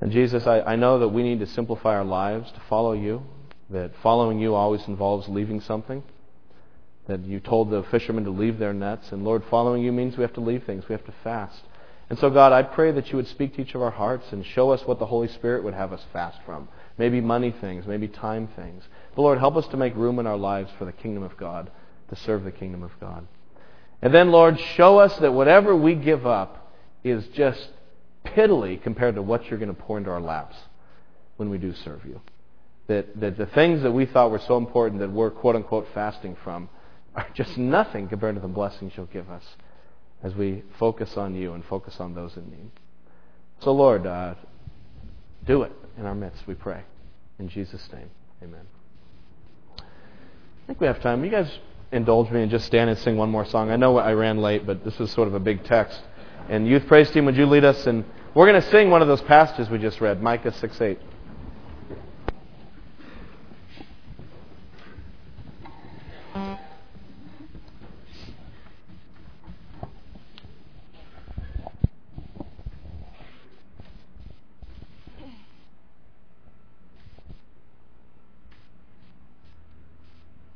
And 0.00 0.12
Jesus, 0.12 0.46
I, 0.46 0.60
I 0.60 0.76
know 0.76 0.98
that 0.98 1.08
we 1.08 1.22
need 1.22 1.40
to 1.40 1.46
simplify 1.46 1.96
our 1.96 2.04
lives 2.04 2.50
to 2.52 2.60
follow 2.68 2.92
you, 2.92 3.22
that 3.70 3.92
following 4.02 4.38
you 4.38 4.54
always 4.54 4.86
involves 4.86 5.28
leaving 5.28 5.60
something, 5.60 6.02
that 7.06 7.24
you 7.24 7.40
told 7.40 7.70
the 7.70 7.82
fishermen 7.84 8.24
to 8.24 8.30
leave 8.30 8.58
their 8.58 8.74
nets. 8.74 9.12
And 9.12 9.24
Lord, 9.24 9.42
following 9.50 9.82
you 9.82 9.92
means 9.92 10.16
we 10.16 10.22
have 10.22 10.34
to 10.34 10.40
leave 10.40 10.64
things, 10.64 10.84
we 10.88 10.94
have 10.94 11.06
to 11.06 11.14
fast. 11.22 11.62
And 12.10 12.18
so, 12.18 12.28
God, 12.28 12.52
I 12.52 12.62
pray 12.62 12.92
that 12.92 13.10
you 13.10 13.16
would 13.16 13.28
speak 13.28 13.54
to 13.56 13.62
each 13.62 13.74
of 13.74 13.80
our 13.80 13.90
hearts 13.90 14.26
and 14.30 14.44
show 14.44 14.70
us 14.70 14.82
what 14.84 14.98
the 14.98 15.06
Holy 15.06 15.28
Spirit 15.28 15.64
would 15.64 15.74
have 15.74 15.92
us 15.92 16.04
fast 16.12 16.38
from. 16.44 16.68
Maybe 16.96 17.20
money 17.20 17.54
things, 17.60 17.86
maybe 17.86 18.06
time 18.08 18.48
things. 18.54 18.84
But 19.14 19.22
Lord, 19.22 19.38
help 19.38 19.56
us 19.56 19.66
to 19.68 19.76
make 19.76 19.96
room 19.96 20.18
in 20.18 20.26
our 20.26 20.36
lives 20.36 20.70
for 20.78 20.84
the 20.84 20.92
kingdom 20.92 21.22
of 21.22 21.36
God 21.36 21.70
to 22.08 22.16
serve 22.16 22.44
the 22.44 22.52
kingdom 22.52 22.82
of 22.82 22.92
God. 23.00 23.26
And 24.00 24.14
then, 24.14 24.30
Lord, 24.30 24.60
show 24.60 24.98
us 24.98 25.16
that 25.18 25.32
whatever 25.32 25.74
we 25.74 25.94
give 25.94 26.26
up 26.26 26.72
is 27.02 27.26
just 27.28 27.68
piddly 28.24 28.80
compared 28.80 29.16
to 29.16 29.22
what 29.22 29.46
you're 29.46 29.58
going 29.58 29.74
to 29.74 29.82
pour 29.82 29.98
into 29.98 30.10
our 30.10 30.20
laps 30.20 30.56
when 31.36 31.50
we 31.50 31.58
do 31.58 31.74
serve 31.74 32.04
you. 32.04 32.20
That, 32.86 33.18
that 33.20 33.38
the 33.38 33.46
things 33.46 33.82
that 33.82 33.92
we 33.92 34.06
thought 34.06 34.30
were 34.30 34.38
so 34.38 34.56
important 34.56 35.00
that 35.00 35.10
we're 35.10 35.30
quote 35.30 35.56
unquote 35.56 35.88
fasting 35.94 36.36
from 36.44 36.68
are 37.14 37.26
just 37.34 37.56
nothing 37.56 38.08
compared 38.08 38.34
to 38.34 38.40
the 38.40 38.48
blessings 38.48 38.92
you'll 38.96 39.06
give 39.06 39.30
us 39.30 39.44
as 40.22 40.34
we 40.34 40.62
focus 40.78 41.16
on 41.16 41.34
you 41.34 41.54
and 41.54 41.64
focus 41.64 41.96
on 41.98 42.14
those 42.14 42.36
in 42.36 42.50
need. 42.50 42.70
So, 43.60 43.72
Lord, 43.72 44.06
uh, 44.06 44.34
do 45.46 45.62
it 45.62 45.72
in 45.98 46.06
our 46.06 46.14
midst, 46.14 46.46
we 46.46 46.54
pray. 46.54 46.82
In 47.38 47.48
Jesus' 47.48 47.88
name, 47.92 48.10
amen. 48.42 48.66
I 49.78 50.66
think 50.66 50.80
we 50.80 50.86
have 50.86 51.00
time. 51.00 51.24
You 51.24 51.30
guys 51.30 51.50
indulge 51.92 52.30
me 52.30 52.42
and 52.42 52.50
just 52.50 52.66
stand 52.66 52.90
and 52.90 52.98
sing 52.98 53.16
one 53.16 53.30
more 53.30 53.44
song. 53.44 53.70
I 53.70 53.76
know 53.76 53.98
I 53.98 54.12
ran 54.12 54.38
late, 54.38 54.66
but 54.66 54.84
this 54.84 54.98
is 55.00 55.10
sort 55.10 55.28
of 55.28 55.34
a 55.34 55.40
big 55.40 55.64
text. 55.64 56.00
And 56.48 56.66
youth 56.66 56.86
praise 56.86 57.10
team, 57.10 57.24
would 57.26 57.36
you 57.36 57.46
lead 57.46 57.64
us? 57.64 57.86
And 57.86 58.04
we're 58.34 58.46
going 58.46 58.60
to 58.60 58.70
sing 58.70 58.90
one 58.90 59.02
of 59.02 59.08
those 59.08 59.22
passages 59.22 59.70
we 59.70 59.78
just 59.78 60.00
read, 60.00 60.22
Micah 60.22 60.52
6 60.52 60.80
8. 60.80 60.98